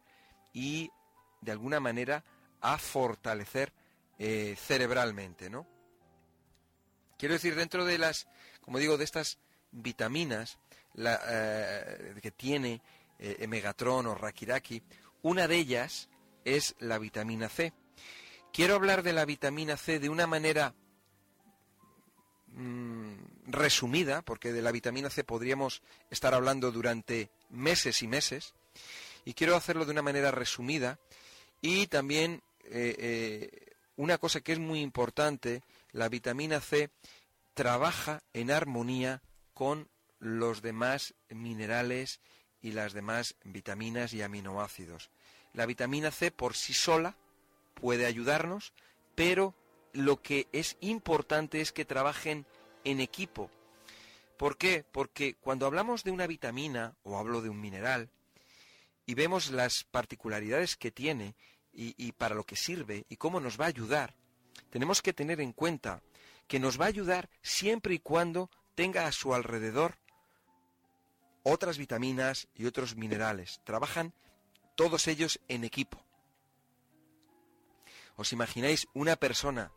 [0.52, 0.90] y
[1.40, 2.22] de alguna manera
[2.60, 3.72] a fortalecer
[4.18, 5.66] eh, cerebralmente, ¿no?
[7.16, 8.28] Quiero decir, dentro de las,
[8.60, 9.38] como digo, de estas
[9.72, 10.58] vitaminas
[10.98, 12.82] eh, que tiene
[13.18, 14.82] eh, Megatron o Rakiraki,
[15.22, 16.10] una de ellas
[16.44, 17.72] es la vitamina C.
[18.52, 20.74] Quiero hablar de la vitamina C de una manera
[22.48, 28.54] mm, resumida, porque de la vitamina C podríamos estar hablando durante meses y meses,
[29.24, 30.98] y quiero hacerlo de una manera resumida
[31.60, 35.62] y también eh, eh, una cosa que es muy importante,
[35.92, 36.90] la vitamina C
[37.54, 39.22] trabaja en armonía
[39.54, 42.20] con los demás minerales
[42.60, 45.10] y las demás vitaminas y aminoácidos.
[45.54, 47.16] La vitamina C por sí sola
[47.74, 48.72] puede ayudarnos,
[49.14, 49.54] pero
[49.92, 52.46] lo que es importante es que trabajen
[52.86, 53.50] en equipo.
[54.38, 54.84] ¿Por qué?
[54.92, 58.10] Porque cuando hablamos de una vitamina o hablo de un mineral
[59.04, 61.34] y vemos las particularidades que tiene
[61.72, 64.14] y, para lo que sirve y cómo nos va a ayudar,
[64.70, 66.02] tenemos que tener en cuenta
[66.46, 69.98] que nos va a ayudar siempre y cuando tenga a su alrededor
[71.42, 73.60] otras vitaminas y otros minerales.
[73.64, 74.14] Trabajan
[74.76, 76.02] todos ellos en equipo.
[78.14, 79.72] ¿Os imagináis una persona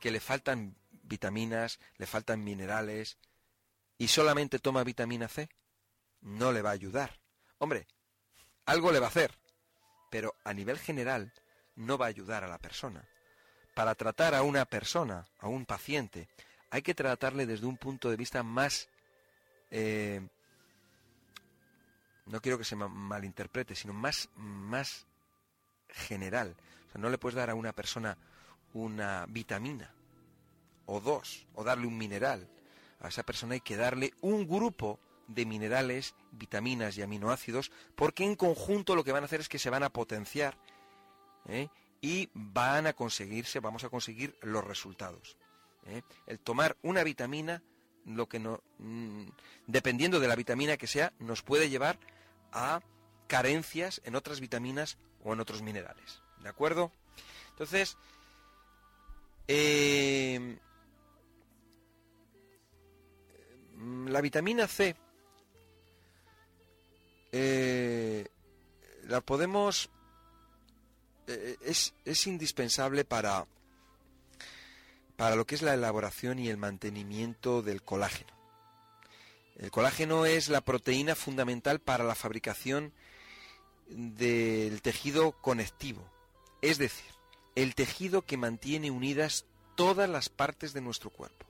[0.00, 3.18] que le faltan vitaminas, le faltan minerales
[3.98, 5.48] y solamente toma vitamina C?
[6.20, 7.20] No le va a ayudar.
[7.58, 7.86] Hombre,
[8.66, 9.32] algo le va a hacer,
[10.10, 11.32] pero a nivel general
[11.76, 13.04] no va a ayudar a la persona.
[13.74, 16.28] Para tratar a una persona, a un paciente,
[16.70, 18.88] hay que tratarle desde un punto de vista más...
[19.70, 20.26] Eh,
[22.26, 25.06] no quiero que se malinterprete, sino más, más
[25.88, 26.54] general.
[26.94, 28.16] No le puedes dar a una persona
[28.74, 29.92] una vitamina
[30.86, 32.48] o dos, o darle un mineral.
[33.00, 38.36] A esa persona hay que darle un grupo de minerales, vitaminas y aminoácidos, porque en
[38.36, 40.56] conjunto lo que van a hacer es que se van a potenciar
[41.48, 41.68] ¿eh?
[42.00, 45.36] y van a conseguirse, vamos a conseguir los resultados.
[45.86, 46.02] ¿eh?
[46.26, 47.62] El tomar una vitamina,
[48.04, 49.26] lo que no, mm,
[49.66, 51.98] dependiendo de la vitamina que sea, nos puede llevar
[52.52, 52.80] a
[53.26, 56.22] carencias en otras vitaminas o en otros minerales.
[56.40, 56.92] ¿De acuerdo?
[57.50, 57.96] Entonces,
[59.48, 60.58] eh,
[64.06, 64.96] la vitamina C
[67.32, 68.26] eh,
[69.04, 69.90] la podemos...
[71.26, 73.46] Eh, es, es, indispensable para,
[75.16, 78.32] para lo que es la elaboración y el mantenimiento del colágeno.
[79.56, 82.92] El colágeno es la proteína fundamental para la fabricación
[83.88, 86.02] del tejido conectivo,
[86.62, 87.10] es decir,
[87.54, 89.44] el tejido que mantiene unidas
[89.74, 91.46] todas las partes de nuestro cuerpo.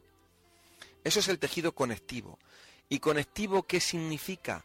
[1.05, 2.39] Eso es el tejido conectivo.
[2.89, 4.65] ¿Y conectivo qué significa?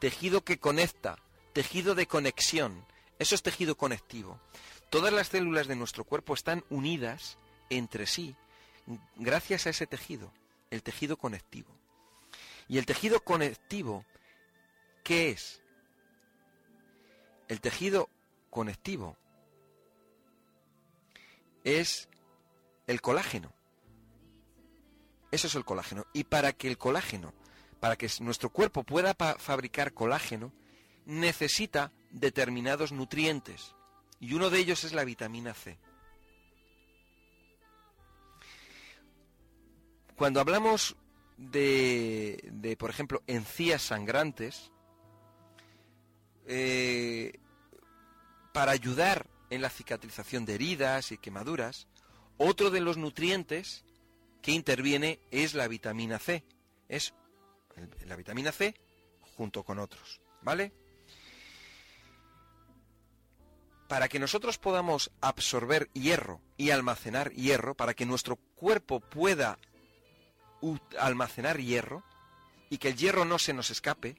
[0.00, 1.18] tejido que conecta,
[1.52, 2.84] tejido de conexión.
[3.20, 4.40] Eso es tejido conectivo.
[4.88, 7.38] Todas las células de nuestro cuerpo están unidas
[7.68, 8.34] entre sí
[9.14, 10.32] gracias a ese tejido,
[10.70, 11.70] el tejido conectivo.
[12.66, 14.04] ¿Y el tejido conectivo
[15.04, 15.62] qué es?
[17.46, 18.08] El tejido
[18.48, 19.16] conectivo
[21.62, 22.08] es
[22.86, 23.52] el colágeno.
[25.30, 26.06] Eso es el colágeno.
[26.12, 27.32] Y para que el colágeno
[27.80, 30.52] para que nuestro cuerpo pueda fabricar colágeno,
[31.06, 33.74] necesita determinados nutrientes.
[34.20, 35.78] Y uno de ellos es la vitamina C.
[40.14, 40.94] Cuando hablamos
[41.38, 44.70] de, por ejemplo, encías sangrantes,
[46.46, 47.40] eh,
[48.52, 51.88] para ayudar en la cicatrización de heridas y quemaduras,
[52.36, 53.84] otro de los nutrientes
[54.42, 56.44] que interviene es la vitamina C.
[56.88, 57.14] Es
[58.06, 58.74] la vitamina C
[59.36, 60.72] junto con otros, ¿vale?
[63.88, 69.58] Para que nosotros podamos absorber hierro y almacenar hierro, para que nuestro cuerpo pueda
[70.98, 72.04] almacenar hierro
[72.68, 74.16] y que el hierro no se nos escape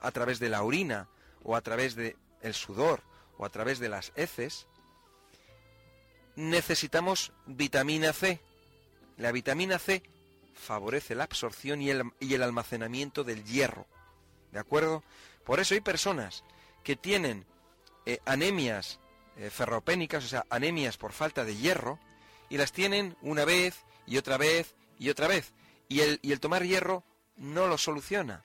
[0.00, 1.08] a través de la orina
[1.42, 3.02] o a través del el sudor
[3.38, 4.66] o a través de las heces,
[6.36, 8.40] necesitamos vitamina C.
[9.16, 10.02] La vitamina C
[10.54, 13.86] favorece la absorción y el, almacenamiento del hierro.
[14.52, 15.02] ¿De acuerdo?
[15.44, 16.44] Por eso hay personas
[16.82, 17.44] que tienen
[18.04, 18.98] eh, anemias
[19.36, 21.98] eh, ferropénicas, o sea, anemias por falta de hierro,
[22.48, 25.52] y las tienen una vez y otra vez y otra vez.
[25.88, 27.04] Y el, y el tomar hierro
[27.36, 28.44] no lo soluciona,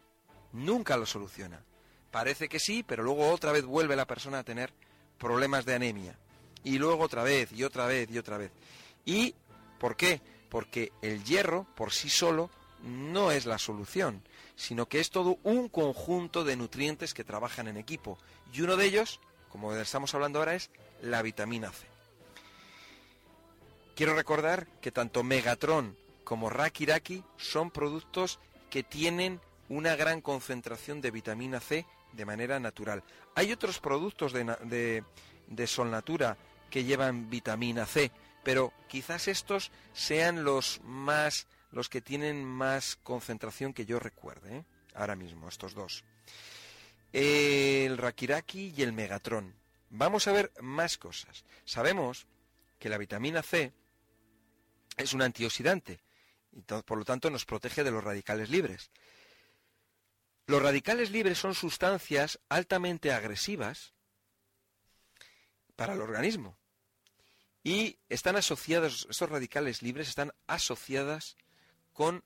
[0.51, 1.63] nunca lo soluciona.
[2.11, 4.73] Parece que sí, pero luego otra vez vuelve la persona a tener
[5.17, 6.17] problemas de anemia.
[6.63, 8.51] Y luego otra vez y otra vez y otra vez.
[9.05, 9.33] ¿Y
[9.79, 10.21] por qué?
[10.51, 12.49] Porque el hierro por sí solo
[12.83, 14.21] no es la solución,
[14.55, 18.19] sino que es todo un conjunto de nutrientes que trabajan en equipo.
[18.53, 20.69] Y uno de ellos, como estamos hablando ahora, es
[21.01, 21.87] la vitamina C.
[23.95, 31.11] Quiero recordar que tanto Megatron como Rakiraki son productos que tienen una gran concentración de
[31.11, 33.03] vitamina C de manera natural.
[33.35, 35.03] Hay otros productos de, de,
[35.47, 36.37] de Solnatura
[36.69, 38.11] que llevan vitamina C,
[38.43, 44.65] pero quizás estos sean los más los que tienen más concentración que yo recuerde, ¿eh?
[44.93, 46.03] ahora mismo, estos dos.
[47.13, 49.55] El Rakiraki y el Megatron.
[49.89, 51.45] Vamos a ver más cosas.
[51.65, 52.27] Sabemos
[52.77, 53.71] que la vitamina C
[54.97, 56.01] es un antioxidante
[56.51, 58.91] y por lo tanto nos protege de los radicales libres.
[60.47, 63.93] Los radicales libres son sustancias altamente agresivas
[65.77, 66.57] para el organismo
[67.63, 71.37] y están asociados, estos radicales libres están asociadas
[71.93, 72.23] con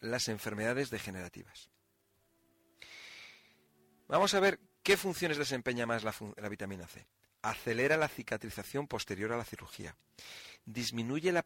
[0.00, 1.70] las enfermedades degenerativas.
[4.08, 7.06] Vamos a ver qué funciones desempeña más la, vitamina C.
[7.42, 9.96] Acelera la cicatrización posterior a la cirugía.
[10.64, 11.44] Disminuye la,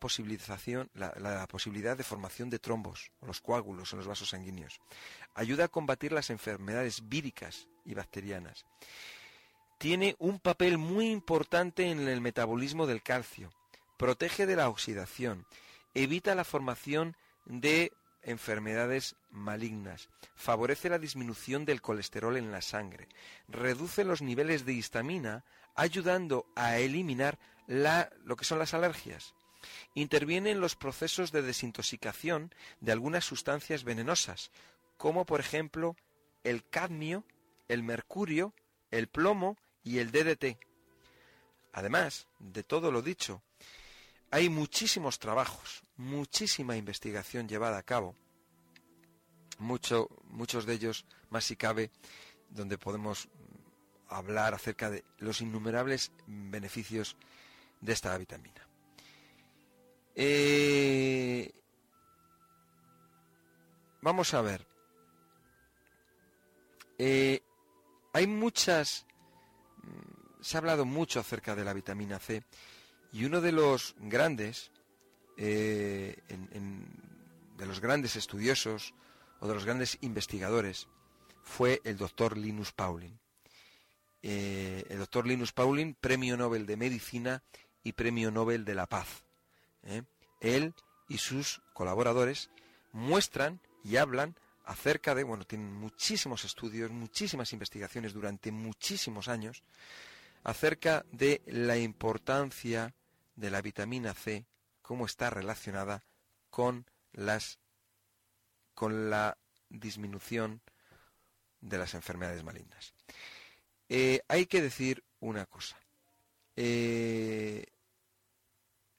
[0.94, 4.80] la, posibilidad de formación de trombos o los coágulos en los vasos sanguíneos.
[5.34, 8.64] Ayuda a combatir las enfermedades víricas y bacterianas.
[9.80, 13.50] Tiene un papel muy importante en el metabolismo del calcio.
[13.96, 15.46] Protege de la oxidación.
[15.94, 17.16] Evita la formación
[17.46, 17.90] de
[18.22, 23.08] enfermedades malignas, favorece la disminución del colesterol en la sangre,
[23.48, 29.34] reduce los niveles de histamina, ayudando a eliminar lo que son las alergias.
[29.94, 34.50] Interviene en los procesos de desintoxicación de algunas sustancias venenosas,
[34.98, 35.96] como por ejemplo
[36.44, 37.24] el cadmio,
[37.68, 38.52] el mercurio,
[38.90, 39.56] el plomo
[39.90, 40.56] y el DDT.
[41.72, 43.42] Además de todo lo dicho,
[44.30, 48.14] hay muchísimos trabajos, muchísima investigación llevada a cabo,
[49.58, 51.90] mucho, muchos de ellos, más si cabe,
[52.50, 53.28] donde podemos
[54.08, 57.16] hablar acerca de los innumerables beneficios
[57.80, 58.68] de esta vitamina.
[60.14, 61.52] Eh,
[64.02, 64.64] vamos a ver.
[66.98, 67.42] Eh,
[68.12, 69.06] hay muchas...
[70.40, 72.42] Se ha hablado mucho acerca de la vitamina C
[73.12, 74.70] y uno de los grandes,
[75.36, 76.16] eh,
[77.56, 78.94] de los grandes estudiosos
[79.40, 80.88] o de los grandes investigadores
[81.42, 83.18] fue el doctor Linus Pauling.
[84.22, 87.42] Eh, el doctor Linus Pauling, premio Nobel de Medicina
[87.82, 89.24] y premio Nobel de la Paz.
[89.82, 90.02] ¿eh?
[90.40, 90.74] Él
[91.08, 92.50] y sus colaboradores
[92.92, 94.36] muestran y hablan
[94.70, 99.64] acerca de, bueno, tienen muchísimos estudios, muchísimas investigaciones durante muchísimos años
[100.44, 102.94] acerca de la importancia
[103.34, 104.46] de la vitamina C,
[104.80, 106.04] cómo está relacionada
[106.50, 107.58] con las
[108.72, 109.36] con la
[109.68, 110.62] disminución
[111.60, 112.94] de las enfermedades malignas.
[113.88, 115.76] Eh, hay que decir una cosa.
[116.54, 117.66] Eh,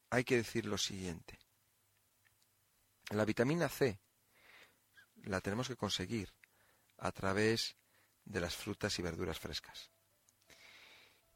[0.09, 1.39] hay que decir lo siguiente.
[3.11, 4.00] La vitamina C
[5.25, 6.33] la tenemos que conseguir
[6.97, 7.75] a través
[8.25, 9.89] de las frutas y verduras frescas.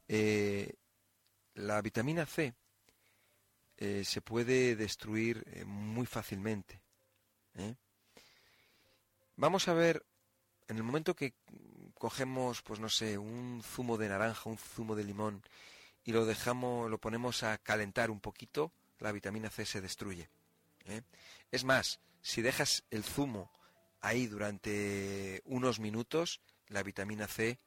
[0.08, 0.74] Eh,
[1.54, 2.54] la vitamina C
[3.76, 6.80] eh, se puede destruir eh, muy fácilmente.
[9.36, 10.04] Vamos a ver,
[10.68, 11.34] en el momento que
[11.94, 15.42] cogemos, pues no sé, un zumo de naranja, un zumo de limón
[16.04, 20.28] y lo dejamos, lo ponemos a calentar un poquito, la vitamina C se destruye.
[21.50, 23.50] Es más, si dejas el zumo
[24.00, 27.58] ahí durante unos minutos, la vitamina C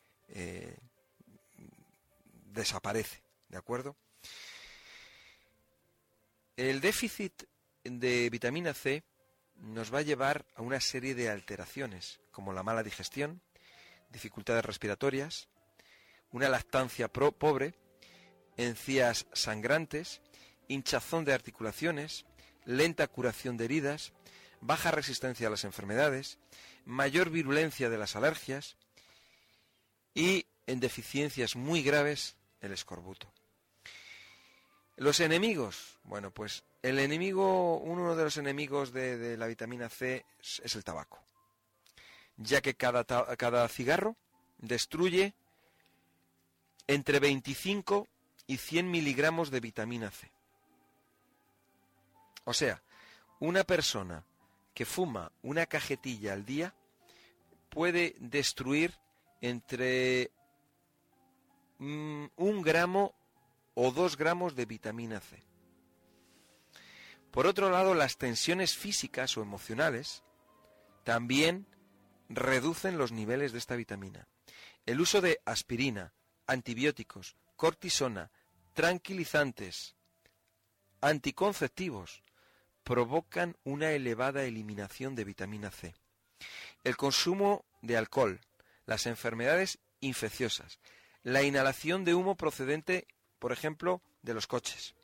[2.46, 3.96] desaparece, ¿de acuerdo?
[6.56, 7.44] El déficit
[7.84, 9.04] de vitamina C
[9.56, 13.42] nos va a llevar a una serie de alteraciones, como la mala digestión,
[14.10, 15.48] dificultades respiratorias,
[16.32, 17.76] una lactancia pobre,
[18.58, 20.22] encías sangrantes,
[20.68, 22.26] hinchazón de articulaciones,
[22.66, 24.14] lenta curación de heridas,
[24.62, 26.38] baja resistencia a las enfermedades,
[26.86, 28.76] mayor virulencia de las alergias
[30.14, 33.32] y, en deficiencias muy graves, el escorbuto.
[34.98, 35.98] Los enemigos.
[36.04, 41.20] Bueno, pues el enemigo, uno de los enemigos de, la vitamina C es, el tabaco.
[42.38, 44.16] Ya que cada, cada cigarro
[44.58, 45.34] destruye
[46.88, 48.08] entre 25
[48.48, 50.32] y 100 miligramos de vitamina C.
[52.46, 52.82] O sea,
[53.40, 54.26] una persona
[54.74, 56.76] que fuma una cajetilla al día
[57.70, 58.94] puede destruir
[59.42, 60.32] entre
[61.78, 63.16] mm, un gramo
[63.74, 65.44] o dos gramos de vitamina C.
[67.32, 70.24] Por otro lado, las tensiones físicas o emocionales
[71.04, 71.68] también
[72.28, 74.28] reducen los niveles de esta vitamina.
[74.86, 76.14] El uso de aspirina,
[76.48, 78.32] antibióticos, cortisona,
[78.74, 79.96] tranquilizantes,
[81.02, 82.24] anticonceptivos,
[82.84, 85.96] provocan una elevada eliminación de vitamina C.
[86.84, 88.40] El consumo de alcohol,
[88.86, 90.80] las enfermedades infecciosas,
[91.24, 93.08] la inhalación de humo procedente,
[93.40, 94.96] por ejemplo, de los coches,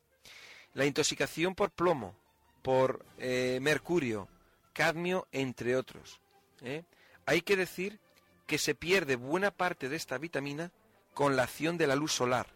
[0.74, 2.16] la intoxicación por plomo,
[2.62, 4.28] por eh, mercurio,
[4.74, 6.20] cadmio, entre otros.
[6.62, 6.84] ¿eh?
[7.26, 8.00] Hay que decir
[8.48, 10.72] que se pierde buena parte de esta vitamina
[11.14, 12.48] con la acción de la luz solar.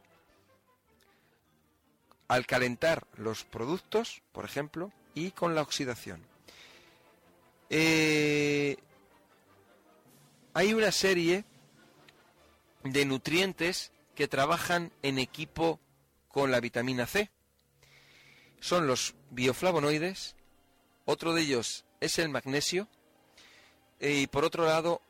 [2.27, 6.23] Al calentar los productos, por ejemplo, y con la oxidación.
[7.69, 8.77] Eh,
[10.53, 11.45] hay una serie
[12.83, 15.79] de nutrientes que trabajan en equipo
[16.27, 17.29] con la vitamina C.
[18.59, 20.35] Son los bioflavonoides,
[21.05, 22.87] otro de ellos es el magnesio,
[23.99, 25.01] y por otro lado,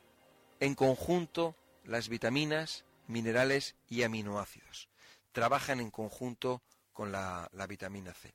[0.60, 1.56] en conjunto,
[1.86, 4.88] las vitaminas, minerales y aminoácidos.
[5.32, 6.62] Trabajan en conjunto
[6.94, 8.34] con la, vitamina C.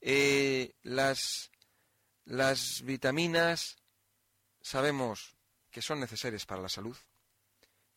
[0.00, 1.50] Eh, las,
[2.24, 3.76] las vitaminas
[4.60, 5.36] sabemos
[5.70, 6.96] que son necesarias para la salud,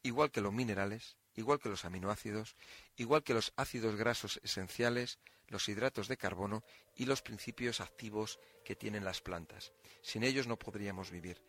[0.04, 2.56] igual que los minerales, igual que los aminoácidos,
[2.98, 6.64] igual que los ácidos grasos esenciales, los hidratos de carbono
[6.96, 9.74] y los principios activos que tienen las plantas.
[10.02, 11.42] Sin ellos no podríamos vivir.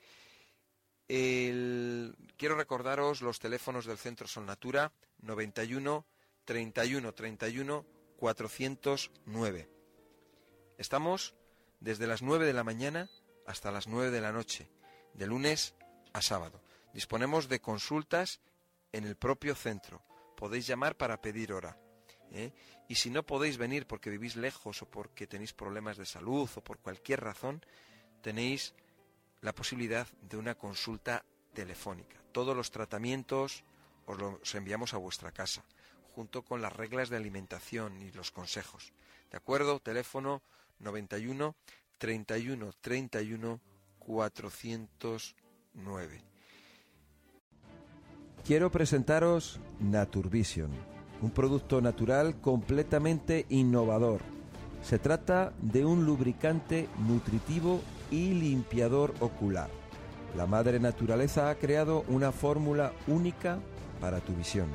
[1.06, 6.06] Quiero recordaros los teléfonos del Centro Sol Natura 91
[6.44, 9.81] 31 31 409.
[10.82, 11.36] Estamos
[11.78, 13.08] desde las 9 de la mañana
[13.46, 14.68] hasta las 9 de la noche,
[15.14, 15.76] de lunes
[16.12, 16.60] a sábado.
[16.92, 18.40] Disponemos de consultas
[18.90, 20.02] en el propio centro.
[20.36, 21.78] Podéis llamar para pedir hora.
[22.32, 22.52] ¿eh?
[22.88, 26.64] Y si no podéis venir porque vivís lejos o porque tenéis problemas de salud o
[26.64, 27.64] por cualquier razón,
[28.20, 28.74] tenéis
[29.40, 32.20] la posibilidad de una consulta telefónica.
[32.32, 33.62] Todos los tratamientos
[34.04, 35.64] os los enviamos a vuestra casa,
[36.16, 38.92] junto con las reglas de alimentación y los consejos.
[39.30, 39.78] ¿De acuerdo?
[39.78, 40.42] Teléfono
[40.82, 41.54] 91
[41.98, 43.60] 31 31
[43.98, 46.20] 409.
[48.44, 50.70] Quiero presentaros Naturvision,
[51.20, 54.20] un producto natural completamente innovador.
[54.82, 57.80] Se trata de un lubricante nutritivo
[58.10, 59.70] y limpiador ocular.
[60.36, 63.60] La madre naturaleza ha creado una fórmula única
[64.00, 64.66] para tu visión,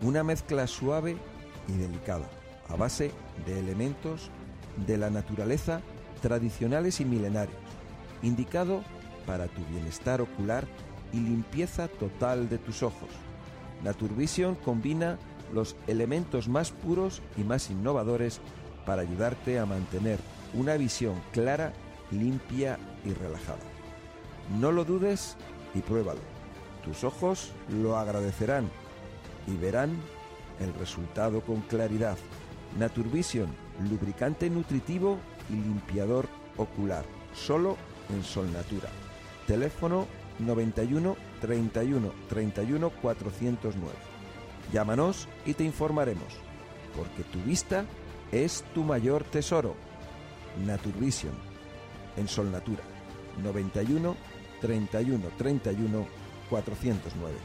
[0.00, 1.18] una mezcla suave
[1.68, 2.30] y delicada,
[2.68, 3.10] a base
[3.44, 4.30] de elementos
[4.86, 5.80] de la naturaleza
[6.20, 7.58] tradicionales y milenarios,
[8.22, 8.82] indicado
[9.26, 10.66] para tu bienestar ocular
[11.12, 13.10] y limpieza total de tus ojos.
[13.82, 15.18] Naturvision combina
[15.52, 18.40] los elementos más puros y más innovadores
[18.86, 20.18] para ayudarte a mantener
[20.54, 21.72] una visión clara
[22.10, 23.58] limpia y relajada.
[24.60, 25.36] No lo dudes
[25.74, 26.20] y pruébalo.
[26.84, 28.68] Tus ojos lo agradecerán
[29.46, 29.90] y verán
[30.60, 32.16] el resultado con claridad.
[32.78, 33.48] Naturvision,
[33.88, 35.18] lubricante nutritivo
[35.48, 37.04] y limpiador ocular,
[37.34, 37.76] solo
[38.10, 38.88] en Sol Natura.
[39.46, 40.06] Teléfono
[40.38, 43.90] 91 31 31 409.
[44.72, 46.34] Llámanos y te informaremos,
[46.96, 47.84] porque tu vista
[48.30, 49.74] es tu mayor tesoro.
[50.66, 51.34] Naturvision
[52.16, 52.82] en Sol Natura
[53.42, 54.16] 91
[54.60, 56.06] 31 31
[56.50, 57.36] 409.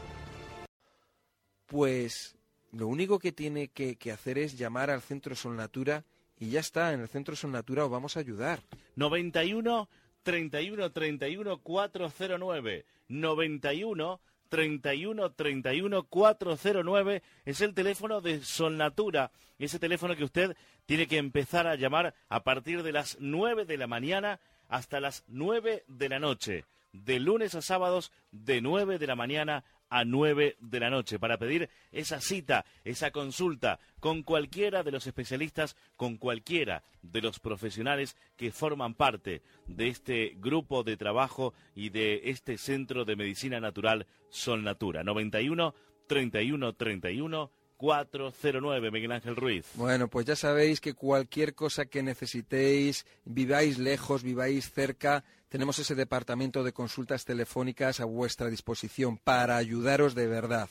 [1.66, 2.36] Pues
[2.72, 6.04] lo único que tiene que, hacer es llamar al Centro Sol Natura
[6.40, 8.60] y ya está, en el Centro Sol Natura os vamos a ayudar.
[8.96, 9.88] 91
[10.22, 20.24] 31 31 409 91 31 31 409 es el teléfono de Solnatura, ese teléfono que
[20.24, 20.56] usted
[20.86, 25.24] tiene que empezar a llamar a partir de las 9 de la mañana hasta las
[25.28, 30.56] 9 de la noche, de lunes a sábados, de 9 de la mañana a 9
[30.60, 36.16] de la noche, para pedir esa cita, esa consulta con cualquiera de los especialistas, con
[36.16, 42.58] cualquiera de los profesionales que forman parte de este grupo de trabajo y de este
[42.58, 45.02] centro de medicina natural Sol Natura.
[45.04, 45.74] 91
[46.06, 49.64] 31 31 409, Miguel Ángel Ruiz.
[49.74, 55.94] Bueno, pues ya sabéis que cualquier cosa que necesitéis, viváis lejos, viváis cerca, tenemos ese
[55.94, 60.68] departamento de consultas telefónicas a vuestra disposición para ayudaros de verdad.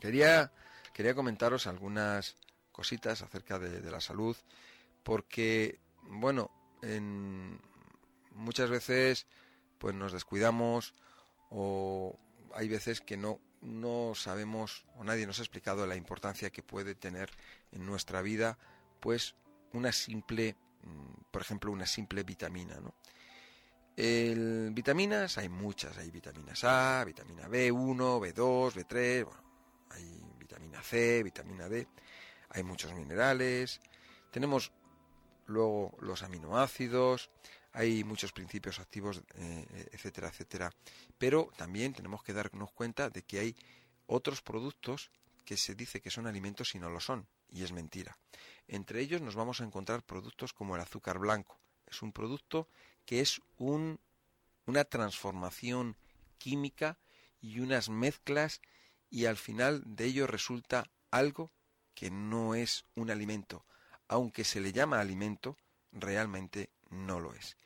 [0.00, 0.52] Quería,
[0.94, 2.36] quería comentaros algunas
[2.72, 4.36] cositas acerca de, la salud,
[5.02, 6.50] porque, bueno,
[6.82, 7.60] en,
[8.32, 9.26] muchas veces
[9.78, 10.94] pues nos descuidamos
[11.50, 12.18] o
[12.54, 16.94] hay veces que no, no sabemos o nadie nos ha explicado la importancia que puede
[16.94, 17.30] tener
[17.72, 18.58] en nuestra vida
[19.00, 19.34] pues
[19.72, 22.94] una simple, mm, por ejemplo, una simple vitamina, ¿no?
[23.98, 29.42] El, vitaminas hay muchas, hay vitaminas A, vitamina B1, B2, B3, bueno,
[29.90, 31.88] hay vitamina C, vitamina D,
[32.50, 33.80] hay muchos minerales,
[34.30, 34.70] tenemos
[35.46, 37.28] luego los aminoácidos,
[37.72, 40.70] hay muchos principios activos, eh, etcétera, etcétera.
[41.18, 43.56] Pero también tenemos que darnos cuenta de que hay
[44.06, 45.10] otros productos
[45.44, 48.16] que se dice que son alimentos y no lo son, y es mentira.
[48.68, 51.58] Entre ellos nos vamos a encontrar productos como el azúcar blanco.
[51.84, 52.68] Es un producto
[53.08, 54.00] que es un,
[54.66, 55.96] una transformación
[56.36, 56.98] química
[57.40, 58.60] y unas mezclas
[59.08, 61.50] y al final de ello resulta algo
[61.94, 63.64] que no es un alimento.
[64.08, 65.56] Aunque se le llama alimento,
[65.90, 67.56] realmente no lo es.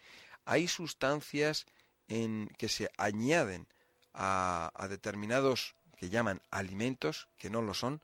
[0.44, 1.66] Hay sustancias
[2.06, 3.66] en, que se añaden
[4.14, 8.00] a, determinados que llaman alimentos, que no lo son,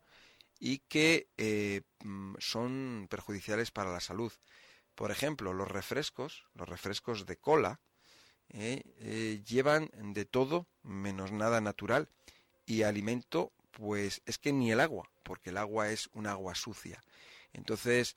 [0.59, 4.32] y que eh, mm, son perjudiciales para la salud.
[4.99, 7.79] Por ejemplo, los refrescos, los refrescos de cola,
[8.49, 12.09] eh, eh, llevan de todo menos nada natural
[12.66, 17.01] y alimento, pues es que ni el agua, porque el agua es un agua sucia.
[17.53, 18.16] Entonces,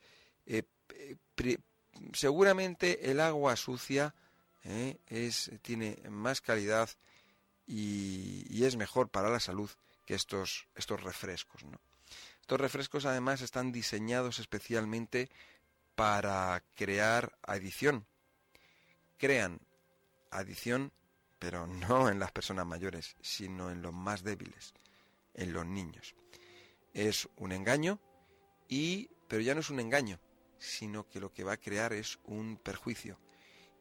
[2.14, 4.16] seguramente el agua sucia
[4.64, 4.98] ¿eh?
[5.06, 6.90] es, tiene más calidad
[7.68, 9.70] y, es mejor para la salud
[10.08, 11.62] que estos, estos refrescos.
[12.40, 15.30] Estos refrescos además están diseñados especialmente
[15.96, 18.06] para crear adición.
[19.18, 19.62] Crean
[20.30, 20.92] adición,
[21.40, 24.74] pero no en las personas mayores, sino en los más débiles,
[25.34, 26.16] en los niños.
[26.94, 28.00] Es un engaño
[28.68, 30.20] y pero ya no es un engaño,
[30.58, 33.18] sino que lo que va a crear es un perjuicio.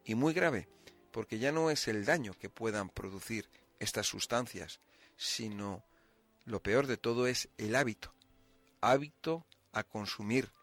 [0.05, 0.69] Y muy grave,
[1.11, 4.79] porque ya no es el daño que puedan producir estas sustancias,
[5.17, 5.83] sino
[6.45, 8.13] lo peor de todo es el hábito.
[8.79, 10.53] Hábito a consumir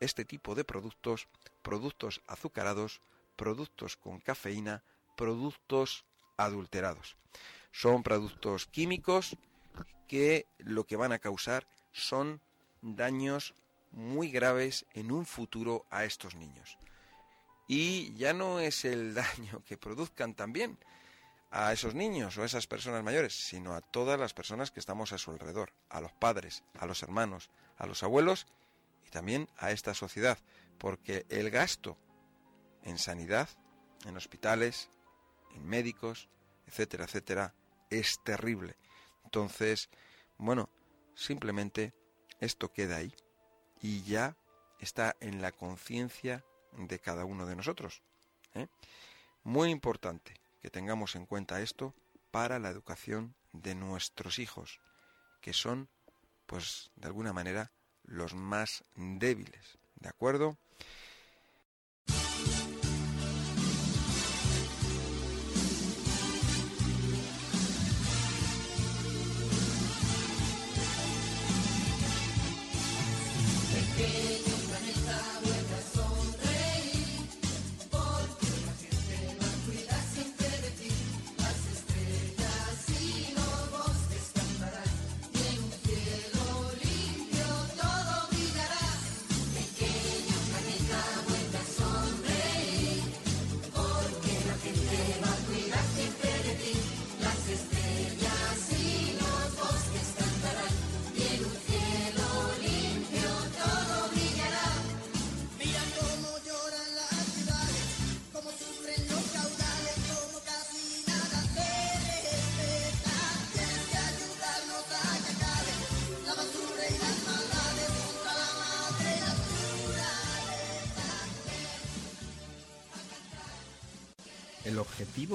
[0.00, 1.28] este tipo de productos,
[1.62, 3.00] productos azucarados,
[3.36, 4.82] productos con cafeína,
[5.16, 6.04] productos
[6.36, 7.16] adulterados.
[7.72, 9.36] Son productos químicos
[10.08, 12.40] que lo que van a causar son
[12.82, 13.54] daños
[13.90, 16.78] muy graves en un futuro a estos niños.
[17.66, 20.78] Y ya no es el daño que produzcan también
[21.50, 25.12] a esos niños o a esas personas mayores, sino a todas las personas que estamos
[25.12, 27.48] a su alrededor, a los padres, a los hermanos,
[27.78, 28.46] a los abuelos
[29.14, 30.38] también a esta sociedad,
[30.76, 31.96] porque el gasto
[32.82, 33.48] en sanidad,
[34.06, 34.90] en hospitales,
[35.54, 36.28] en médicos,
[36.66, 37.54] etcétera, etcétera,
[37.90, 38.76] es terrible.
[39.22, 39.88] Entonces,
[40.36, 40.68] bueno,
[41.14, 41.94] simplemente
[42.40, 43.14] esto queda ahí
[43.80, 44.36] y ya
[44.80, 48.02] está en la conciencia de cada uno de nosotros.
[48.54, 48.66] ¿eh?
[49.44, 51.94] Muy importante que tengamos en cuenta esto
[52.32, 54.80] para la educación de nuestros hijos,
[55.40, 55.88] que son,
[56.46, 57.70] pues, de alguna manera,
[58.04, 59.78] los más débiles.
[59.96, 60.56] ¿De acuerdo?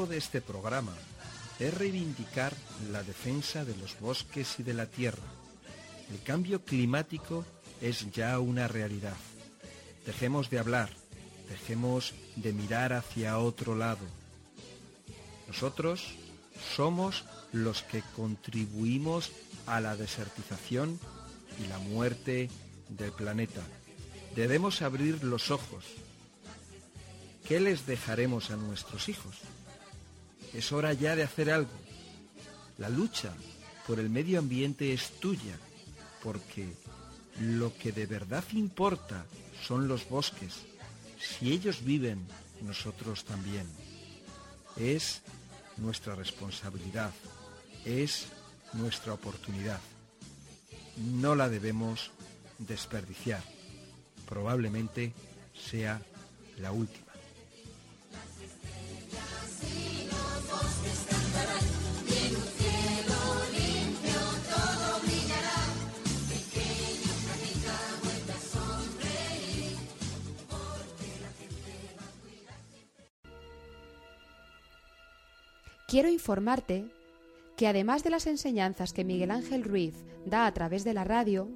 [0.05, 0.93] De este programa
[1.59, 2.53] es reivindicar
[2.91, 5.23] la defensa de los bosques y de la tierra.
[6.11, 7.45] El cambio climático
[7.81, 9.15] es ya una realidad.
[10.05, 10.89] Dejemos de hablar,
[11.49, 14.05] dejemos de mirar hacia otro lado.
[15.47, 16.15] Nosotros
[16.75, 19.31] somos los que contribuimos
[19.65, 20.99] a la desertización
[21.63, 22.49] y la muerte
[22.89, 23.61] del planeta.
[24.35, 25.83] Debemos abrir los ojos,
[27.49, 29.37] ¿Qué les dejaremos a nuestros hijos?
[30.53, 31.71] Es hora ya de hacer algo.
[32.77, 33.33] La lucha
[33.85, 35.57] por el medio ambiente es tuya,
[36.23, 36.67] porque
[37.39, 39.25] Lo que de verdad importa
[39.65, 40.55] son los bosques.
[41.17, 42.27] Si ellos viven,
[42.61, 43.65] nosotros también.
[44.75, 45.21] Es
[45.77, 47.11] nuestra responsabilidad,
[47.85, 48.25] es
[48.73, 49.79] nuestra oportunidad.
[50.97, 52.11] No la debemos
[52.57, 53.43] desperdiciar.
[54.27, 55.13] Probablemente
[55.69, 56.01] sea
[56.57, 57.08] la última.
[75.89, 76.85] Quiero informarte
[77.57, 81.49] que además de las enseñanzas que Miguel Ángel Ruiz da a través de la radio,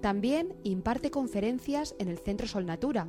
[0.00, 3.08] también imparte conferencias en el Centro Sol Natura.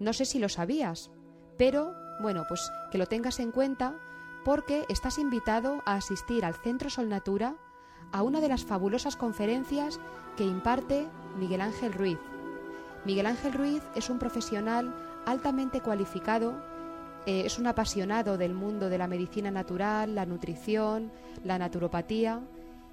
[0.00, 1.10] No sé si lo sabías,
[1.56, 2.60] pero bueno, pues
[2.92, 3.98] que lo tengas en cuenta
[4.44, 7.56] porque estás invitado a asistir al Centro Sol Natura
[8.12, 9.98] a una de las fabulosas conferencias
[10.36, 11.06] que imparte
[11.38, 12.18] Miguel Ángel Ruiz.
[13.06, 14.94] Miguel Ángel Ruiz es un profesional
[15.24, 16.73] altamente cualificado
[17.26, 21.10] eh, es un apasionado del mundo de la medicina natural, la nutrición,
[21.42, 22.42] la naturopatía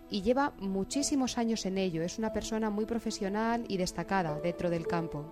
[0.09, 2.01] y lleva muchísimos años en ello.
[2.01, 5.25] Es una persona muy profesional y destacada dentro del campo.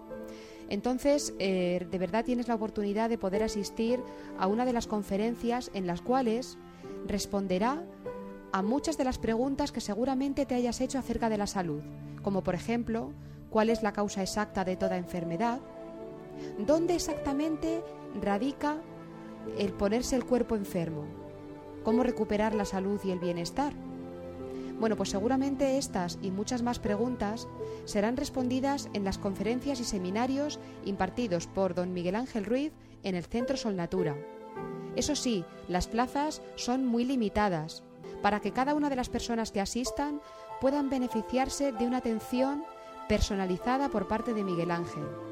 [0.70, 4.00] Entonces, eh, de verdad tienes la oportunidad de poder asistir
[4.38, 6.58] a una de las conferencias en las cuales
[7.08, 7.84] responderá
[8.52, 11.82] a muchas de las preguntas que seguramente te hayas hecho acerca de la salud,
[12.22, 13.12] como por ejemplo,
[13.50, 15.60] ¿cuál es la causa exacta de toda enfermedad?
[16.60, 17.82] ¿Dónde exactamente
[18.22, 18.78] radica
[19.58, 21.06] el ponerse el cuerpo enfermo?
[21.84, 23.74] ¿Cómo recuperar la salud y el bienestar?
[24.80, 27.48] Bueno, pues seguramente estas y muchas más preguntas
[27.86, 32.72] serán respondidas en las conferencias y seminarios impartidos por don Miguel Ángel Ruiz
[33.04, 34.16] en el Centro Sol Natura.
[34.96, 37.84] Eso sí, las plazas son muy limitadas
[38.22, 40.22] para que cada una de las personas que asistan
[40.62, 42.64] puedan beneficiarse de una atención
[43.08, 45.29] personalizada por parte de Miguel Ángel.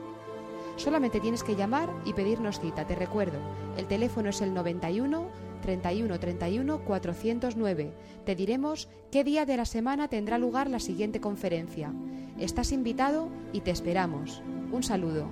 [0.78, 3.40] Solamente tienes que llamar y pedirnos cita, te recuerdo.
[3.78, 5.28] El teléfono es el 91
[5.64, 7.94] 31 31 409.
[8.26, 11.92] Te diremos qué día de la semana tendrá lugar la siguiente conferencia.
[12.40, 14.44] Estás invitado y te esperamos.
[14.72, 15.28] Un saludo.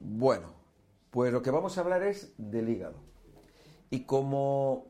[0.00, 0.52] Bueno,
[1.10, 2.98] pues lo que vamos a hablar es del hígado.
[3.88, 4.86] Y como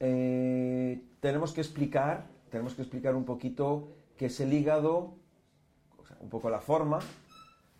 [0.00, 5.18] eh, tenemos que explicar, tenemos que explicar un poquito qué es el hígado,
[6.20, 6.98] un poco la forma.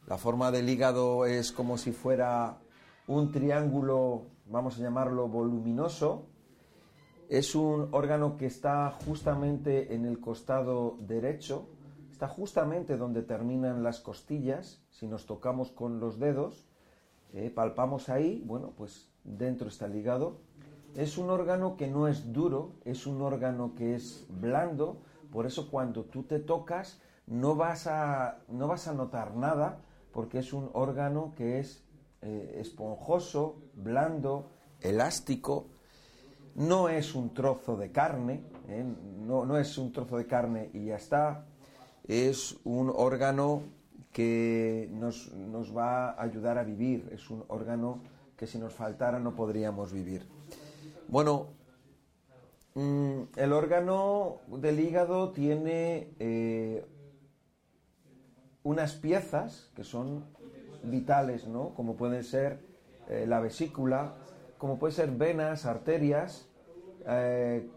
[0.06, 2.58] La forma del hígado es como si fuera
[3.06, 6.26] un triángulo, vamos a llamarlo voluminoso.
[7.28, 11.68] Es un órgano que está justamente en el costado derecho,
[12.10, 14.82] está justamente donde terminan las costillas.
[14.90, 16.66] Si nos tocamos con los dedos,
[17.34, 20.40] eh, palpamos ahí, bueno, pues dentro está el hígado.
[20.96, 25.70] Es un órgano que no es duro, es un órgano que es blando, por eso
[25.70, 29.80] cuando tú te tocas no vas a, no vas a notar nada
[30.12, 31.84] porque es un órgano que es
[32.22, 34.50] eh, esponjoso, blando,
[34.80, 35.66] elástico,
[36.54, 38.84] no es un trozo de carne, ¿eh?
[39.20, 41.46] no, no es un trozo de carne y ya está,
[42.06, 43.62] es un órgano
[44.12, 48.00] que nos, nos, va a ayudar a vivir, es un órgano
[48.36, 50.26] que si nos faltara no podríamos vivir.
[51.06, 51.48] Bueno,
[52.74, 56.84] mm, el órgano del hígado tiene eh,
[58.62, 60.24] unas piezas que son
[60.82, 61.74] vitales, ¿no?
[61.74, 62.60] Como pueden ser
[63.08, 64.14] eh, la vesícula,
[64.58, 66.48] como pueden ser venas, arterias,
[67.06, 67.68] eh,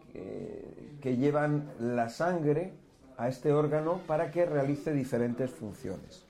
[0.99, 2.73] que llevan la sangre
[3.17, 6.25] a este órgano para que realice diferentes funciones.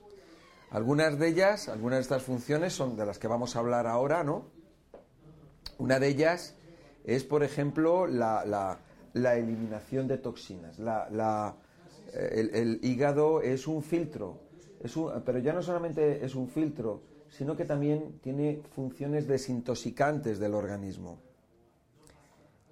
[0.70, 4.24] Algunas de ellas, algunas de estas funciones son de las que vamos a hablar ahora,
[4.24, 4.46] ¿no?
[5.78, 6.54] Una de ellas
[7.04, 8.78] es, por ejemplo, la,
[9.14, 10.78] eliminación de toxinas.
[10.78, 10.84] Eh,
[12.14, 14.40] el hígado es un filtro
[15.24, 21.18] pero ya no solamente es un filtro, sino que también tiene funciones desintoxicantes del organismo.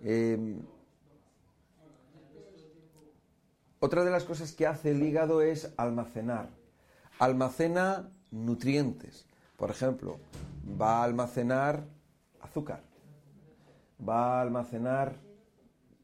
[0.02, 0.60] Em,
[3.78, 6.48] otra de las cosas que hace el hígado es almacenar.
[7.18, 9.26] Almacena nutrientes.
[9.56, 10.18] Por ejemplo,
[10.80, 11.84] va a almacenar
[12.40, 12.82] azúcar,
[14.06, 15.14] va a almacenar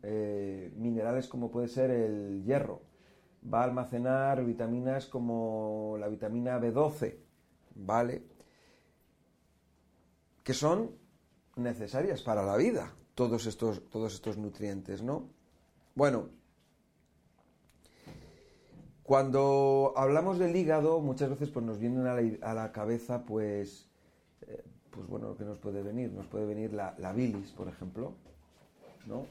[0.02, 2.82] eh, minerales como puede ser el hierro,
[3.52, 7.16] va a almacenar vitaminas como la vitamina B12,
[7.74, 8.22] ¿vale?
[10.42, 10.90] Que son
[11.56, 15.28] necesarias para la vida, todos estos, todos estos nutrientes, ¿no?
[15.94, 16.28] Bueno,
[19.06, 22.08] cuando hablamos del hígado, muchas veces pues, nos viene
[22.42, 23.88] a la, cabeza, pues,
[24.42, 26.10] eh, pues bueno, que nos puede venir.
[26.12, 28.14] Nos puede venir la, la bilis, por ejemplo,
[29.06, 29.26] ¿no?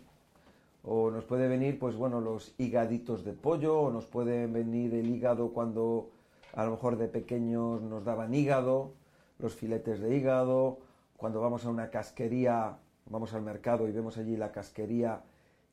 [0.88, 5.10] O nos puede venir, pues bueno, los higaditos de pollo, o nos puede venir el
[5.10, 6.12] hígado cuando
[6.54, 8.94] a lo mejor de pequeños nos daban hígado,
[9.40, 10.80] los filetes de hígado,
[11.18, 15.24] cuando vamos a una casquería, vamos al mercado y vemos allí la casquería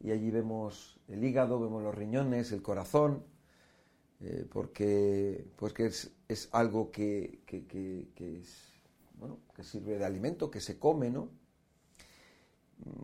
[0.01, 3.23] y allí vemos el hígado, vemos los riñones, el corazón,
[4.21, 8.73] eh, porque pues que es, algo que, es,
[9.19, 11.29] bueno, que sirve de alimento, que se come, ¿no?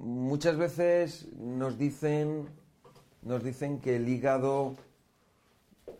[0.00, 2.48] Muchas veces nos dicen,
[3.22, 4.74] nos dicen que el hígado,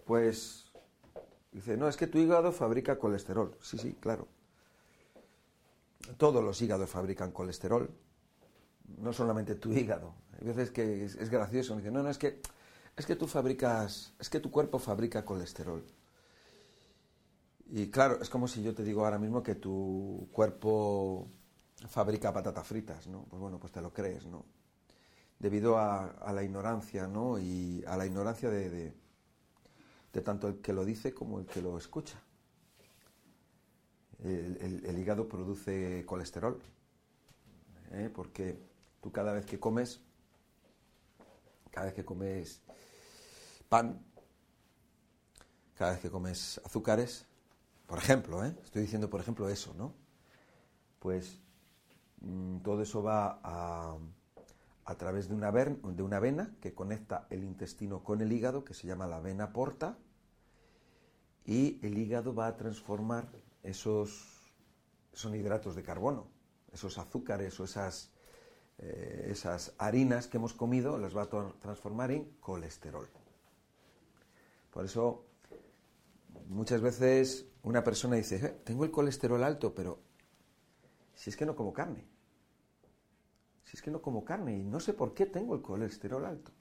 [0.05, 0.73] pues,
[1.53, 3.57] dice, no, es que tu hígado fabrica colesterol.
[3.61, 4.27] Sí, sí, claro.
[6.16, 7.90] Todos los hígados fabrican colesterol,
[8.99, 10.15] no solamente tu hígado.
[10.40, 12.40] Hay veces que es, gracioso, dicen, no, no, es que,
[12.97, 15.85] es que tú fabricas, es que tu cuerpo fabrica colesterol.
[17.70, 21.28] Y claro, es como si yo te digo ahora mismo que tu cuerpo
[21.87, 23.25] fabrica patatas fritas, ¿no?
[23.25, 24.45] Pues bueno, pues te lo crees, ¿no?
[25.39, 27.39] Debido a, la ignorancia, ¿no?
[27.39, 31.79] Y a la ignorancia de, de, tanto el que lo dice como el que lo
[31.79, 32.21] escucha.
[34.25, 36.61] El, hígado produce colesterol,
[37.93, 38.11] ¿eh?
[38.13, 38.59] porque
[39.01, 40.01] tú cada vez que comes,
[41.71, 42.61] cada vez que comes
[43.69, 44.05] pan,
[45.77, 47.27] cada vez que comes azúcares,
[47.87, 48.57] por ejemplo, ¿eh?
[48.65, 49.95] estoy diciendo por ejemplo eso, ¿no?
[50.99, 51.39] Pues
[52.62, 58.20] todo eso va a, través de una, de una vena que conecta el intestino con
[58.20, 59.99] el hígado, que se llama la vena porta,
[61.45, 63.28] y el hígado va a transformar
[63.62, 64.53] esos,
[65.12, 66.27] son hidratos de carbono,
[66.73, 68.11] esos azúcares o esas,
[68.78, 71.28] eh, esas harinas que hemos comido, las va a
[71.61, 73.09] transformar en colesterol.
[74.73, 75.24] Por eso,
[76.49, 80.08] muchas veces una persona dice, eh, tengo el colesterol alto, pero
[81.19, 82.05] si es que no como carne.
[83.65, 86.53] Si es que no como carne y no sé por qué tengo el colesterol alto.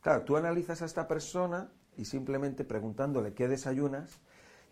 [0.00, 4.18] Claro, tú analizas a esta persona y simplemente preguntándole qué desayunas,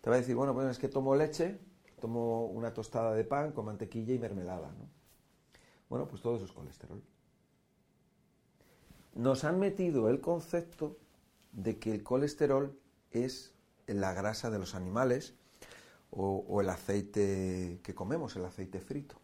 [0.01, 1.57] te va a decir, bueno, pues es que tomo leche,
[2.01, 4.73] tomo una tostada de pan con mantequilla y mermelada.
[4.73, 4.89] ¿no?
[5.87, 7.01] Bueno, pues todo eso es colesterol.
[9.15, 10.97] Nos han metido el concepto
[11.53, 12.77] de que el colesterol
[13.11, 13.53] es
[13.87, 15.37] la grasa de los animales
[16.15, 19.15] o, el aceite que comemos, el aceite frito.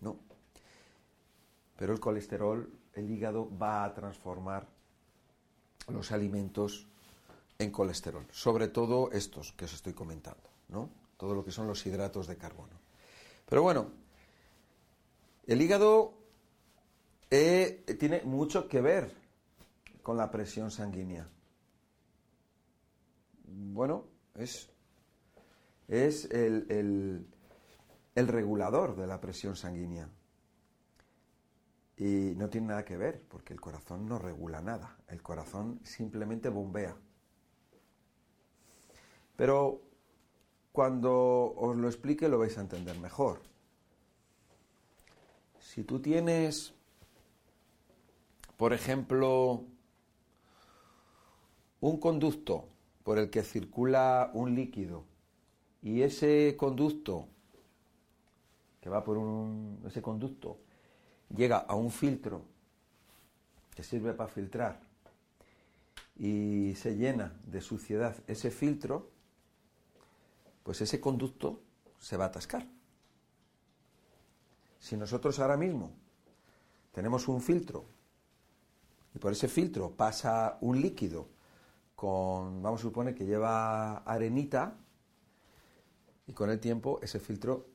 [0.00, 0.18] No.
[1.76, 4.68] Pero el colesterol, el hígado va a transformar
[5.88, 6.86] los alimentos
[7.58, 10.90] en colesterol, sobre todo estos que os estoy comentando, ¿no?
[11.16, 12.74] Todo lo que son los hidratos de carbono.
[13.48, 13.90] Pero bueno,
[15.46, 16.14] el hígado
[17.30, 19.12] eh, tiene mucho que ver
[20.02, 21.28] con la presión sanguínea.
[23.44, 24.68] Bueno, es
[25.88, 27.26] es el,
[28.14, 30.08] regulador de la presión sanguínea.
[31.96, 36.48] Y no tiene nada que ver, porque el corazón no regula nada, el corazón simplemente
[36.48, 36.96] bombea.
[39.36, 39.82] Pero
[40.72, 43.42] cuando os lo explique lo vais a entender mejor.
[45.60, 46.74] Si tú tienes,
[48.56, 49.64] por ejemplo,
[51.80, 52.68] un conducto
[53.04, 55.11] por el que circula un líquido
[55.82, 57.26] y ese conducto
[58.80, 60.58] que va por un ese conducto
[61.34, 62.42] llega a un filtro
[63.74, 64.80] que sirve para filtrar
[66.16, 69.10] y se llena de suciedad ese filtro,
[70.62, 71.60] pues ese conducto
[71.98, 72.66] se va a atascar.
[74.78, 75.92] Si nosotros ahora mismo
[76.92, 77.84] tenemos un filtro
[79.14, 81.28] y por ese filtro pasa un líquido
[81.96, 84.76] con, vamos a suponer que lleva arenita,
[86.26, 87.68] y con el tiempo ese filtro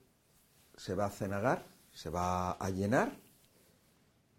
[0.76, 3.18] se va a cenagar, se va a llenar,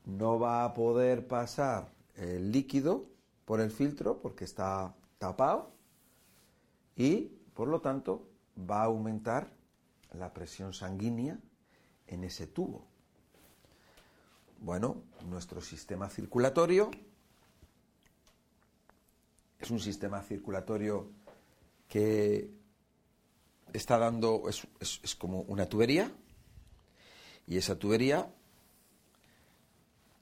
[0.04, 3.06] no va a poder pasar el líquido
[3.44, 5.72] por el filtro porque está tapado
[6.96, 8.28] y por lo tanto
[8.58, 9.52] va a aumentar
[10.12, 11.38] la presión sanguínea
[12.06, 12.86] en ese tubo.
[14.60, 16.90] Bueno, nuestro sistema circulatorio
[19.58, 21.10] es un sistema circulatorio
[21.88, 22.57] que
[23.72, 26.10] está dando, es, como una tubería,
[27.46, 28.30] y esa tubería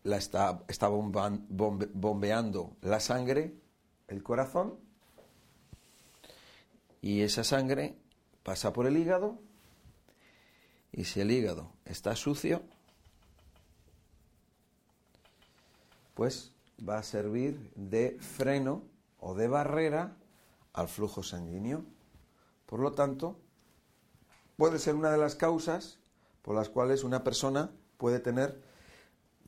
[0.05, 3.55] la está, está bombeando la sangre,
[4.09, 4.79] el corazón,
[7.03, 7.97] y esa sangre
[8.43, 9.39] pasa por el hígado,
[10.93, 12.63] y si el hígado está sucio,
[16.15, 16.53] pues
[16.89, 18.83] va a servir de freno
[19.21, 20.17] o de barrera
[20.73, 21.85] al flujo sanguíneo.
[22.67, 23.41] Por lo tanto,
[24.57, 25.99] puede ser una de las causas
[26.43, 28.63] por las cuales una persona puede tener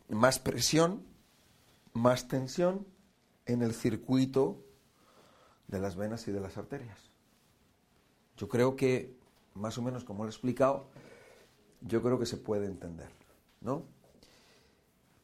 [0.08, 1.08] más presión
[1.98, 2.86] más tensión
[3.46, 4.64] en el circuito
[5.66, 6.98] de las venas y de las arterias.
[8.36, 9.16] Yo creo que,
[9.54, 10.88] más o menos como lo he explicado,
[11.80, 13.10] yo creo que se puede entender,
[13.60, 13.84] ¿no?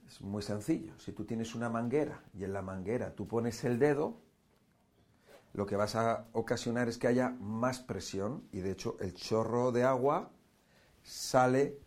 [0.07, 0.93] Es muy sencillo.
[0.99, 4.19] Si tú tienes una manguera y en la manguera tú pones el dedo,
[5.55, 9.71] lo que vas a ocasionar es que haya más presión y de hecho el chorro
[9.71, 10.31] de agua
[11.05, 11.79] sale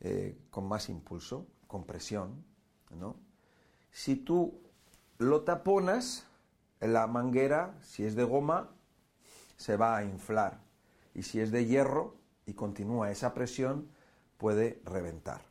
[0.00, 2.44] eh, con más impulso, con presión,
[2.90, 3.16] ¿no?
[3.92, 4.60] Si tú
[5.18, 6.26] lo taponas,
[6.80, 8.70] la manguera, si es de goma,
[9.56, 10.60] se va a inflar.
[11.14, 13.88] Y si es de hierro y continúa esa presión,
[14.36, 15.42] puede reventar.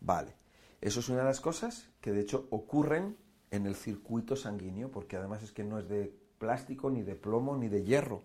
[0.00, 0.36] Vale.
[0.80, 3.16] Eso es una de las cosas que de hecho ocurren
[3.50, 7.56] en el circuito sanguíneo, porque además es que no es de plástico, ni de plomo,
[7.56, 8.22] ni de hierro.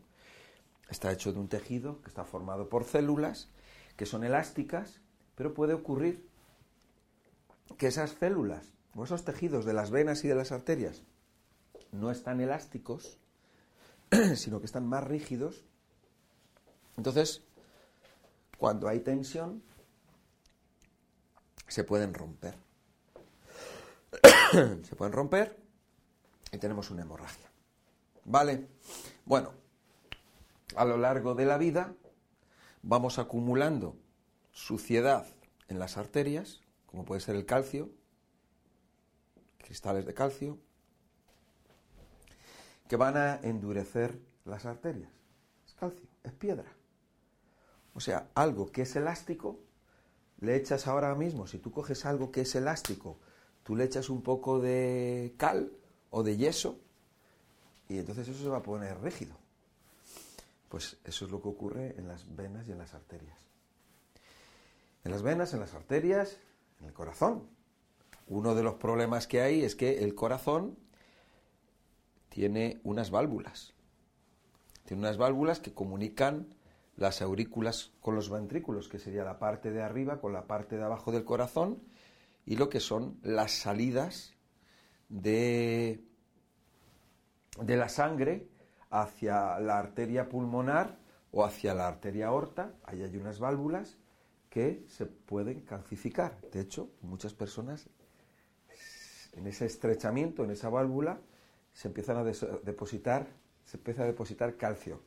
[0.90, 3.50] Está hecho de un tejido que está formado por células
[3.98, 5.02] que son elásticas,
[5.36, 6.28] pero puede ocurrir
[7.78, 11.04] que esas células o esos tejidos de las venas y de las arterias
[11.92, 13.18] no están elásticos,
[14.36, 15.64] sino que están más rígidos.
[16.98, 17.44] Entonces,
[18.58, 19.64] cuando hay tensión,
[21.68, 22.56] se pueden romper.
[24.84, 25.58] se pueden romper
[26.52, 27.53] y tenemos una hemorragia.
[28.26, 28.68] ¿Vale?
[29.26, 29.52] Bueno,
[30.76, 31.94] a lo largo de la vida
[32.82, 33.98] vamos acumulando
[34.52, 35.26] suciedad
[35.68, 37.90] en las arterias, como puede ser el calcio,
[39.58, 40.58] cristales de calcio,
[42.88, 45.12] que van a endurecer las arterias.
[45.66, 46.72] Es calcio, es piedra.
[47.94, 49.60] O sea, algo que es elástico,
[50.40, 53.20] le echas ahora mismo, si tú coges algo que es elástico,
[53.64, 55.72] tú le echas un poco de cal
[56.10, 56.83] o de yeso
[57.94, 59.36] y entonces eso se va a poner rígido.
[60.68, 63.38] Pues eso es lo que ocurre en las venas y en las arterias.
[65.04, 66.40] En las venas, en las arterias,
[66.80, 67.48] en el corazón.
[68.26, 70.76] Uno de los problemas que hay es que el corazón
[72.30, 73.74] tiene unas válvulas.
[74.86, 76.48] Tiene unas válvulas que comunican
[76.96, 80.84] las aurículas con los ventrículos, que sería la parte de arriba con la parte de
[80.84, 81.84] abajo del corazón,
[82.44, 84.34] y lo que son las salidas
[85.10, 86.04] de,
[87.60, 88.48] de la sangre
[88.90, 90.98] hacia la arteria pulmonar
[91.32, 92.74] o hacia la arteria aorta.
[92.84, 93.98] Ahí hay unas válvulas
[94.50, 96.40] que se pueden calcificar.
[96.52, 97.90] De hecho, muchas personas
[99.34, 101.20] en ese estrechamiento, en esa válvula,
[101.74, 103.28] se empiezan a depositar,
[103.66, 105.02] se empieza a depositar calcio.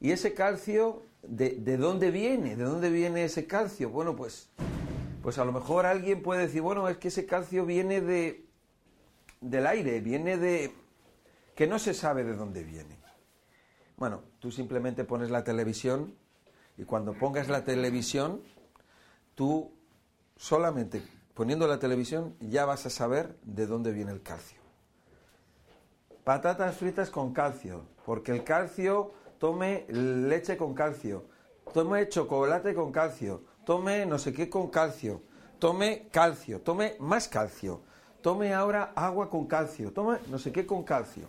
[0.00, 2.56] ¿Y ese calcio, de, de, dónde viene?
[2.56, 3.90] ¿De dónde viene ese calcio?
[3.90, 4.50] Bueno, pues,
[5.22, 8.44] pues a lo mejor alguien puede decir, bueno, es que ese calcio viene de,
[9.40, 10.72] del aire, viene de...
[11.60, 12.96] que no se sabe de dónde viene.
[13.98, 16.14] Bueno, tú simplemente pones la televisión
[16.78, 18.40] y cuando pongas la televisión,
[19.34, 19.70] tú
[20.38, 21.02] solamente
[21.34, 24.58] poniendo la televisión ya vas a saber de dónde viene el calcio.
[26.24, 31.26] Patatas fritas con calcio, porque el calcio tome leche con calcio,
[31.74, 35.20] tome chocolate con calcio, tome no sé qué con calcio,
[35.58, 37.82] tome calcio, tome más calcio,
[38.22, 41.28] tome ahora agua con calcio, tome no sé qué con calcio.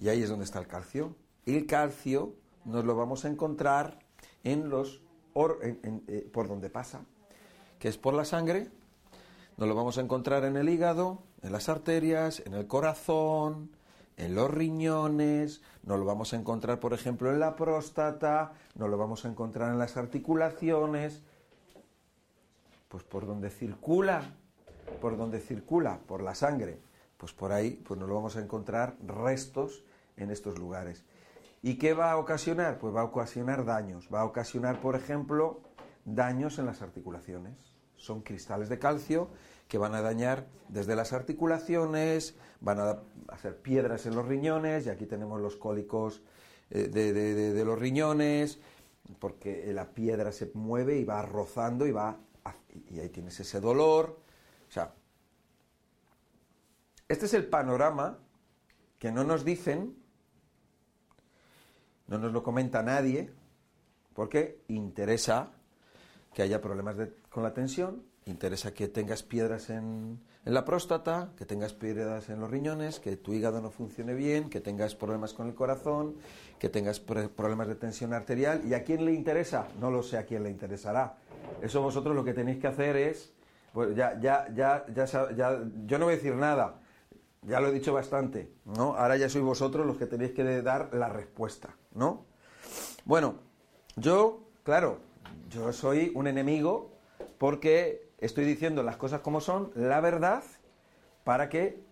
[0.00, 1.14] Y ahí es donde está el calcio.
[1.44, 3.98] El calcio nos lo vamos a encontrar
[4.42, 5.02] en los
[5.34, 7.02] eh, por donde pasa,
[7.78, 8.68] que es por la sangre,
[9.56, 13.70] nos lo vamos a encontrar en el hígado, en las arterias, en el corazón,
[14.16, 18.98] en los riñones, nos lo vamos a encontrar, por ejemplo, en la próstata, nos lo
[18.98, 21.22] vamos a encontrar en las articulaciones,
[22.88, 24.34] pues por donde circula,
[25.00, 26.80] por donde circula, por la sangre,
[27.16, 29.84] pues por ahí, pues nos lo vamos a encontrar restos
[30.22, 31.04] en estos lugares.
[31.62, 32.78] ¿Y qué va a ocasionar?
[32.78, 34.08] Pues va a ocasionar daños.
[34.12, 35.60] Va a ocasionar, por ejemplo,
[36.04, 37.54] daños en las articulaciones.
[37.96, 39.28] Son cristales de calcio
[39.68, 44.90] que van a dañar desde las articulaciones, van a hacer piedras en los riñones, y
[44.90, 46.22] aquí tenemos los cólicos
[46.70, 48.58] eh, de, los riñones,
[49.20, 52.18] porque la piedra se mueve y va rozando y va
[52.88, 54.20] y ahí tienes ese dolor.
[54.68, 54.94] O sea,
[57.08, 58.18] este es el panorama
[58.98, 59.96] que no nos dicen,
[62.10, 63.30] no nos lo comenta nadie,
[64.14, 65.52] porque interesa
[66.34, 66.96] que haya problemas
[67.30, 72.50] con la tensión, interesa que tengas piedras en, la próstata, que tengas piedras en los
[72.50, 76.16] riñones, que tu hígado no funcione bien, que tengas problemas con el corazón,
[76.58, 78.62] que tengas problemas de tensión arterial.
[78.66, 79.68] ¿Y a quién le interesa?
[79.80, 81.16] No lo sé a quién le interesará.
[81.62, 83.32] Eso vosotros lo que tenéis que hacer es,
[83.72, 86.79] pues ya, ya, ya, ya yo no voy a decir nada,
[87.42, 88.96] ya lo he dicho bastante, ¿no?
[88.96, 92.26] Ahora ya sois vosotros los que tenéis que dar la respuesta, ¿no?
[93.04, 93.36] Bueno,
[93.96, 94.98] yo, claro,
[95.48, 96.92] yo soy un enemigo
[97.38, 100.44] porque estoy diciendo las cosas como son, la verdad,
[101.24, 101.82] para que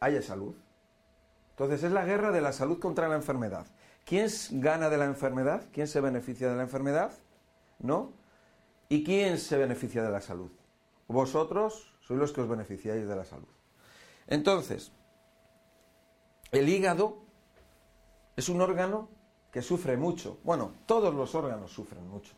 [0.00, 0.54] haya salud.
[1.50, 3.66] Entonces es la guerra de la salud contra la enfermedad.
[4.04, 5.64] ¿Quién gana de la enfermedad?
[5.72, 7.12] ¿Quién se beneficia de la enfermedad?
[7.78, 8.12] ¿No?
[8.88, 10.50] ¿Y quién se beneficia de la salud?
[11.08, 13.48] Vosotros sois los que os beneficiáis de la salud.
[14.26, 14.92] Entonces,
[16.52, 17.18] el hígado
[18.36, 19.08] es un órgano
[19.52, 20.38] que sufre mucho.
[20.44, 22.34] Bueno, todos los órganos sufren mucho.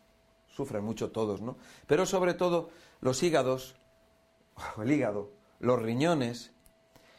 [0.48, 1.56] Sufren mucho todos, ¿no?
[1.86, 2.70] Pero sobre todo
[3.00, 3.76] los hígados,
[4.82, 6.52] el hígado, los riñones,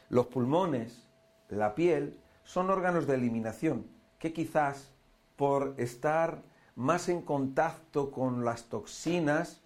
[0.10, 1.08] los pulmones,
[1.50, 3.86] la piel, son órganos de eliminación
[4.20, 4.92] que quizás
[5.36, 6.44] por estar
[6.76, 9.62] más en contacto con las toxinas,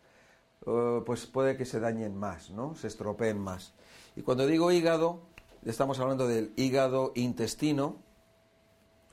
[0.66, 2.76] eh, pues puede que se dañen más, ¿no?
[2.76, 3.74] Se estropeen más.
[4.16, 5.22] Y cuando digo hígado,
[5.66, 7.98] estamos hablando del hígado intestino,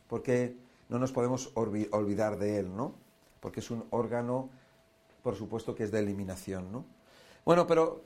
[0.08, 0.56] porque
[0.88, 2.94] no nos podemos olvidar de él, ¿no?
[3.40, 4.50] Porque es un órgano,
[5.22, 6.84] por supuesto, que es de eliminación, ¿no?
[7.44, 8.02] Bueno, pero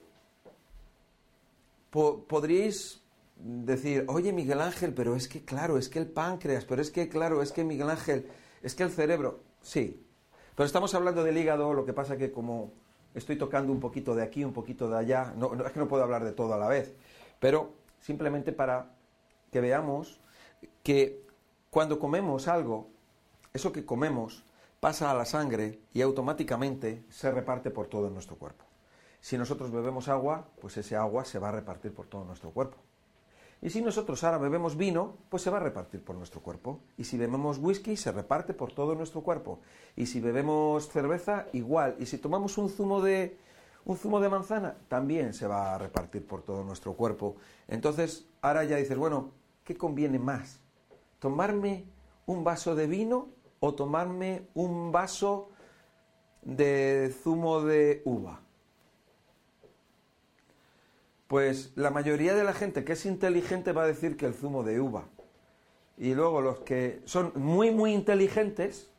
[1.90, 3.02] podríais
[3.36, 7.08] decir, oye Miguel Ángel, pero es que claro, es que el páncreas, pero es que
[7.08, 8.28] claro, es que Miguel Ángel,
[8.62, 10.02] es que el cerebro, sí,
[10.54, 12.72] pero estamos hablando del hígado, lo que pasa que como
[13.14, 15.34] estoy tocando un poquito de aquí, un poquito de allá,
[15.66, 16.94] es que no puedo hablar de todo a la vez,
[17.40, 18.90] pero simplemente para
[19.50, 20.20] que veamos
[20.82, 21.24] que
[21.70, 22.88] cuando comemos algo,
[23.52, 24.44] eso que comemos
[24.80, 28.64] pasa a la sangre y automáticamente se reparte por todo nuestro cuerpo.
[29.20, 32.78] Si nosotros bebemos agua, pues ese agua se va a repartir por todo nuestro cuerpo.
[33.62, 36.80] Y si nosotros ahora bebemos vino, pues se va a repartir por nuestro cuerpo.
[36.98, 39.60] Y si bebemos whisky, se reparte por todo nuestro cuerpo.
[39.96, 41.96] Y si bebemos cerveza, igual.
[41.98, 43.38] Y si tomamos un zumo de,
[43.86, 47.36] un zumo de manzana, también se va a repartir por todo nuestro cuerpo.
[47.68, 49.30] Entonces, ahora ya dices, bueno,
[49.64, 50.60] ¿qué conviene más?
[51.18, 51.84] ¿Tomarme
[52.26, 53.28] un vaso de vino
[53.60, 55.50] o tomarme un vaso
[56.42, 58.40] de zumo de uva?
[61.28, 64.62] Pues la mayoría de la gente que es inteligente va a decir que el zumo
[64.62, 65.04] de uva.
[65.96, 68.92] Y luego los que son muy, muy inteligentes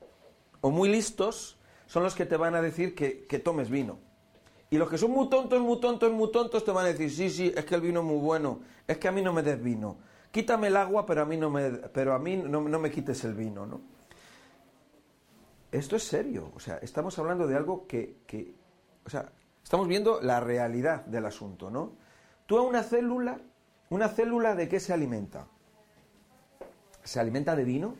[0.62, 4.07] o muy listos son los que te van a decir que, tomes vino.
[4.69, 7.30] Y los que son muy tontos, muy tontos, muy tontos te van a decir, sí,
[7.30, 9.61] sí, es que el vino es muy bueno, es que a mí no me des
[9.61, 9.98] vino.
[10.31, 13.34] Quítame el agua, pero a mí no me, pero a mí no, me quites el
[13.34, 13.81] vino, ¿no?
[15.72, 18.53] Esto es serio, o sea, estamos hablando de algo que, que,
[19.06, 19.31] o sea,
[19.64, 21.94] estamos viendo la realidad del asunto, ¿no?
[22.45, 23.39] Tú a una célula,
[23.89, 25.48] ¿una célula de qué se alimenta?
[27.03, 27.95] ¿Se alimenta de vino?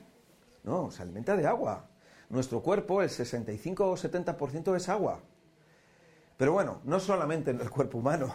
[0.64, 1.88] No, se alimenta de agua.
[2.30, 5.22] Nuestro cuerpo, el 65 o 70% es agua.
[6.38, 8.34] Pero bueno, no solamente en el cuerpo humano.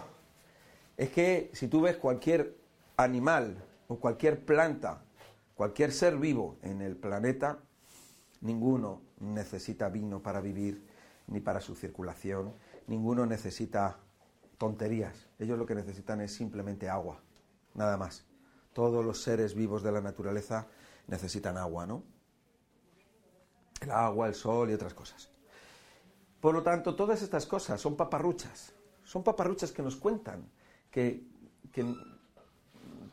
[0.96, 2.56] Es que si tú ves cualquier
[2.96, 5.02] animal o cualquier planta,
[5.54, 7.58] cualquier ser vivo en el planeta,
[8.40, 10.84] ninguno necesita vino para vivir
[11.28, 12.52] ni para su circulación,
[12.88, 13.98] ninguno necesita
[14.58, 15.28] tonterías.
[15.38, 17.20] Ellos lo que necesitan es simplemente agua,
[17.74, 18.26] nada más.
[18.72, 20.66] Todos los seres vivos de la naturaleza
[21.06, 22.02] necesitan agua, ¿no?
[23.80, 25.30] El agua, el sol y otras cosas.
[26.42, 28.74] Por lo tanto, todas estas cosas son paparruchas.
[29.04, 30.44] Son paparruchas que nos cuentan,
[30.90, 31.24] que,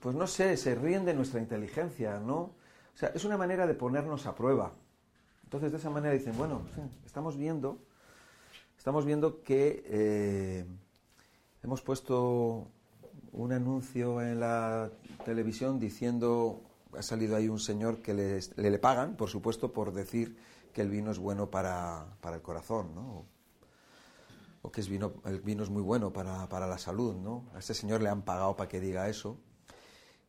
[0.02, 2.38] pues no sé, se ríen de nuestra inteligencia, ¿no?
[2.38, 4.74] O sea, es una manera de ponernos a prueba.
[5.44, 6.64] Entonces, de esa manera dicen, bueno,
[7.06, 7.78] estamos viendo,
[8.78, 10.66] estamos viendo que eh,
[11.62, 12.68] Hemos puesto
[13.34, 14.90] un anuncio en la
[15.26, 16.62] televisión diciendo,
[16.98, 20.38] ha salido ahí un señor que le, le, pagan, por supuesto, por decir
[20.80, 23.26] que el vino es bueno para, el corazón, ¿no?
[24.62, 27.44] O que es vino, el vino es muy bueno para, la salud, ¿no?
[27.54, 29.38] A este señor le han pagado para que diga eso.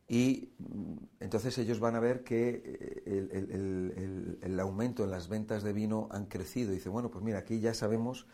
[0.09, 5.71] Y mm, entonces ellos van a ver que eh, el, aumento en las ventas de
[5.71, 6.73] vino han crecido.
[6.73, 8.27] Y dice, bueno, pues mira, aquí ya sabemos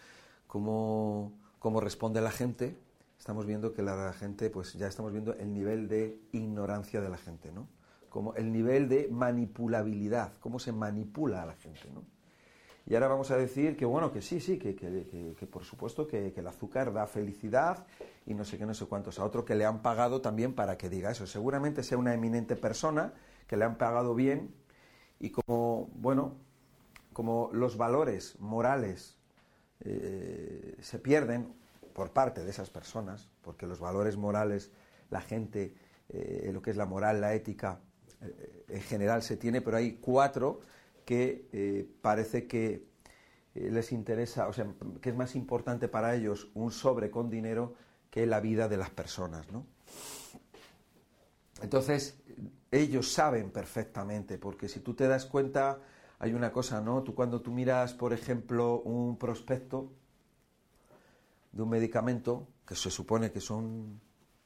[0.48, 2.76] cómo, cómo responde la gente
[3.19, 7.18] estamos viendo que la gente, pues ya estamos viendo el nivel de ignorancia de la
[7.18, 7.68] gente, ¿no?
[8.09, 12.03] Como el nivel de manipulabilidad, cómo se manipula a la gente, ¿no?
[12.89, 16.34] Y ahora vamos a decir que, bueno, que sí, sí, que, que, por supuesto que,
[16.34, 17.85] el azúcar da felicidad
[18.25, 19.19] y no sé qué, no sé cuántos.
[19.19, 21.27] A otro que le han pagado también para que diga eso.
[21.27, 23.13] Seguramente sea una eminente persona
[23.45, 24.55] que le han pagado bien
[25.19, 26.35] y como, bueno,
[27.11, 29.17] como los valores morales
[29.81, 31.53] eh, se pierden
[31.91, 34.71] por parte de esas personas, porque los valores morales,
[35.09, 35.75] la gente,
[36.07, 37.81] eh, lo que es la moral, la ética,
[38.22, 40.61] eh, en general se tiene, pero hay cuatro
[41.06, 42.85] que eh, parece que
[43.56, 44.68] les interesa, o sea,
[45.02, 47.73] que es más importante para ellos un sobre con dinero
[48.11, 49.65] que la vida de las personas, ¿no?
[51.64, 52.19] Entonces,
[52.69, 55.80] ellos saben perfectamente, porque si tú te das cuenta,
[56.19, 57.02] hay una cosa, ¿no?
[57.02, 59.91] Tú cuando tú miras, por ejemplo, un prospecto,
[61.52, 63.99] de un medicamento que se supone que son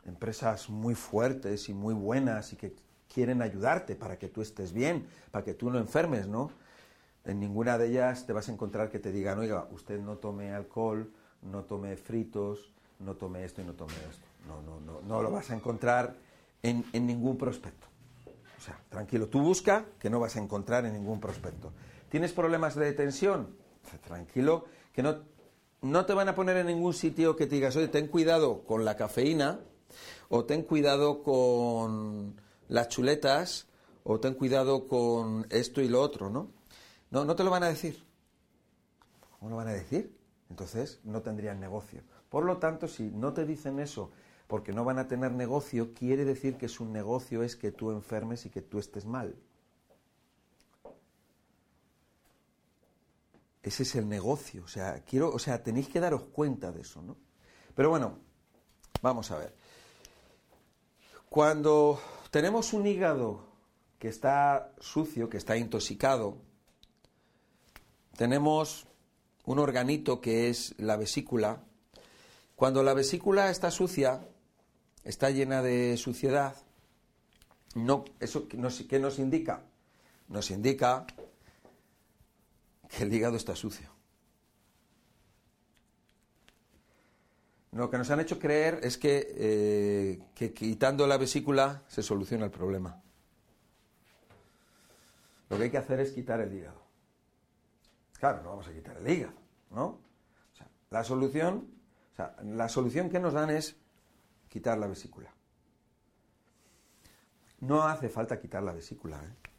[0.05, 2.73] empresas muy fuertes y muy buenas y que
[3.13, 6.51] quieren ayudarte para que tú estés bien, para que tú no enfermes, ¿no?
[7.25, 10.53] En ninguna de ellas te vas a encontrar que te digan, oiga, usted no tome
[10.53, 11.11] alcohol,
[11.41, 14.25] no tome fritos, no tome esto y no tome esto.
[14.47, 16.15] No, no, no, no lo vas a encontrar
[16.63, 17.87] en, ningún prospecto.
[18.57, 21.71] O sea, tranquilo, tú busca que no vas a encontrar en ningún prospecto.
[22.09, 23.55] ¿Tienes problemas de tensión?
[24.05, 25.17] Tranquilo, que no,
[25.81, 28.85] no te van a poner en ningún sitio que te digas, oye, ten cuidado con
[28.85, 29.59] la cafeína,
[30.29, 32.35] o ten cuidado con
[32.71, 33.67] las chuletas,
[34.05, 36.51] o ten cuidado con esto y lo otro, ¿no?
[37.09, 38.05] No, no te lo van a decir.
[39.37, 40.17] ¿Cómo lo van a decir?
[40.49, 42.01] Entonces no tendrían negocio.
[42.29, 44.11] Por lo tanto, si no te dicen eso
[44.47, 48.45] porque no van a tener negocio, quiere decir que su negocio es que tú enfermes
[48.45, 49.35] y que tú estés mal.
[53.63, 54.63] Ese es el negocio.
[54.63, 57.17] O sea, quiero, o sea, tenéis que daros cuenta de eso, ¿no?
[57.75, 58.17] Pero bueno,
[59.01, 59.55] vamos a ver.
[61.29, 61.99] Cuando
[62.31, 63.45] tenemos un hígado
[63.99, 66.37] que está sucio, que está intoxicado,
[68.17, 68.87] tenemos
[69.45, 71.61] un organito que es la vesícula.
[72.55, 74.27] Cuando la vesícula está sucia,
[75.03, 76.55] está llena de suciedad,
[77.75, 79.63] no, ¿eso qué nos, qué nos indica?
[80.27, 81.05] Nos indica
[82.89, 84.00] que el hígado está sucio.
[87.71, 92.45] Lo que nos han hecho creer es que, eh, que quitando la vesícula se soluciona
[92.45, 93.01] el problema.
[95.49, 96.81] Lo que hay que hacer es quitar el hígado.
[98.19, 99.33] Claro, no vamos a quitar el hígado,
[99.71, 99.85] ¿no?
[99.85, 101.69] O sea, la solución,
[102.13, 103.77] o sea, la solución que nos dan es
[104.49, 105.33] quitar la vesícula.
[107.61, 109.17] No hace falta quitar la vesícula.
[109.23, 109.49] ¿eh?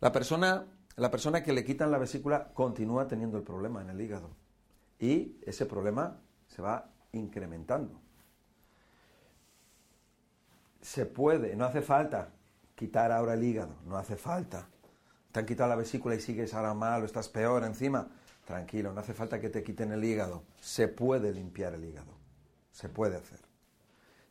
[0.00, 0.66] La, persona,
[0.96, 4.30] la persona que le quitan la vesícula continúa teniendo el problema en el hígado.
[4.98, 6.20] Y ese problema
[6.60, 7.98] se va incrementando.
[10.82, 12.32] Se puede, no hace falta
[12.74, 14.68] quitar ahora el hígado, no hace falta.
[15.32, 18.08] Te han quitado la vesícula y sigues ahora mal o estás peor encima.
[18.44, 20.42] Tranquilo, no hace falta que te quiten el hígado.
[20.60, 22.12] Se puede limpiar el hígado.
[22.72, 23.40] Se puede hacer.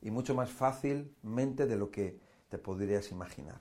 [0.01, 2.19] Y mucho más fácilmente de lo que
[2.49, 3.59] te podrías imaginar.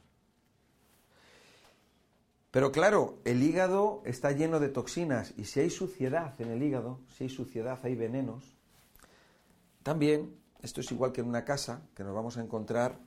[2.51, 7.01] Pero claro, el hígado está lleno de toxinas y si hay suciedad en el hígado,
[7.16, 8.57] si hay suciedad, hay venenos,
[9.89, 13.01] también, esto es igual que en una casa, que nos vamos a encontrar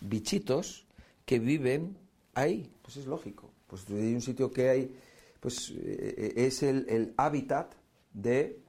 [0.00, 0.86] bichitos
[1.26, 1.94] que viven
[2.32, 2.72] ahí.
[2.80, 3.52] Pues es lógico.
[3.66, 4.98] Pues hay un sitio que hay,
[5.40, 7.74] pues eh, es el, hábitat
[8.14, 8.62] de,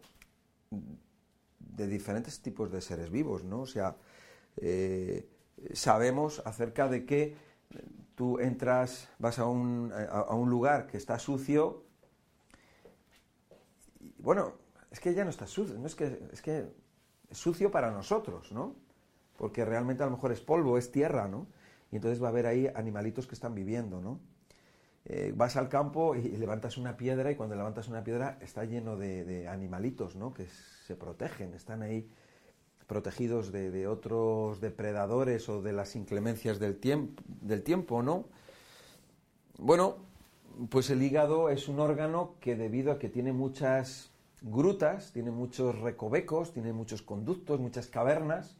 [1.59, 3.61] de diferentes tipos de seres vivos, ¿no?
[3.61, 3.95] O sea,
[4.57, 5.25] eh,
[5.71, 7.33] sabemos acerca de que
[8.15, 11.85] tú entras, vas a un, a, un lugar que está sucio,
[14.17, 14.55] bueno,
[14.91, 16.67] es que ya no está sucio, no es que, es que
[17.31, 18.75] sucio para nosotros, ¿no?
[19.37, 21.47] Porque realmente a lo mejor es polvo, es tierra, ¿no?
[21.91, 24.19] Y entonces va a haber ahí animalitos que están viviendo, ¿no?
[25.05, 28.97] Eh, vas al campo y, levantas una piedra y cuando levantas una piedra está lleno
[28.97, 30.33] de, animalitos, ¿no?
[30.33, 30.47] Que
[30.85, 32.09] se protegen, están ahí
[32.85, 36.79] protegidos de, otros depredadores o de las inclemencias del,
[37.25, 38.25] del tiempo, ¿no?
[39.57, 39.97] Bueno,
[40.69, 44.11] pues el hígado es un órgano que debido a que tiene muchas
[44.41, 48.57] grutas, tiene muchos recovecos, tiene muchos conductos, muchas cavernas,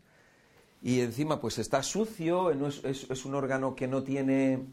[0.81, 4.65] y encima pues está sucio, es, un órgano que no tiene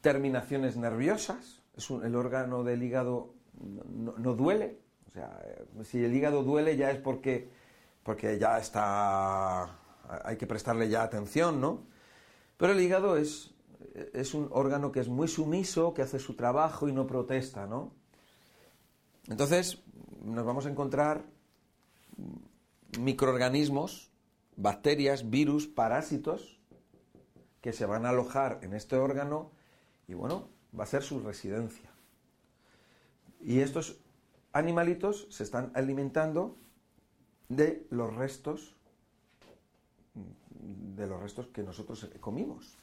[0.00, 4.78] terminaciones nerviosas, es el órgano del hígado no, duele,
[5.08, 5.40] o sea,
[5.84, 7.48] si el hígado duele ya es porque,
[8.02, 9.78] porque ya está,
[10.24, 11.82] hay que prestarle ya atención, ¿no?
[12.56, 13.54] Pero el hígado es,
[14.12, 17.92] es un órgano que es muy sumiso, que hace su trabajo y no protesta, ¿no?
[19.28, 19.82] Entonces,
[20.24, 21.24] nos vamos a encontrar
[22.98, 24.10] microorganismos,
[24.56, 26.60] bacterias, virus, parásitos,
[27.60, 29.52] que se van a alojar en este órgano
[30.08, 31.90] y bueno, va a ser su residencia.
[33.40, 33.98] Y estos
[34.52, 36.56] animalitos se están alimentando
[37.48, 38.74] de los restos
[40.14, 42.76] de los restos que nosotros comimos.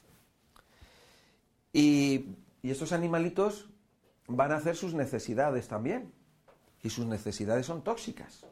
[1.72, 3.70] Y, y estos animalitos
[4.26, 6.12] van a hacer sus necesidades también
[6.82, 8.46] y sus necesidades son tóxicas.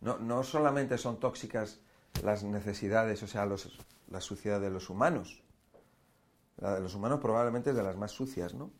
[0.00, 1.80] No, no solamente son tóxicas
[2.22, 5.42] las necesidades, o sea, la suciedad de los humanos.
[6.58, 8.70] La de los humanos probablemente es de las más sucias, ¿no?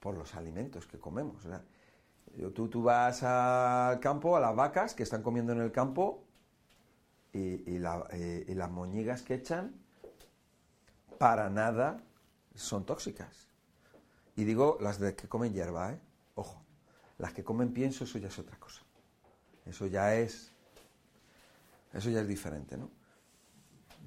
[0.00, 1.44] Por los alimentos que comemos.
[2.54, 6.24] tú, tú vas al campo, a las vacas que están comiendo en el campo
[7.32, 9.74] y, y, eh, y las moñigas que echan
[11.18, 12.02] para nada
[12.54, 13.48] son tóxicas.
[14.36, 16.00] Y digo las de que comen hierba, ¿eh?
[16.34, 16.62] Ojo,
[17.18, 18.82] las que comen pienso, eso ya es otra cosa.
[19.66, 20.52] Eso ya es.
[21.92, 22.90] Eso ya es diferente, ¿no?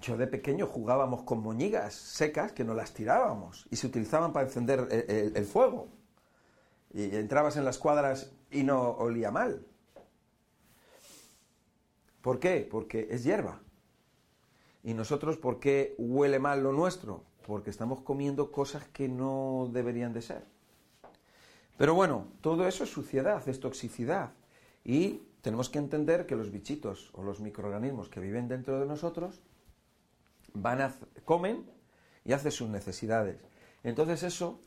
[0.02, 4.46] Yo de pequeño jugábamos con moñigas secas que nos las tirábamos y se utilizaban para
[4.48, 5.88] encender el, el- el fuego.
[6.94, 9.66] Y entrabas en las cuadras y no olía mal.
[12.22, 12.68] ¿Por qué?
[12.70, 13.62] Porque es hierba.
[14.84, 17.24] ¿Y nosotros por qué huele mal lo nuestro?
[17.46, 20.46] Porque estamos comiendo cosas que no deberían de ser.
[21.78, 24.32] Pero bueno, todo eso es suciedad, es toxicidad.
[24.84, 29.42] Y tenemos que entender que los bichitos o los microorganismos que viven dentro de nosotros
[30.54, 30.96] van a,
[31.26, 31.70] comen
[32.24, 33.44] y hacen sus necesidades.
[33.84, 34.60] Entonces eso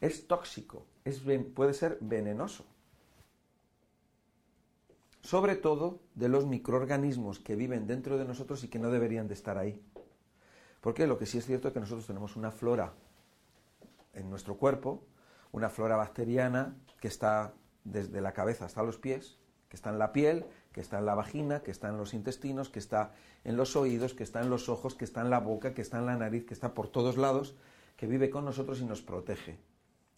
[0.00, 1.22] es tóxico, es,
[1.54, 2.64] puede ser venenoso.
[5.22, 9.34] Sobre todo de los microorganismos que viven dentro de nosotros y que no deberían de
[9.34, 9.80] estar ahí.
[10.80, 12.92] Porque lo que sí es cierto es que nosotros tenemos una flora
[14.14, 15.04] en nuestro cuerpo,
[15.52, 17.54] una flora bacteriana que está
[17.84, 19.38] desde la cabeza hasta los pies,
[19.68, 22.68] que está en la piel, que está en la vagina, que está en los intestinos,
[22.68, 23.14] que está
[23.44, 25.98] en los oídos, que está en los ojos, que está en la boca, que está
[25.98, 27.56] en la nariz, que está por todos lados,
[27.96, 29.58] que vive con nosotros y nos protege.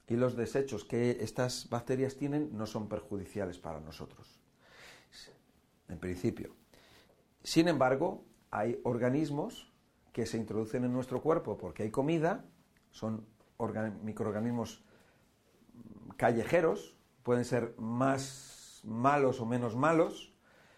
[0.07, 4.39] Y los desechos que estas bacterias tienen no son perjudiciales para nosotros,
[5.89, 6.55] en principio.
[7.43, 9.73] Sin embargo, hay organismos
[10.13, 12.45] que se introducen en nuestro cuerpo porque hay comida,
[12.91, 14.84] son organ- microorganismos
[16.17, 20.33] callejeros, pueden ser más malos o menos malos,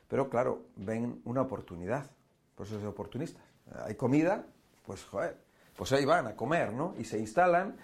[0.08, 2.10] pero claro, ven una oportunidad,
[2.54, 3.42] por eso son oportunistas.
[3.84, 4.46] Hay comida,
[4.86, 5.36] pues joder,
[5.76, 6.94] pues ahí van a comer, ¿no?
[6.98, 7.76] Y se instalan,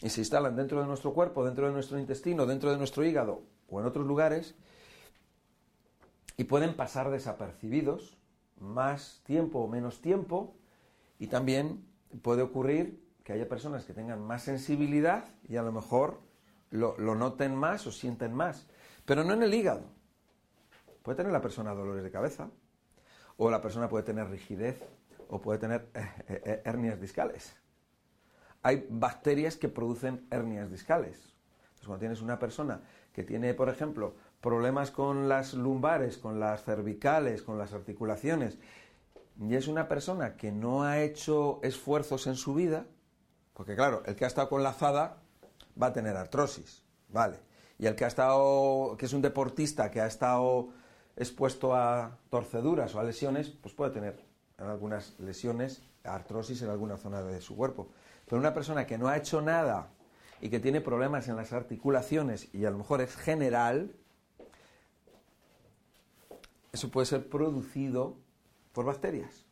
[0.00, 3.42] y se instalan dentro de nuestro cuerpo, dentro de nuestro intestino, dentro de nuestro hígado
[3.68, 4.54] o en otros lugares,
[6.36, 8.16] y pueden pasar desapercibidos
[8.60, 10.54] más tiempo o menos tiempo,
[11.18, 11.84] y también
[12.22, 16.20] puede ocurrir que haya personas que tengan más sensibilidad y a lo mejor
[16.76, 18.66] lo, noten más o sienten más,
[19.04, 19.84] pero no en el hígado.
[21.02, 22.50] Puede tener la persona dolores de cabeza,
[23.36, 24.82] o la persona puede tener rigidez,
[25.28, 27.56] o puede tener eh, eh, eh, hernias discales.
[28.62, 31.34] Hay bacterias que producen hernias discales.
[31.62, 32.80] Entonces, cuando tienes una persona
[33.12, 38.58] que tiene, por ejemplo, problemas con las lumbares, con las cervicales, con las articulaciones,
[39.38, 42.86] y es una persona que no ha hecho esfuerzos en su vida,
[43.52, 45.22] porque claro, el que ha estado con la azada
[45.80, 47.38] va a tener artrosis, ¿vale?
[47.78, 50.70] Y el que ha estado, que es un deportista que ha estado
[51.16, 54.24] expuesto a torceduras o a lesiones, pues puede tener
[54.58, 57.88] algunas lesiones, artrosis en alguna zona de su cuerpo.
[58.26, 59.90] Pero una persona que no ha hecho nada
[60.40, 63.94] y que tiene problemas en las articulaciones y a lo mejor es general,
[66.72, 68.16] eso puede ser producido
[68.72, 69.46] por bacterias.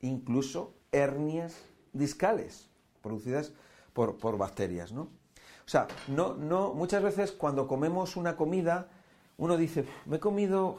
[0.00, 1.54] Incluso hernias
[1.92, 2.68] discales
[3.02, 3.52] producidas
[3.92, 5.02] por, por bacterias, ¿no?
[5.02, 8.88] O sea, no, no, muchas veces cuando comemos una comida,
[9.36, 10.76] uno dice, me he comido,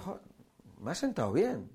[0.79, 1.69] me ha sentado bien.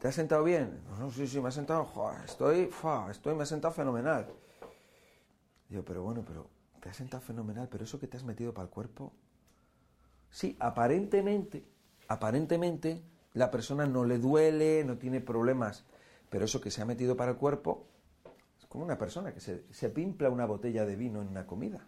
[0.00, 0.82] ¿Te ha sentado bien?
[0.98, 1.88] No, sí, sí, me ha sentado,
[2.24, 4.26] estoy, fa, estoy, me ha sentado fenomenal.
[5.68, 6.48] Digo, pero bueno, pero
[6.80, 9.12] te ha sentado fenomenal, pero eso que te has metido para el cuerpo,
[10.30, 11.64] sí, aparentemente,
[12.08, 15.84] aparentemente, la persona no le duele, no tiene problemas,
[16.30, 17.86] pero eso que se ha metido para el cuerpo
[18.76, 21.86] como una persona que se, se pimpla una botella de vino en una comida.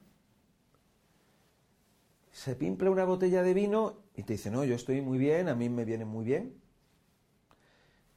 [2.32, 5.54] Se pimpla una botella de vino y te dice, no, yo estoy muy bien, a
[5.54, 6.54] mí me viene muy bien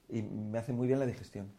[0.08, 1.52] y me hace muy bien la digestión.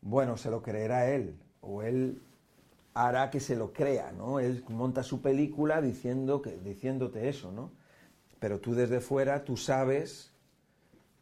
[0.00, 2.20] Bueno, se lo creerá él, o él
[2.94, 4.40] hará que se lo crea, ¿no?
[4.40, 7.70] Él monta su película diciendo diciéndote eso, ¿no?
[8.40, 10.32] Pero tú desde fuera, tú sabes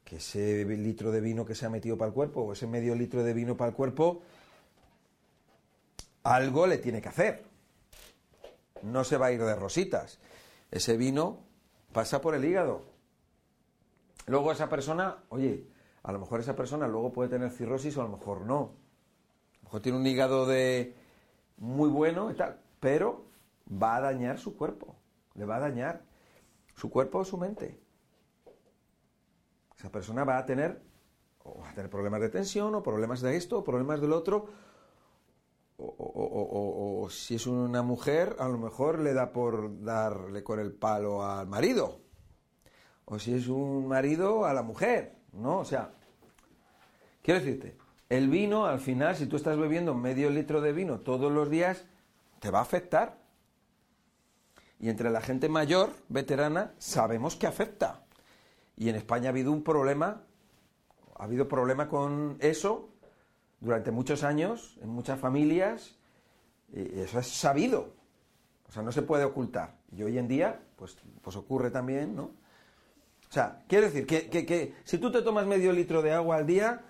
[0.06, 2.94] que ese litro de vino que se ha metido para el cuerpo, o ese medio
[2.94, 4.22] litro de vino para el cuerpo,
[6.22, 7.44] algo le tiene que hacer.
[8.82, 10.20] No se va a ir de rositas.
[10.70, 11.40] Ese vino
[11.92, 12.84] pasa por el hígado.
[14.26, 15.66] Luego esa persona, oye,
[16.04, 18.58] a lo mejor esa persona luego puede tener cirrosis o a lo mejor no.
[18.58, 20.94] A lo mejor tiene un hígado de
[21.56, 23.24] muy bueno y tal, pero
[23.70, 24.94] va a dañar su cuerpo.
[25.34, 26.04] Le va a dañar
[26.76, 27.85] su cuerpo o su mente.
[29.76, 30.80] Esa persona va a tener,
[31.44, 34.46] o va a tener problemas de tensión, o problemas de esto, o problemas del otro,
[35.78, 40.42] o, o- o- o- si es una mujer, a lo mejor le da por darle
[40.42, 42.00] con el palo al marido,
[43.04, 45.58] o si es un marido, a la mujer, ¿no?
[45.58, 45.90] O sea,
[47.22, 47.76] quiero decirte,
[48.08, 51.84] el vino, al final, si tú estás bebiendo medio litro de vino todos los días,
[52.40, 53.18] te va a afectar.
[54.78, 58.05] Y entre la gente mayor, veterana, sabemos que afecta.
[58.76, 60.22] Y en España ha habido un problema,
[61.16, 62.90] ha habido problema con eso
[63.60, 65.96] durante muchos años, en muchas familias,
[66.72, 67.94] y eso es sabido.
[68.68, 69.78] O sea, no se puede ocultar.
[69.92, 72.24] Y hoy en día, pues, pues ocurre también, ¿no?
[72.24, 76.36] O sea, quiero decir que, que, que si tú te tomas medio litro de agua
[76.36, 76.84] al día,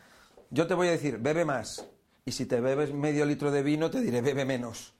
[0.50, 1.88] yo te voy a decir, bebe más.
[2.24, 4.94] Y si te bebes medio litro de vino, te diré, bebe menos.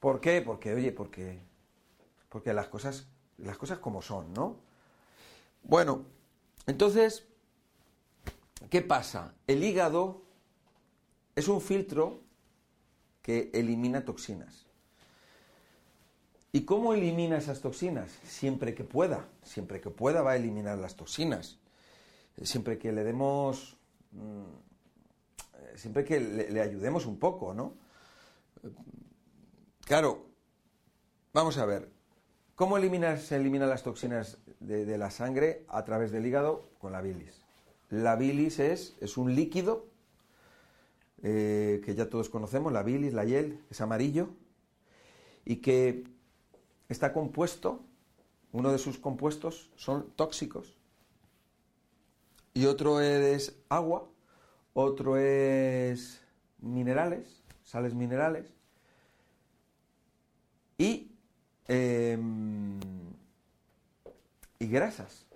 [0.00, 0.42] ¿Por qué?
[0.42, 1.40] Porque, oye, porque,
[2.28, 3.08] porque las cosas,
[3.38, 4.56] las cosas como son, ¿no?
[5.62, 6.04] Bueno,
[6.66, 7.26] entonces,
[8.70, 9.34] ¿qué pasa?
[9.46, 10.22] El hígado
[11.36, 12.20] es un filtro
[13.22, 14.66] que elimina toxinas.
[16.52, 18.10] ¿Y cómo elimina esas toxinas?
[18.24, 21.58] Siempre que pueda, siempre que pueda va a eliminar las toxinas.
[22.42, 23.76] Siempre que le demos,
[24.12, 27.74] mm, siempre que le ayudemos un poco, ¿no?
[29.84, 30.26] Claro,
[31.32, 31.93] vamos a ver,
[32.54, 36.68] ¿cómo elimina, se eliminan las toxinas de, la sangre a través del hígado?
[36.78, 37.42] Con la bilis.
[37.90, 39.86] La bilis es, es un líquido
[41.22, 44.28] eh, que ya todos conocemos, la bilis, la hiel, es amarillo,
[45.44, 46.04] y que
[46.88, 47.80] está compuesto,
[48.52, 50.76] uno de sus compuestos son tóxicos,
[52.52, 54.06] y otro es agua,
[54.74, 56.20] otro es
[56.58, 58.52] minerales, sales minerales,
[60.76, 61.13] y,
[61.68, 62.18] eh,
[64.58, 65.26] y grasas.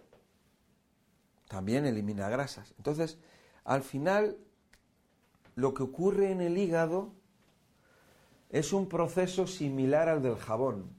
[1.49, 2.75] También elimina grasas.
[2.77, 3.19] Entonces,
[3.65, 4.39] al final,
[5.55, 7.13] lo que ocurre en el hígado
[8.51, 10.91] es un proceso similar al del jabón.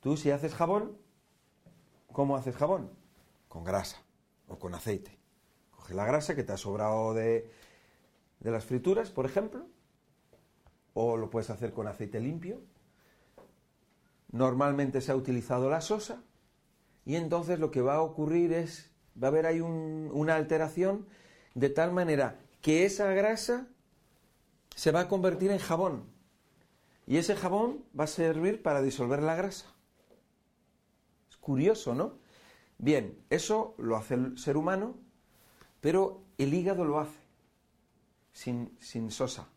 [0.00, 0.98] Tú si haces jabón,
[2.12, 2.90] ¿cómo haces jabón?
[3.48, 4.02] Con grasa
[4.48, 5.18] o con aceite.
[5.70, 7.50] Coge la grasa que te ha sobrado de,
[8.40, 9.66] de las frituras, por ejemplo,
[10.94, 12.60] o lo puedes hacer con aceite limpio.
[14.30, 16.22] Normalmente se ha utilizado la sosa
[17.04, 18.90] y entonces lo que va a ocurrir es,
[19.22, 21.06] va a haber ahí un, una alteración
[21.54, 23.68] de tal manera que esa grasa
[24.74, 26.04] se va a convertir en jabón
[27.06, 29.66] y ese jabón va a servir para disolver la grasa.
[31.28, 32.18] Es curioso, ¿no?
[32.78, 34.96] Bien, eso lo hace el ser humano,
[35.80, 37.18] pero el hígado lo hace
[38.32, 39.48] sin, sin sosa.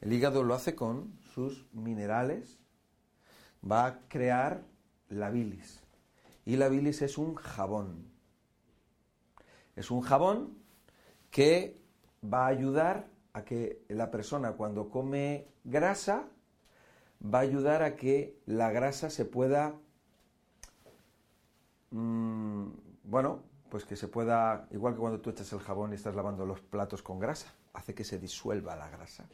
[0.00, 2.58] El hígado lo hace con sus minerales,
[3.68, 4.62] va a crear
[5.08, 5.80] la bilis.
[6.44, 8.10] Y la bilis es un jabón.
[9.76, 10.56] Es un jabón
[11.30, 11.78] que
[12.24, 16.28] va a ayudar a que la persona cuando come grasa,
[17.22, 19.74] va a ayudar a que la grasa se pueda,
[21.90, 22.68] mmm,
[23.04, 26.44] bueno, pues que se pueda, igual que cuando tú echas el jabón y estás lavando
[26.44, 29.28] los platos con grasa, hace que se disuelva la grasa.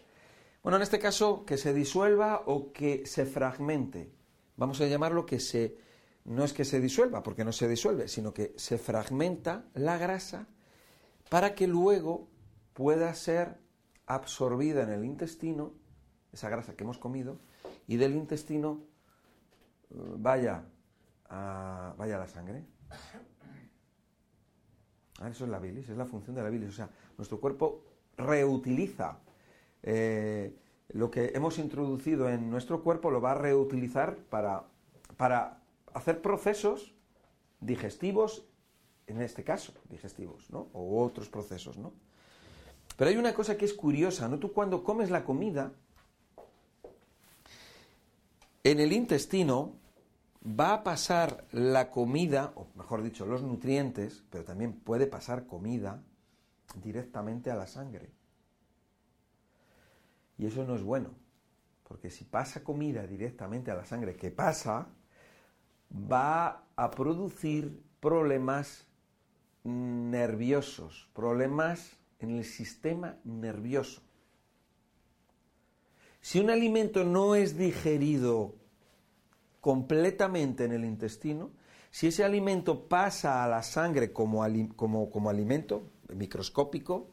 [0.63, 4.13] Bueno, en este caso, que se disuelva o que se fragmente.
[4.57, 5.79] Vamos a llamarlo que se...
[6.25, 10.49] No es que se disuelva, porque no se disuelve, sino que se fragmenta la grasa
[11.29, 12.29] para que luego
[12.73, 13.59] pueda ser
[14.07, 15.73] absorbida en el intestino,
[16.33, 17.39] esa grasa que hemos comido,
[17.87, 18.83] y del intestino
[19.91, 20.65] vaya
[21.29, 22.65] a, vaya a la sangre.
[25.19, 26.69] Ah, eso es la bilis, es la función de la bilis.
[26.71, 27.85] O sea, nuestro cuerpo
[28.17, 29.21] reutiliza
[29.87, 30.53] eh,
[30.89, 34.65] lo que hemos introducido en nuestro cuerpo lo va a reutilizar para,
[35.17, 35.63] para
[35.95, 36.95] hacer procesos
[37.61, 38.45] digestivos,
[39.07, 40.69] en este caso, digestivos, ¿no?
[40.73, 41.93] O otros procesos, ¿no?
[42.97, 44.39] Pero hay una cosa que es curiosa, ¿no?
[44.39, 45.73] Tú cuando comes la comida,
[48.65, 49.75] en el intestino
[50.45, 56.03] va a pasar la comida, o mejor dicho, los nutrientes, pero también puede pasar comida
[56.83, 58.16] directamente a la sangre.
[60.39, 61.11] Y eso no es bueno,
[61.89, 64.89] porque si pasa comida directamente a la sangre, que pasa,
[65.91, 68.87] va a producir problemas
[69.65, 74.03] nerviosos, problemas en el sistema nervioso.
[76.21, 78.57] Si un alimento no es digerido
[79.61, 81.51] completamente en el intestino,
[81.91, 84.45] si ese alimento pasa a la sangre como,
[84.75, 87.11] como, como alimento microscópico,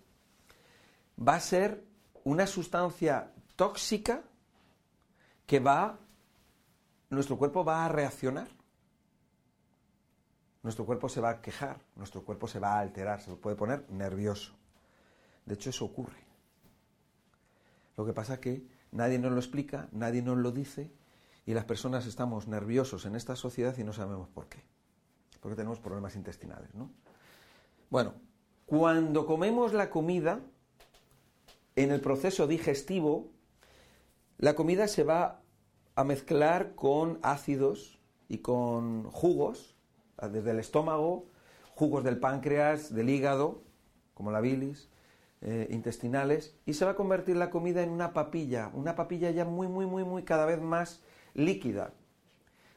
[1.17, 1.83] va a ser
[2.23, 4.23] una sustancia tóxica
[5.45, 5.99] que va,
[7.09, 8.47] nuestro cuerpo va a reaccionar.
[10.63, 13.89] Nuestro cuerpo se va a quejar, nuestro cuerpo se va a alterar, se puede poner
[13.89, 14.53] nervioso.
[15.45, 16.23] De hecho, eso ocurre.
[17.97, 20.91] Lo que pasa es que nadie nos lo explica, nadie nos lo dice
[21.45, 24.63] y las personas estamos nerviosos en esta sociedad y no sabemos por qué.
[25.41, 26.89] Porque tenemos problemas intestinales, ¿no?
[27.89, 28.13] Bueno,
[28.65, 30.39] cuando comemos la comida,
[31.75, 33.31] en el proceso digestivo,
[34.37, 35.41] la comida se va
[35.95, 39.75] a mezclar con ácidos y con jugos,
[40.31, 41.25] desde el estómago,
[41.75, 43.63] jugos del páncreas, del hígado,
[44.13, 44.89] como la bilis,
[45.41, 49.43] eh, intestinales y se va a convertir la comida en una papilla, una papilla ya
[49.43, 51.91] muy, muy, muy, muy cada vez más líquida,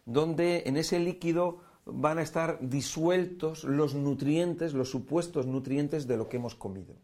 [0.04, 6.28] donde en ese líquido van a estar disueltos los nutrientes, los supuestos nutrientes de lo
[6.28, 6.96] que hemos comido.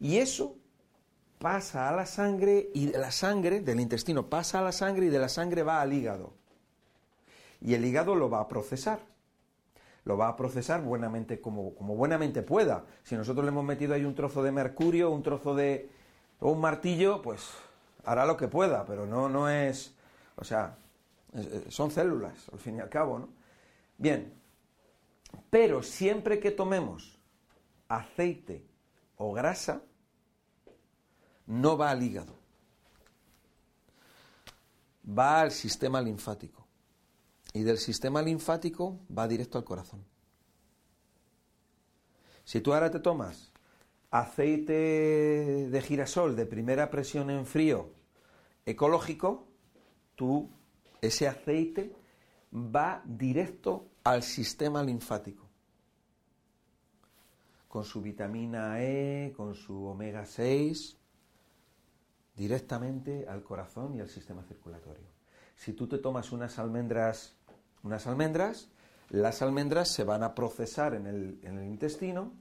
[0.00, 0.56] Y eso
[1.38, 5.08] pasa a la sangre y de la sangre, del intestino, pasa a la sangre y
[5.08, 6.34] de la sangre va al hígado.
[7.60, 9.00] Y el hígado lo va a procesar.
[10.04, 12.84] Lo va a procesar buenamente, como, como buenamente pueda.
[13.02, 15.90] Si nosotros le hemos metido ahí un trozo de mercurio, un trozo de.
[16.38, 17.50] o un martillo, pues
[18.04, 19.96] hará lo que pueda, pero no, no es.
[20.36, 20.76] O sea,
[21.68, 23.28] son células, al fin y al cabo, ¿no?
[23.98, 24.32] Bien,
[25.50, 27.18] pero siempre que tomemos
[27.88, 28.64] aceite
[29.16, 29.82] o grasa,
[31.46, 32.36] no va al hígado,
[35.06, 36.66] va al sistema linfático.
[37.52, 40.04] Y del sistema linfático va directo al corazón.
[42.44, 43.52] Si tú ahora te tomas
[44.10, 44.72] aceite
[45.70, 47.90] de girasol de primera presión en frío
[48.64, 49.48] ecológico,
[50.14, 50.50] tú
[51.00, 51.94] ese aceite
[52.52, 55.45] va directo al sistema linfático.
[57.76, 60.96] Con su vitamina E, con su omega 6,
[62.34, 65.04] directamente al corazón y al sistema circulatorio.
[65.56, 67.36] Si tú te tomas unas almendras,
[67.82, 68.70] unas almendras,
[69.10, 72.32] las almendras se van a procesar en el, intestino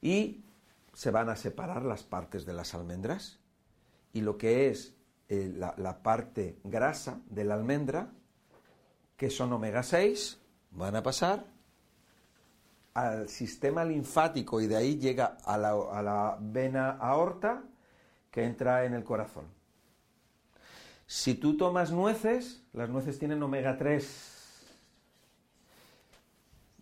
[0.00, 0.44] y
[0.92, 3.40] se van a separar las partes de las almendras
[4.12, 4.94] y lo que es
[5.30, 8.12] eh, la, la, parte grasa de la almendra,
[9.16, 10.38] que son omega 6,
[10.70, 11.53] van a pasar
[12.94, 17.64] al sistema linfático y de ahí llega a la, a la vena aorta
[18.30, 19.44] que entra en el corazón.
[21.06, 24.30] Si tú tomas nueces, las nueces tienen omega 3.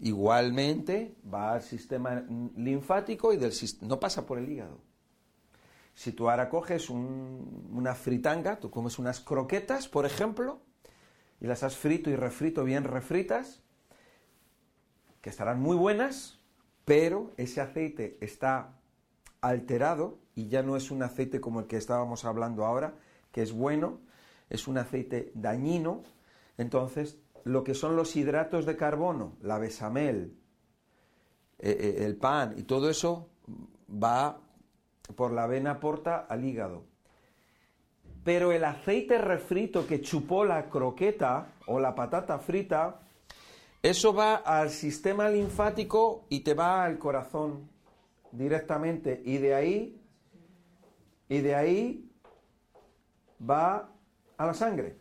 [0.01, 2.25] Igualmente va al sistema
[2.57, 3.53] linfático y del,
[3.83, 4.81] no pasa por el hígado.
[5.95, 10.61] Si tú ahora coges una fritanga, tú comes unas croquetas, por ejemplo,
[11.41, 13.62] y las has frito y refrito bien refritas,
[15.23, 16.39] que estarán muy buenas,
[16.85, 18.75] pero ese aceite está
[19.41, 22.95] alterado y ya no es un aceite como el que estábamos hablando ahora,
[23.31, 24.01] que es bueno,
[24.51, 26.03] es un aceite dañino.
[26.59, 30.37] Entonces, lo que son los hidratos de carbono, la besamel,
[31.59, 33.29] eh, eh, el pan y todo eso
[33.89, 34.41] va
[35.15, 36.85] por la vena porta al hígado.
[38.25, 43.01] Pero el aceite refrito que chupó la croqueta o la patata frita,
[43.83, 47.69] eso va al sistema linfático y te va al corazón
[48.31, 50.01] directamente y de ahí
[51.29, 52.11] y de ahí
[53.41, 53.91] va
[54.37, 54.99] a la sangre.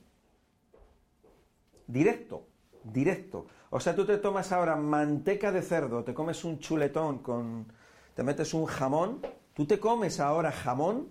[1.86, 2.48] Directo,
[2.84, 3.46] directo.
[3.70, 7.72] O sea, tú te tomas ahora manteca de cerdo, te comes un chuletón con
[8.16, 9.22] te metes un jamón,
[9.54, 11.10] tú te comes ahora jamón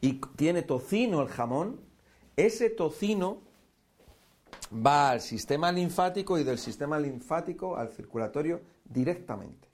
[0.00, 1.80] y tiene tocino el jamón,
[2.36, 3.47] ese tocino
[4.72, 9.68] va al sistema linfático y del sistema linfático al circulatorio directamente.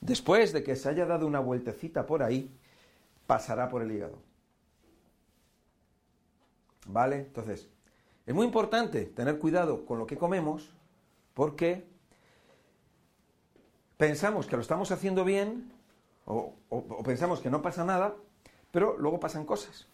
[0.00, 2.50] Después de que se haya dado una vueltecita por ahí,
[3.26, 4.18] pasará por el hígado.
[6.86, 7.16] ¿Vale?
[7.16, 7.68] Entonces,
[8.26, 10.74] es muy importante tener cuidado con lo que comemos
[11.32, 11.86] porque
[13.96, 15.72] pensamos que lo estamos haciendo bien
[16.26, 16.54] o,
[17.04, 18.14] pensamos que no pasa nada,
[18.70, 19.86] pero luego pasan cosas.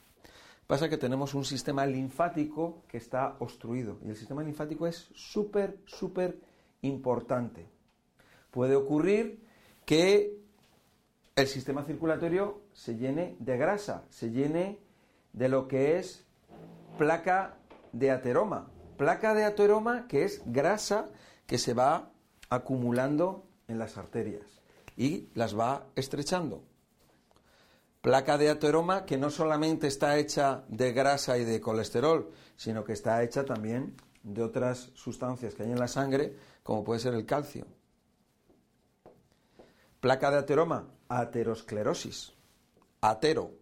[0.71, 5.81] Pasa que tenemos un sistema linfático que está obstruido y el sistema linfático es súper,
[5.85, 6.39] súper
[6.83, 7.67] importante.
[8.53, 9.43] Puede ocurrir
[9.85, 10.39] que
[11.35, 14.79] el sistema circulatorio se llene de grasa, se llene
[15.33, 16.25] de lo que es
[16.99, 17.57] placa
[17.91, 18.71] de ateroma.
[18.97, 21.09] Placa de ateroma que es grasa
[21.49, 22.13] que se va
[22.49, 24.63] acumulando en las arterias
[24.97, 26.63] y las va estrechando.
[28.01, 32.95] Placa de ateroma que no solamente está hecha de grasa y de colesterol, sino que
[32.95, 37.27] está hecha también de otras sustancias que hay en la sangre, como puede ser el
[37.27, 37.67] calcio.
[40.01, 42.33] Placa de ateroma, aterosclerosis.
[43.03, 43.53] Atero,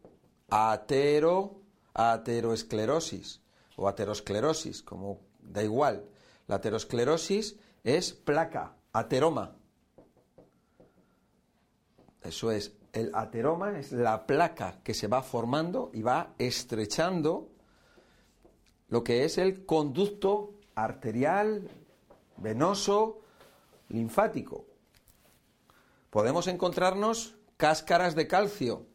[0.49, 1.61] atero,
[1.95, 3.41] ateroesclerosis
[3.77, 6.05] o aterosclerosis, como da igual.
[6.47, 9.57] La aterosclerosis es placa, ateroma.
[12.23, 17.51] Eso es, el ateroma es la placa que se va formando y va estrechando
[18.89, 21.69] lo que es el conducto arterial,
[22.37, 23.21] venoso,
[23.89, 24.65] linfático.
[26.11, 28.87] Podemos encontrarnos cáscaras de calcio,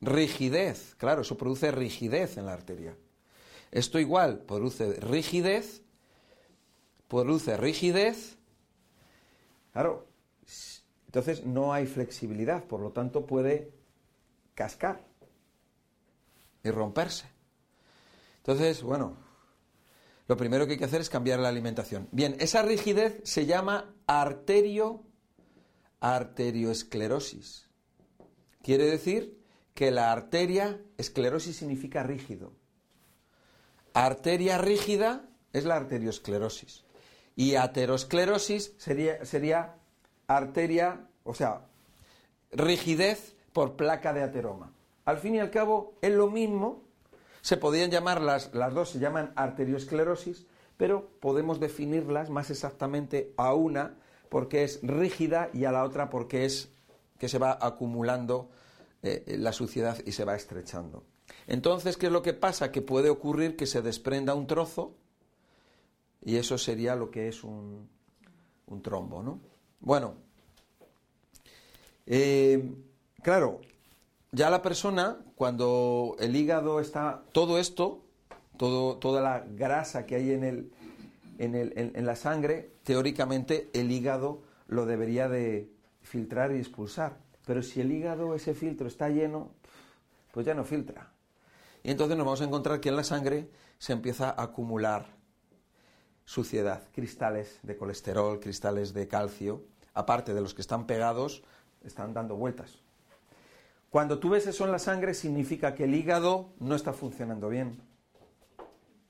[0.00, 2.96] rigidez, claro, eso produce rigidez en la arteria.
[3.70, 5.82] Esto igual produce rigidez,
[7.08, 8.36] produce rigidez.
[9.72, 10.06] Claro,
[11.12, 13.70] Entonces no hay flexibilidad, por lo tanto puede
[14.54, 15.04] cascar
[16.64, 17.26] y romperse.
[18.38, 19.18] Entonces, bueno,
[20.26, 22.08] lo primero que hay que hacer es cambiar la alimentación.
[22.12, 25.04] Bien, esa rigidez se llama arterio
[26.00, 27.68] arterioesclerosis.
[28.62, 29.38] Quiere decir
[29.74, 32.54] que la arteria, esclerosis significa rígido.
[33.92, 36.86] Arteria rígida es la arteriosclerosis.
[37.36, 39.81] Y aterosclerosis sería, sería
[40.26, 41.66] arteria, o sea,
[42.52, 44.72] rigidez por placa de ateroma.
[45.04, 46.82] Al fin y al cabo es lo mismo,
[47.40, 53.54] se podían llamar las, las dos, se llaman arteriosclerosis, pero podemos definirlas más exactamente a
[53.54, 53.96] una
[54.28, 56.70] porque es rígida y a la otra porque es
[57.18, 58.48] que se va acumulando
[59.02, 61.04] eh, la suciedad y se va estrechando.
[61.46, 62.72] Entonces, ¿qué es lo que pasa?
[62.72, 64.94] Que puede ocurrir que se desprenda un trozo
[66.24, 67.88] y eso sería lo que es un,
[68.66, 69.40] un trombo, ¿no?
[69.82, 70.14] Bueno,
[72.06, 72.72] eh,
[73.20, 73.60] claro,
[74.30, 78.00] ya la persona, cuando el hígado está, todo esto,
[78.56, 80.72] todo, toda la grasa que hay en, el,
[81.38, 85.68] en, el, en la sangre, teóricamente el hígado lo debería de
[86.00, 87.18] filtrar y expulsar.
[87.44, 89.50] Pero si el hígado, ese filtro está lleno,
[90.30, 91.12] pues ya no filtra.
[91.82, 95.06] Y entonces nos vamos a encontrar que en la sangre se empieza a acumular
[96.24, 101.42] suciedad, cristales de colesterol, cristales de calcio, aparte de los que están pegados,
[101.84, 102.78] están dando vueltas.
[103.90, 107.80] Cuando tú ves eso en la sangre significa que el hígado no está funcionando bien.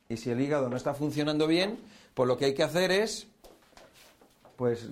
[0.08, 1.78] Y si el hígado no está funcionando bien,
[2.14, 3.28] pues lo que hay que hacer es,
[4.56, 4.88] pues,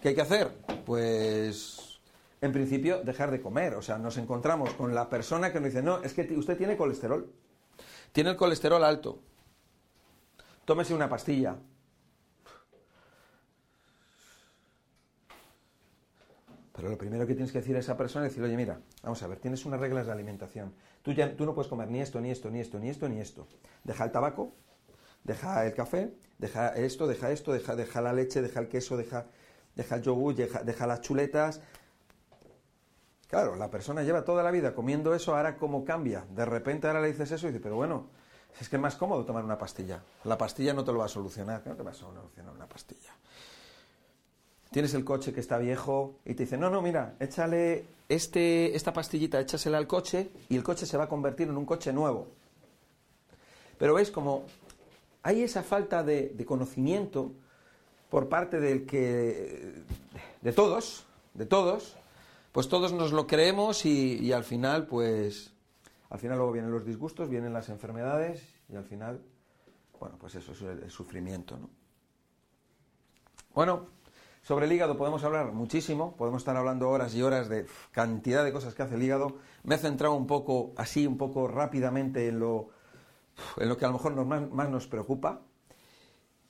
[0.00, 0.50] ¿qué hay que hacer?
[0.86, 2.00] Pues,
[2.40, 3.74] en principio, dejar de comer.
[3.74, 6.76] O sea, nos encontramos con la persona que nos dice, no, es que usted tiene
[6.76, 7.30] colesterol.
[8.12, 9.20] Tiene el colesterol alto
[10.64, 11.56] tómese una pastilla.
[16.72, 19.22] Pero lo primero que tienes que decir a esa persona es decir, oye, mira, vamos
[19.22, 20.72] a ver, tienes unas reglas de alimentación.
[21.02, 23.20] Tú, ya, tú no puedes comer ni esto, ni esto, ni esto, ni esto, ni
[23.20, 23.46] esto.
[23.84, 24.52] Deja el tabaco,
[25.24, 29.26] deja el café, deja esto, deja esto, deja, deja la leche, deja el queso, deja,
[29.76, 31.60] deja el yogur, deja, deja las chuletas.
[33.28, 36.24] Claro, la persona lleva toda la vida comiendo eso, ahora cómo cambia.
[36.30, 38.08] De repente ahora le dices eso y dice, pero bueno,
[38.60, 40.02] es que es más cómodo tomar una pastilla.
[40.24, 41.62] La pastilla no te lo va a solucionar.
[41.66, 43.12] No te va a solucionar una pastilla.
[44.72, 48.92] Tienes el coche que está viejo y te dice, no, no, mira, échale este, esta
[48.92, 52.28] pastillita, échasela al coche y el coche se va a convertir en un coche nuevo.
[53.78, 54.44] Pero ves como
[55.22, 57.32] hay esa falta de, conocimiento
[58.10, 59.74] por parte del que,
[60.40, 61.96] de todos, de todos,
[62.50, 65.52] pues todos nos lo creemos y, y al final, pues,
[66.10, 69.22] al final luego vienen los disgustos, vienen las enfermedades y al final,
[69.98, 71.70] bueno, pues eso es el, sufrimiento, ¿no?
[73.54, 73.86] Bueno,
[74.42, 78.52] sobre el hígado podemos hablar muchísimo, podemos estar hablando horas y horas de cantidad de
[78.52, 79.38] cosas que hace el hígado.
[79.62, 82.70] Me he centrado un poco, así, un poco rápidamente en lo,
[83.56, 85.42] en lo que a lo mejor más, nos preocupa,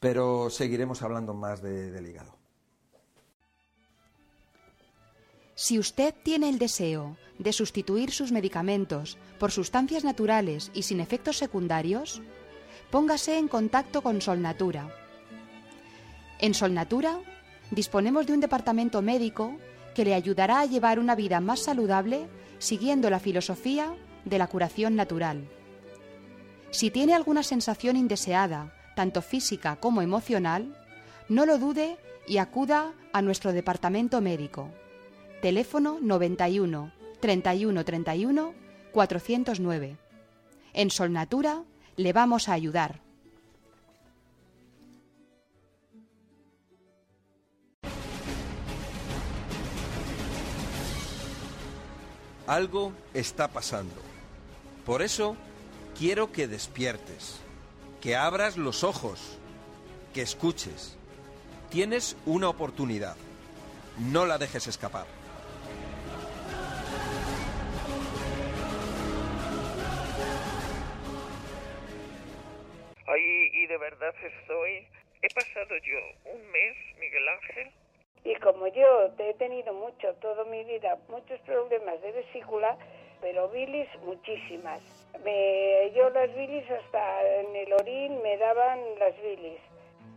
[0.01, 2.35] pero seguiremos hablando más del hígado.
[5.55, 11.37] Si usted tiene el deseo de sustituir sus medicamentos por sustancias naturales y sin efectos
[11.37, 12.23] secundarios,
[12.91, 14.89] póngase en contacto con Solnatura.
[16.41, 17.21] En Solnatura
[17.73, 19.57] disponemos de un departamento médico
[19.95, 22.29] que le ayudará a llevar una vida más saludable
[22.59, 23.93] siguiendo la filosofía
[24.25, 25.49] de la curación natural.
[26.71, 30.77] Si tiene alguna sensación indeseada, tanto física como emocional,
[31.29, 31.97] no lo dude
[32.29, 34.71] y acuda a nuestro departamento médico
[35.43, 38.55] teléfono 91 31 31
[38.93, 39.97] 409.
[40.73, 41.65] En Solnatura
[41.97, 43.02] le vamos a ayudar.
[52.53, 53.95] Algo está pasando.
[54.85, 55.39] Por eso
[55.99, 57.41] quiero que despiertes,
[58.03, 59.39] que abras los ojos,
[60.13, 60.99] que escuches.
[61.71, 63.17] Tienes una oportunidad.
[63.97, 65.07] No la dejes escapar.
[73.55, 74.87] y de verdad estoy...
[75.23, 77.73] He pasado yo un mes, Miguel Ángel.
[78.25, 82.77] Y como yo he tenido mucho, toda mi vida, muchos problemas de vesícula,
[83.21, 84.81] pero bilis muchísimas.
[85.25, 89.61] Me, yo las bilis hasta en el orín me daban las bilis.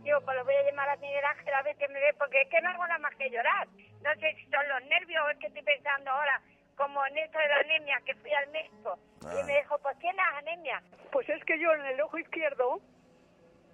[0.04, 2.42] Yo pues lo voy a llamar a Miguel Ángel a ver qué me ve, porque
[2.42, 3.66] es que no hago nada más que llorar.
[4.02, 6.40] No sé si son los nervios o es que estoy pensando ahora,
[6.76, 8.98] como en esto de la anemia, que fui al médico.
[9.22, 10.80] Y me dijo, pues tienes anemia.
[11.10, 12.80] Pues es que yo en el ojo izquierdo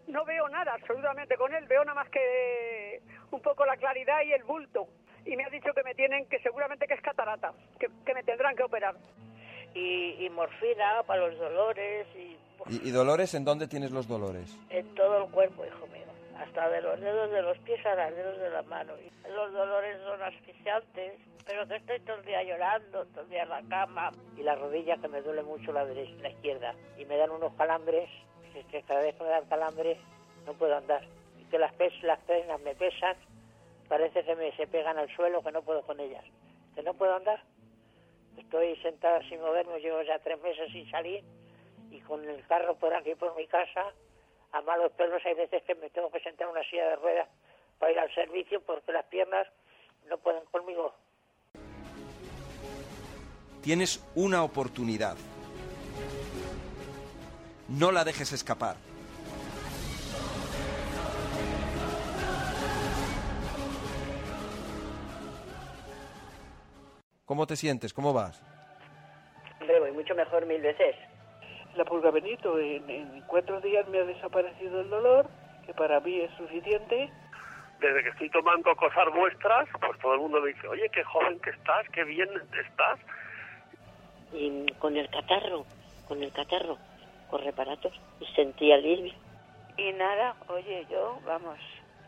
[0.07, 3.02] no veo nada absolutamente con él, veo nada más que
[3.33, 4.86] un poco la claridad y el bulto.
[5.25, 8.23] y me ha dicho que me tienen, que seguramente que es catarata, que, que me
[8.23, 8.94] tendrán que operar.
[9.75, 12.36] Y, y morfina para los dolores y
[12.69, 14.57] ¿Y, y dolores en dónde tienes los dolores?
[14.70, 16.02] en todo el cuerpo, hijo mío.
[16.39, 18.93] Hasta de los dedos de los pies a los dedos de la mano.
[18.99, 21.15] Y los dolores son asfixiantes,
[21.47, 24.11] pero que estoy todo el día llorando, todo el día en la cama.
[24.36, 26.75] Y la rodilla que me duele mucho la derecha, la izquierda.
[26.99, 28.09] Y me dan unos calambres,
[28.70, 29.99] que cada vez que me dan calambres
[30.47, 31.02] no puedo andar.
[31.53, 33.15] Que las, pes, las piernas me pesan,
[33.87, 36.25] parece que me se pegan al suelo, que no puedo con ellas.
[36.75, 37.41] Que no puedo andar.
[38.39, 41.23] Estoy sentada sin moverme, llevo ya tres meses sin salir
[41.91, 43.93] y con el carro por aquí, por mi casa,
[44.53, 47.29] a malos pelos hay veces que me tengo que sentar en una silla de ruedas
[47.79, 49.47] para ir al servicio porque las piernas
[50.09, 50.95] no pueden conmigo.
[53.63, 55.17] Tienes una oportunidad.
[57.69, 58.77] No la dejes escapar.
[67.33, 67.94] ¿Cómo te sientes?
[67.94, 68.43] ¿Cómo vas?
[69.59, 70.94] Hombre, voy mucho mejor mil veces.
[71.77, 75.31] La pulga Benito, en, en cuatro días me ha desaparecido el dolor,
[75.65, 77.11] que para mí es suficiente.
[77.81, 81.41] Desde que estoy tomando cosas vuestras, pues todo el mundo me dice, oye, qué joven
[81.41, 82.28] que estás, qué bien
[82.67, 83.01] estás.
[84.35, 85.65] Y con el catarro,
[86.07, 86.77] con el catarro,
[87.31, 89.15] con reparatos, y sentí alivio.
[89.78, 91.59] Y nada, oye, yo, vamos,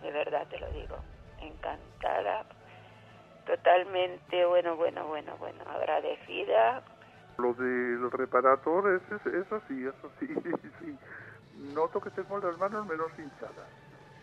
[0.02, 0.98] de verdad te lo digo,
[1.40, 2.44] encantada,
[3.46, 6.82] totalmente, bueno, bueno, bueno, bueno, agradecida.
[7.38, 10.26] Lo del reparator es, es, es así, es así,
[10.80, 10.98] sí.
[11.74, 13.68] Noto que tengo las manos menos hinchadas.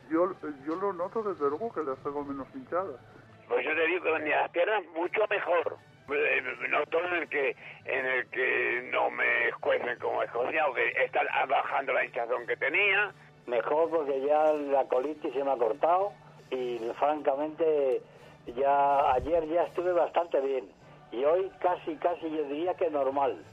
[0.09, 0.33] Yo,
[0.65, 2.99] yo lo noto desde luego que las tengo menos hinchadas.
[3.47, 5.77] Pues yo te digo que las piernas mucho mejor.
[6.09, 10.89] Eh, Noto en el que en el que no me escuecen como escocía o que
[11.03, 13.13] está bajando la hinchazón que tenía.
[13.47, 16.11] Mejor porque ya la colitis se me ha cortado
[16.49, 18.01] y francamente
[18.47, 20.69] ya ayer ya estuve bastante bien
[21.11, 23.43] y hoy casi casi yo diría que normal.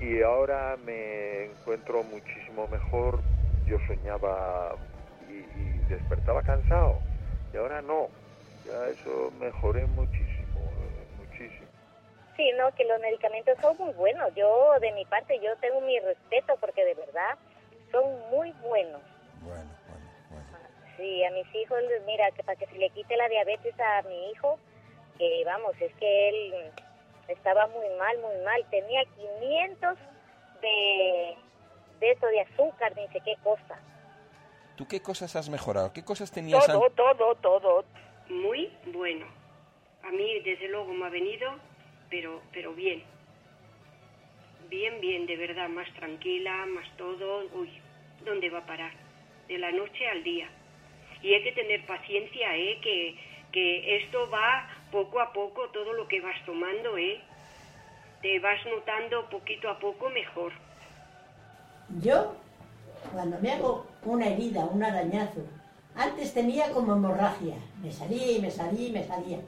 [0.00, 3.22] Y ahora me encuentro muchísimo mejor.
[3.66, 4.76] Yo soñaba
[5.28, 7.00] y, y despertaba cansado
[7.52, 8.08] y ahora no.
[8.64, 10.60] Ya eso mejoré muchísimo,
[11.18, 11.68] muchísimo.
[12.36, 14.34] Sí, no, que los medicamentos son muy buenos.
[14.34, 17.38] Yo, de mi parte, yo tengo mi respeto porque de verdad
[17.92, 19.00] son muy buenos.
[19.42, 19.70] Bueno,
[20.96, 24.30] Sí, a mis hijos, mira, que para que se le quite la diabetes a mi
[24.30, 24.58] hijo,
[25.18, 26.72] que vamos, es que él
[27.28, 28.64] estaba muy mal, muy mal.
[28.70, 29.98] Tenía 500
[30.62, 31.36] de,
[32.00, 33.78] de eso, de azúcar, ni sé qué cosa.
[34.76, 35.92] ¿Tú qué cosas has mejorado?
[35.92, 37.84] ¿Qué cosas tenías Todo, todo, todo.
[38.28, 39.26] Muy bueno.
[40.02, 41.50] A mí, desde luego, me ha venido,
[42.10, 43.02] pero, pero bien.
[44.68, 47.44] Bien, bien, de verdad, más tranquila, más todo.
[47.54, 47.70] Uy,
[48.24, 48.92] ¿dónde va a parar?
[49.48, 50.48] De la noche al día.
[51.22, 52.78] Y hay que tener paciencia, ¿eh?
[52.82, 53.16] Que,
[53.52, 57.20] que esto va poco a poco, todo lo que vas tomando, ¿eh?
[58.22, 60.52] Te vas notando poquito a poco mejor.
[62.00, 62.34] Yo,
[63.12, 65.46] cuando me hago una herida, un arañazo,
[65.94, 67.56] antes tenía como hemorragia.
[67.82, 69.38] Me salía y me salía y me salía.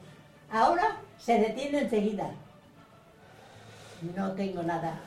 [0.51, 2.31] Ahora se detiene enseguida.
[4.15, 4.99] No tengo nada.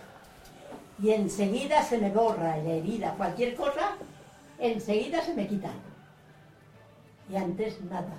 [1.02, 3.14] Y enseguida se me borra la herida.
[3.16, 3.96] Cualquier cosa,
[4.58, 5.70] enseguida se me quita.
[7.28, 8.18] Y antes nada.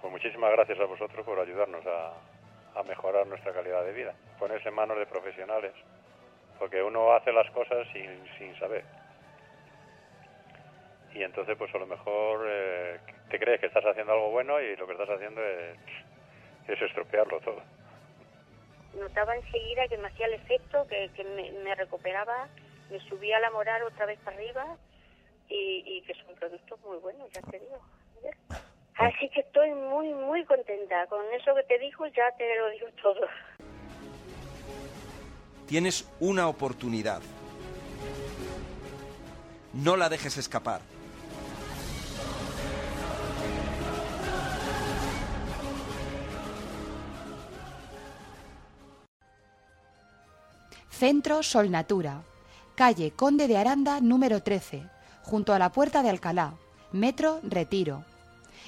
[0.00, 2.14] Pues muchísimas gracias a vosotros por ayudarnos a,
[2.78, 4.14] a mejorar nuestra calidad de vida.
[4.38, 5.72] Ponerse en manos de profesionales,
[6.58, 8.84] porque uno hace las cosas sin, sin saber.
[11.12, 12.98] Y entonces, pues a lo mejor eh,
[13.30, 15.76] te crees que estás haciendo algo bueno y lo que estás haciendo es,
[16.68, 17.60] es estropearlo todo.
[18.94, 22.48] Notaba enseguida que me hacía el efecto, que, que me, me recuperaba,
[22.90, 24.76] me subía la moral otra vez para arriba
[25.50, 27.78] y, y que son productos muy buenos, ya te digo.
[28.22, 28.60] ¿ves?
[29.00, 31.06] Así que estoy muy, muy contenta.
[31.06, 33.20] Con eso que te dijo ya te lo digo todo.
[35.66, 37.22] Tienes una oportunidad.
[39.72, 40.82] No la dejes escapar.
[50.90, 52.20] Centro Sol Natura,
[52.74, 54.82] calle Conde de Aranda número 13,
[55.30, 56.54] junto a la Puerta de Alcalá,
[56.90, 58.04] Metro Retiro.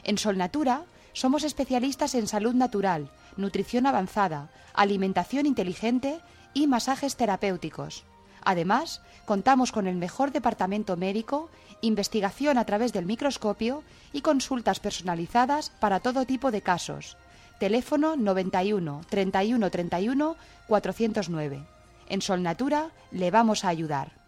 [0.05, 6.21] En Sol Natura somos especialistas en salud natural, nutrición avanzada, alimentación inteligente
[6.55, 8.05] y masajes terapéuticos.
[8.45, 11.51] Además, contamos con el mejor departamento médico,
[11.81, 13.83] investigación a través del microscopio
[14.13, 17.17] y consultas personalizadas para todo tipo de casos.
[17.59, 20.37] Teléfono 91 31 31
[20.69, 21.65] 409.
[22.09, 24.22] En Sol Natura le vamos a ayudar.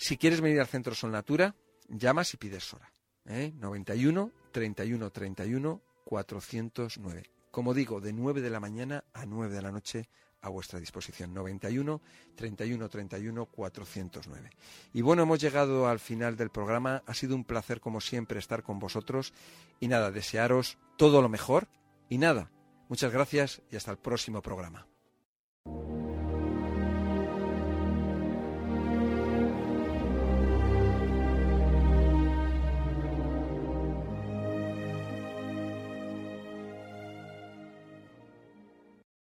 [0.00, 1.56] Si quieres venir al Centro Sol Natura,
[1.88, 2.92] llamas y pides hora.
[3.26, 3.52] ¿eh?
[3.56, 7.30] 91 31 31 409.
[7.50, 10.08] Como digo, de 9 de la mañana a 9 de la noche
[10.40, 11.34] a vuestra disposición.
[11.34, 12.00] 91
[12.36, 14.50] 31 31 409.
[14.92, 17.02] Y bueno, hemos llegado al final del programa.
[17.04, 19.34] Ha sido un placer, como siempre, estar con vosotros.
[19.80, 21.66] Y nada, desearos todo lo mejor.
[22.08, 22.52] Y nada,
[22.88, 24.86] muchas gracias y hasta el próximo programa.